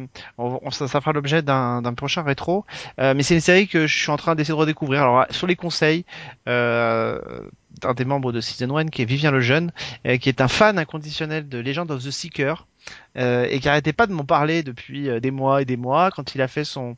ça, 0.70 1.00
fera 1.00 1.14
l'objet 1.14 1.40
d'un 1.40 1.94
prochain 1.94 2.22
rétro. 2.22 2.66
Euh, 2.98 3.14
mais 3.16 3.22
c'est 3.22 3.32
une 3.32 3.40
série 3.40 3.66
que 3.66 3.86
je 3.86 3.98
suis 3.98 4.10
en 4.10 4.18
train 4.18 4.34
d'essayer 4.34 4.52
de 4.52 4.58
redécouvrir. 4.58 5.00
Alors, 5.00 5.24
sur 5.30 5.46
les 5.46 5.56
conseils 5.56 6.04
euh, 6.48 7.18
d'un 7.80 7.94
des 7.94 8.04
membres 8.04 8.30
de 8.30 8.42
Season 8.42 8.76
1, 8.76 8.88
qui 8.88 9.00
est 9.00 9.06
Vivien 9.06 9.30
Lejeune, 9.30 9.72
euh, 10.06 10.18
qui 10.18 10.28
est 10.28 10.42
un 10.42 10.48
fan 10.48 10.78
inconditionnel 10.78 11.48
de 11.48 11.56
Legend 11.56 11.90
of 11.90 12.04
the 12.04 12.10
Seeker. 12.10 12.66
Euh, 13.16 13.46
et 13.50 13.58
qui 13.60 13.68
arrêtait 13.68 13.92
pas 13.92 14.06
de 14.06 14.12
m'en 14.12 14.24
parler 14.24 14.62
depuis 14.62 15.08
euh, 15.08 15.20
des 15.20 15.30
mois 15.30 15.60
et 15.60 15.64
des 15.64 15.76
mois 15.76 16.10
quand 16.10 16.34
il 16.34 16.40
a 16.40 16.48
fait 16.48 16.64
son 16.64 16.96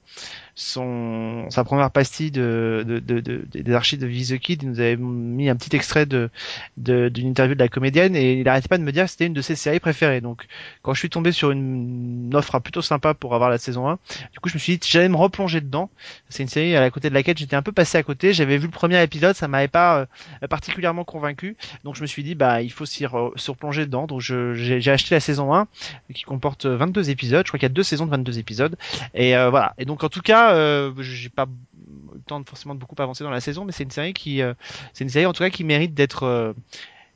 son 0.55 1.46
sa 1.50 1.64
première 1.64 1.90
pastille 1.90 2.30
de, 2.30 2.84
de, 2.86 2.98
de, 2.98 3.20
de 3.20 3.46
des 3.53 3.74
archives 3.74 3.98
de 3.98 4.07
Viz 4.07 4.30
the 4.30 4.38
Kid 4.38 4.62
il 4.62 4.70
nous 4.70 4.80
avait 4.80 4.96
mis 4.96 5.48
un 5.48 5.57
petit 5.57 5.74
extrait 5.76 6.07
de 6.07 6.30
d'une 6.76 7.26
interview 7.26 7.55
de 7.55 7.61
la 7.61 7.68
comédienne 7.68 8.14
et 8.16 8.34
il 8.34 8.48
arrêtait 8.48 8.68
pas 8.68 8.78
de 8.78 8.82
me 8.82 8.92
dire 8.92 9.05
que 9.05 9.11
c'était 9.11 9.26
une 9.26 9.32
de 9.32 9.42
ses 9.42 9.57
séries 9.57 9.80
préférées 9.80 10.20
donc 10.20 10.46
quand 10.82 10.94
je 10.94 10.98
suis 10.98 11.11
tombé 11.11 11.32
sur 11.32 11.50
une, 11.50 12.30
offre 12.34 12.59
plutôt 12.59 12.82
sympa 12.82 13.14
pour 13.14 13.34
avoir 13.34 13.50
la 13.50 13.59
saison 13.59 13.88
1 13.88 13.98
du 14.32 14.40
coup 14.40 14.48
je 14.48 14.55
me 14.55 14.59
suis 14.59 14.78
dit 14.78 14.88
j'allais 14.90 15.09
me 15.09 15.16
replonger 15.16 15.61
dedans 15.61 15.90
c'est 16.28 16.42
une 16.42 16.48
série 16.48 16.76
à 16.76 16.80
la 16.80 16.90
côté 16.90 17.09
de 17.09 17.14
laquelle 17.14 17.36
j'étais 17.36 17.57
un 17.57 17.62
peu 17.62 17.72
passé 17.72 17.98
à 17.98 18.03
côté 18.03 18.32
j'avais 18.32 18.59
vu 18.59 18.66
le 18.66 18.72
premier 18.72 19.03
épisode 19.03 19.34
ça 19.36 19.48
m'avait 19.48 19.68
pas 19.68 20.07
euh, 20.42 20.46
particulièrement 20.48 21.05
convaincu 21.05 21.57
donc 21.84 21.96
je 21.96 22.03
me 22.03 22.07
suis 22.07 22.22
dit 22.22 22.34
bah 22.34 22.62
il 22.62 22.72
faut 22.72 22.86
s'y 22.86 23.07
replonger 23.07 23.86
dedans 23.86 24.07
donc 24.07 24.20
j'ai 24.20 24.90
acheté 24.90 25.14
la 25.14 25.20
saison 25.20 25.55
1 25.55 25.66
qui 26.12 26.24
comporte 26.24 26.66
22 26.66 27.11
épisodes. 27.11 27.46
Je 27.46 27.50
crois 27.50 27.59
qu'il 27.59 27.68
y 27.68 27.72
a 27.72 27.74
deux 27.74 27.82
saisons 27.82 28.07
de 28.07 28.11
22 28.11 28.38
épisodes. 28.38 28.76
Et 29.14 29.36
euh, 29.36 29.50
voilà. 29.50 29.74
Et 29.78 29.84
donc 29.84 30.05
en 30.05 30.09
tout 30.09 30.20
cas, 30.20 30.41
euh, 30.51 30.93
j'ai 31.01 31.28
pas 31.28 31.45
eu 31.47 32.14
le 32.14 32.20
temps 32.26 32.40
de 32.40 32.49
forcément 32.49 32.74
de 32.74 32.80
beaucoup 32.80 32.97
avancer 32.99 33.24
dans 33.24 33.30
la 33.30 33.40
saison, 33.40 33.64
mais 33.64 33.72
c'est 33.72 33.84
une 33.84 33.90
série 33.90 34.12
qui, 34.12 34.43
euh, 34.43 34.55
c'est 34.93 35.05
une 35.05 35.11
série 35.11 35.26
en 35.26 35.32
tout 35.32 35.43
cas 35.43 35.51
qui 35.51 35.64
mérite 35.64 35.95
d'être 35.95 36.24
euh, 36.24 36.53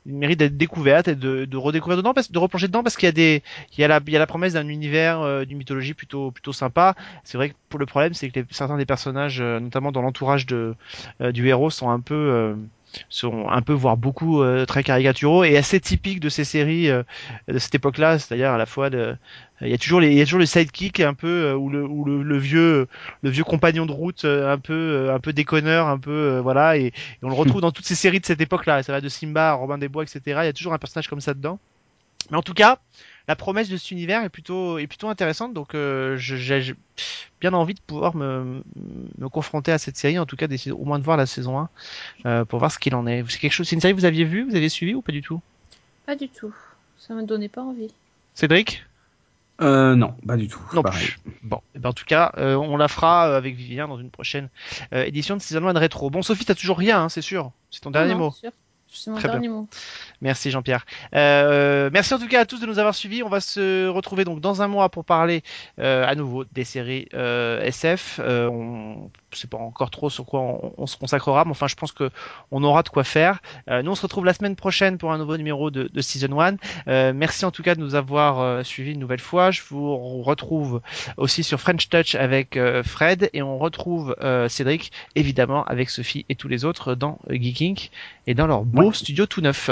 mérite 0.05 0.39
d'être 0.39 0.55
découverte 0.57 1.09
et 1.09 1.15
de, 1.15 1.57
redécouvrir 1.57 1.97
dedans 1.97 2.13
parce 2.13 2.31
de 2.31 2.39
replonger 2.39 2.67
dedans 2.67 2.81
parce 2.81 2.95
qu'il 2.95 3.07
y 3.07 3.09
a 3.09 3.13
des 3.13 3.43
il 3.77 3.81
y 3.81 3.83
a 3.83 3.87
la 3.87 3.99
il 4.05 4.13
y 4.13 4.15
a 4.15 4.19
la 4.19 4.27
promesse 4.27 4.53
d'un 4.53 4.67
univers 4.69 5.45
d'une 5.45 5.57
mythologie 5.57 5.93
plutôt 5.93 6.31
plutôt 6.31 6.53
sympa. 6.53 6.95
C'est 7.25 7.37
vrai 7.37 7.49
que 7.49 7.55
pour 7.69 7.79
le 7.79 7.85
problème 7.85 8.13
c'est 8.13 8.29
que 8.29 8.39
certains 8.51 8.77
des 8.77 8.85
personnages 8.85 9.41
notamment 9.41 9.91
dans 9.91 10.01
l'entourage 10.01 10.45
du 10.45 11.47
héros 11.47 11.69
sont 11.69 11.89
un 11.89 11.99
peu 11.99 12.55
sont 13.09 13.49
un 13.49 13.61
peu 13.61 13.73
voire 13.73 13.97
beaucoup 13.97 14.41
euh, 14.41 14.65
très 14.65 14.83
caricaturaux 14.83 15.43
et 15.43 15.57
assez 15.57 15.79
typiques 15.79 16.19
de 16.19 16.29
ces 16.29 16.43
séries 16.43 16.89
euh, 16.89 17.03
de 17.47 17.59
cette 17.59 17.75
époque-là, 17.75 18.19
c'est-à-dire 18.19 18.51
à 18.51 18.57
la 18.57 18.65
fois 18.65 18.89
de 18.89 19.15
il 19.61 19.69
y 19.69 19.73
a 19.73 19.77
toujours 19.77 19.99
les 19.99 20.11
il 20.11 20.17
y 20.17 20.21
a 20.21 20.23
toujours 20.23 20.39
le 20.39 20.45
sidekick 20.45 20.99
un 20.99 21.13
peu 21.13 21.45
euh, 21.45 21.55
ou 21.55 21.69
le 21.69 21.83
ou 21.83 22.05
le, 22.05 22.21
le, 22.21 22.37
vieux 22.37 22.87
le 23.23 23.29
vieux 23.29 23.43
compagnon 23.43 23.85
de 23.85 23.91
route 23.91 24.25
un 24.25 24.59
peu 24.59 25.09
un 25.11 25.19
peu 25.19 25.33
déconneur 25.33 25.87
un 25.87 25.97
peu 25.97 26.39
voilà 26.39 26.77
et, 26.77 26.93
on 27.23 27.29
le 27.29 27.33
retrouve 27.35 27.61
dans 27.61 27.71
toutes 27.71 27.85
ces 27.85 27.95
séries 27.95 28.19
de 28.19 28.25
cette 28.25 28.41
époque-là, 28.41 28.83
ça 28.83 28.91
va 28.91 29.01
de 29.01 29.09
Simba, 29.09 29.53
Robin 29.53 29.77
des 29.77 29.89
Bois, 29.89 30.03
etc. 30.03 30.21
Il 30.25 30.45
y 30.45 30.49
a 30.49 30.53
toujours 30.53 30.73
un 30.73 30.77
personnage 30.77 31.07
comme 31.07 31.21
ça 31.21 31.33
dedans. 31.33 31.59
Mais 32.31 32.37
en 32.37 32.41
tout 32.41 32.53
cas, 32.53 32.79
la 33.27 33.35
promesse 33.35 33.69
de 33.69 33.77
cet 33.77 33.91
univers 33.91 34.23
est 34.23 34.29
plutôt 34.29 34.77
est 34.77 34.87
plutôt 34.87 35.09
intéressante 35.09 35.53
donc 35.53 35.75
euh, 35.75 36.17
j'ai 36.17 36.75
bien 37.41 37.53
envie 37.53 37.73
de 37.73 37.79
pouvoir 37.79 38.15
me, 38.15 38.63
me 39.17 39.29
confronter 39.29 39.71
à 39.71 39.77
cette 39.77 39.97
série 39.97 40.19
en 40.19 40.25
tout 40.25 40.35
cas 40.35 40.47
d'essayer 40.47 40.71
au 40.71 40.85
moins 40.85 40.99
de 40.99 41.03
voir 41.03 41.17
la 41.17 41.25
saison 41.25 41.59
1 41.59 41.69
euh, 42.25 42.45
pour 42.45 42.59
voir 42.59 42.71
ce 42.71 42.79
qu'il 42.79 42.95
en 42.95 43.05
est 43.07 43.23
c'est 43.29 43.39
quelque 43.39 43.51
chose 43.51 43.67
c'est 43.67 43.75
une 43.75 43.81
série 43.81 43.93
que 43.93 43.99
vous 43.99 44.05
aviez 44.05 44.25
vue 44.25 44.43
vous 44.43 44.55
avez 44.55 44.69
suivi 44.69 44.93
ou 44.93 45.01
pas 45.01 45.11
du 45.11 45.21
tout? 45.21 45.41
Pas 46.05 46.15
du 46.15 46.29
tout 46.29 46.53
ça 46.97 47.13
me 47.13 47.23
donnait 47.23 47.49
pas 47.49 47.61
envie 47.61 47.91
Cédric? 48.33 48.83
Euh, 49.61 49.95
non, 49.95 50.13
pas 50.25 50.37
du 50.37 50.47
tout. 50.47 50.61
Non. 50.73 50.83
Bon, 51.41 51.57
et 51.57 51.61
eh 51.75 51.79
ben 51.79 51.89
en 51.89 51.93
tout 51.93 52.05
cas, 52.05 52.31
euh, 52.37 52.55
on 52.55 52.77
la 52.77 52.87
fera 52.87 53.35
avec 53.35 53.55
Vivien 53.55 53.87
dans 53.87 53.97
une 53.97 54.11
prochaine 54.11 54.49
euh, 54.93 55.03
édition 55.03 55.35
de 55.35 55.41
Season 55.41 55.65
1 55.65 55.73
de 55.73 55.79
Rétro. 55.79 56.09
Bon, 56.09 56.21
Sophie, 56.21 56.45
t'as 56.45 56.55
toujours 56.55 56.77
rien, 56.77 57.03
hein, 57.03 57.09
c'est 57.09 57.21
sûr. 57.21 57.51
C'est 57.71 57.81
ton 57.81 57.91
dernier 57.91 58.13
non, 58.13 58.19
mot. 58.19 58.35
C'est 58.89 59.09
mon 59.09 59.17
Très 59.17 59.27
dernier 59.27 59.47
bien. 59.47 59.57
mot. 59.57 59.67
Merci 60.21 60.49
Jean-Pierre. 60.51 60.85
Euh, 61.13 61.89
merci 61.93 62.13
en 62.13 62.19
tout 62.19 62.27
cas 62.27 62.41
à 62.41 62.45
tous 62.45 62.59
de 62.59 62.65
nous 62.65 62.79
avoir 62.79 62.95
suivis. 62.95 63.21
On 63.23 63.29
va 63.29 63.39
se 63.39 63.87
retrouver 63.87 64.23
donc 64.25 64.39
dans 64.41 64.61
un 64.61 64.67
mois 64.67 64.89
pour 64.89 65.05
parler 65.05 65.43
euh, 65.79 66.05
à 66.07 66.15
nouveau 66.15 66.43
des 66.45 66.63
séries 66.63 67.07
euh, 67.13 67.61
SF. 67.61 68.19
Euh, 68.23 68.47
on 68.47 69.09
ne 69.31 69.35
sait 69.35 69.47
pas 69.47 69.57
encore 69.57 69.91
trop 69.91 70.09
sur 70.09 70.25
quoi 70.25 70.39
on, 70.39 70.73
on, 70.77 70.87
se 70.87 70.97
consacrera, 70.97 71.45
mais 71.45 71.51
enfin 71.51 71.67
je 71.67 71.75
pense 71.75 71.91
que 71.91 72.09
on 72.51 72.63
aura 72.63 72.81
de 72.83 72.89
quoi 72.89 73.03
faire. 73.03 73.41
Euh, 73.69 73.83
nous 73.83 73.91
on 73.91 73.95
se 73.95 74.01
retrouve 74.01 74.25
la 74.25 74.33
semaine 74.33 74.55
prochaine 74.55 74.97
pour 74.97 75.11
un 75.11 75.17
nouveau 75.17 75.37
numéro 75.37 75.69
de, 75.69 75.89
de 75.93 76.01
Season 76.01 76.39
1. 76.39 76.55
Euh, 76.87 77.13
merci 77.13 77.45
en 77.45 77.51
tout 77.51 77.61
cas 77.63 77.75
de 77.75 77.79
nous 77.79 77.93
avoir 77.95 78.65
suivis 78.65 78.93
une 78.93 78.99
nouvelle 78.99 79.19
fois. 79.19 79.51
Je 79.51 79.61
vous 79.69 80.23
retrouve 80.23 80.81
aussi 81.17 81.43
sur 81.43 81.59
French 81.61 81.89
Touch 81.89 82.15
avec 82.15 82.57
Fred 82.83 83.29
et 83.33 83.41
on 83.41 83.57
retrouve 83.59 84.15
euh, 84.21 84.49
Cédric 84.49 84.91
évidemment 85.15 85.63
avec 85.65 85.89
Sophie 85.89 86.25
et 86.29 86.35
tous 86.35 86.47
les 86.47 86.65
autres 86.65 86.95
dans 86.95 87.19
Geeking 87.29 87.89
et 88.25 88.33
dans 88.33 88.47
leur 88.47 88.63
beau 88.63 88.87
Ouais. 88.87 88.93
studio 88.93 89.25
tout 89.25 89.41
neuf. 89.41 89.69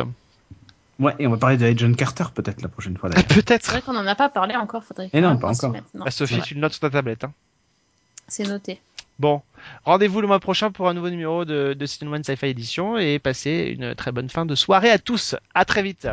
Ouais, 1.00 1.14
et 1.20 1.28
on 1.28 1.32
va 1.32 1.38
parler 1.38 1.58
de 1.58 1.66
Agent 1.66 1.94
Carter 1.94 2.24
peut-être 2.34 2.62
la 2.62 2.70
prochaine 2.70 2.96
fois. 2.98 3.10
d'ailleurs. 3.10 3.26
C'est 3.30 3.44
Peut-être. 3.44 3.70
vrai 3.70 3.82
qu'on 3.82 3.96
en 3.98 4.08
a 4.08 4.16
pas 4.16 4.30
parlé 4.30 4.56
encore, 4.56 4.84
faudrait. 4.84 5.10
Et 5.14 5.20
non, 5.22 5.36
pas 5.38 5.50
encore. 5.50 5.74
Bah, 5.94 6.10
Sophie, 6.12 6.36
c'est 6.36 6.42
tu 6.42 6.54
le 6.56 6.62
notes 6.62 6.72
sur 6.74 6.80
ta 6.82 6.90
tablette. 6.90 7.26
Hein. 7.26 7.34
C'est 8.28 8.46
noté. 8.48 8.80
Bon, 9.20 9.42
rendez-vous 9.84 10.20
le 10.22 10.28
mois 10.28 10.40
prochain 10.40 10.72
pour 10.72 10.88
un 10.90 10.94
nouveau 10.94 11.10
numéro 11.10 11.46
de, 11.46 11.74
de 11.78 11.86
Season 11.86 12.12
1 12.14 12.24
Sci-Fi 12.24 12.46
Edition 12.48 12.98
et 12.98 13.20
passez 13.20 13.74
une 13.78 13.96
très 13.96 14.12
bonne 14.12 14.30
fin 14.30 14.46
de 14.46 14.56
soirée 14.56 14.90
à 14.90 14.98
tous. 15.00 15.36
À 15.54 15.64
très 15.66 15.84
vite. 15.84 16.08